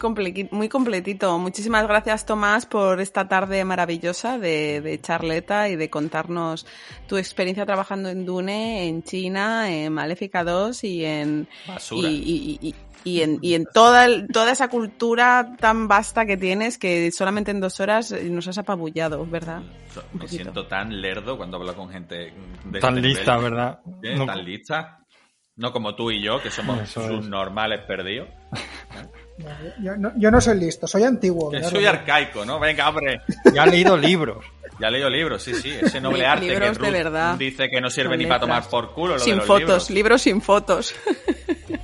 [0.51, 1.39] muy completito.
[1.39, 6.67] Muchísimas gracias, Tomás, por esta tarde maravillosa de, de charleta y de contarnos
[7.07, 12.09] tu experiencia trabajando en Dune, en China, en Maléfica 2 y en, Basura.
[12.09, 12.13] y,
[12.61, 16.77] y- y- y en, y en toda, el- toda esa cultura tan vasta que tienes
[16.77, 19.61] que solamente en dos horas nos has apabullado, ¿verdad?
[20.13, 22.33] Me siento tan lerdo cuando hablo con gente
[22.65, 23.51] de Tan este lista, nivel.
[23.51, 23.79] ¿verdad?
[24.03, 24.15] ¿Eh?
[24.15, 24.95] No- Tan lista.
[25.55, 27.07] No como tú y yo, que somos Eso es.
[27.07, 28.29] subnormales perdidos.
[29.81, 31.49] Yo, no, yo no soy listo, soy antiguo.
[31.49, 32.59] Que ¿verdad, soy arcaico, ¿no?
[32.59, 33.19] Venga, hombre.
[33.53, 34.45] Ya ha leído libros.
[34.79, 35.71] Ya he leído libros, sí, sí.
[35.81, 37.35] Ese noble arte que de verdad.
[37.35, 38.71] dice que no sirve Con ni para tomar letras.
[38.71, 39.89] por culo lo sin de los fotos, libros.
[39.89, 40.95] libros sin fotos.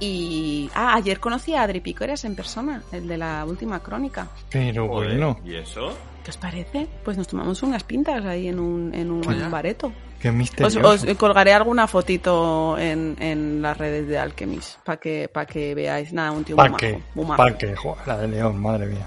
[0.01, 4.29] y ah, ayer conocí a Adri Picoras en persona, el de la última crónica.
[4.51, 5.39] Pero bueno.
[5.45, 5.93] ¿Y eso?
[6.25, 6.87] ¿Qué os parece?
[7.05, 9.49] Pues nos tomamos unas pintas ahí en un, en un Vaya.
[9.49, 9.93] bareto.
[10.21, 10.81] Qué Os, misterioso.
[10.91, 16.13] os colgaré alguna fotito en, en las redes de Alchemist para que, para que veáis.
[16.13, 17.03] Nada, un tío muy ¿Para majo, qué?
[17.15, 17.37] muy majo.
[17.37, 17.77] ¿Para qué?
[17.77, 19.07] Joder, la de León, madre mía.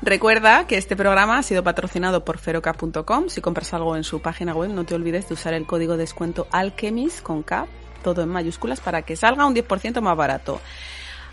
[0.00, 3.28] Recuerda que este programa ha sido patrocinado por feroca.com.
[3.28, 5.98] Si compras algo en su página web, no te olvides de usar el código de
[5.98, 7.66] descuento Alchemist con K,
[8.14, 10.60] todo en mayúsculas, para que salga un 10% más barato.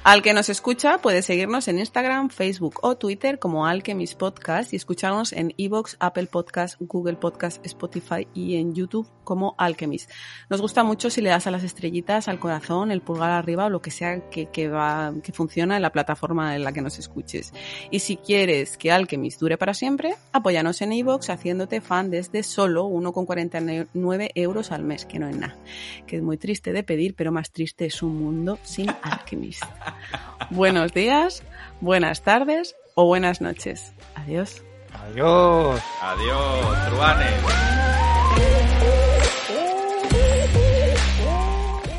[0.06, 4.76] Al que nos escucha puede seguirnos en Instagram, Facebook o Twitter como Alchemist Podcast y
[4.76, 10.12] escucharnos en Evox, Apple Podcast, Google Podcast, Spotify y en YouTube como Alchemist.
[10.48, 13.70] Nos gusta mucho si le das a las estrellitas, al corazón, el pulgar arriba o
[13.72, 17.00] lo que sea que, que va, que funciona en la plataforma en la que nos
[17.00, 17.52] escuches.
[17.90, 22.86] Y si quieres que Alchemist dure para siempre, apóyanos en Evox haciéndote fan desde solo
[22.86, 25.58] 1,49 euros al mes, que no es nada.
[26.06, 29.64] Que es muy triste de pedir, pero más triste es un mundo sin Alchemist.
[30.50, 31.44] Buenos días,
[31.82, 33.94] buenas tardes o buenas noches.
[34.16, 34.64] Adiós.
[34.94, 35.82] Adiós.
[36.02, 37.66] Adiós, truanes.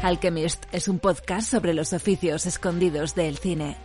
[0.02, 3.76] Alchemist es un podcast sobre los oficios escondidos del cine.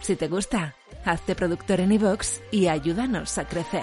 [0.00, 3.82] Si te gusta, hazte productor en iVoox y ayúdanos a crecer.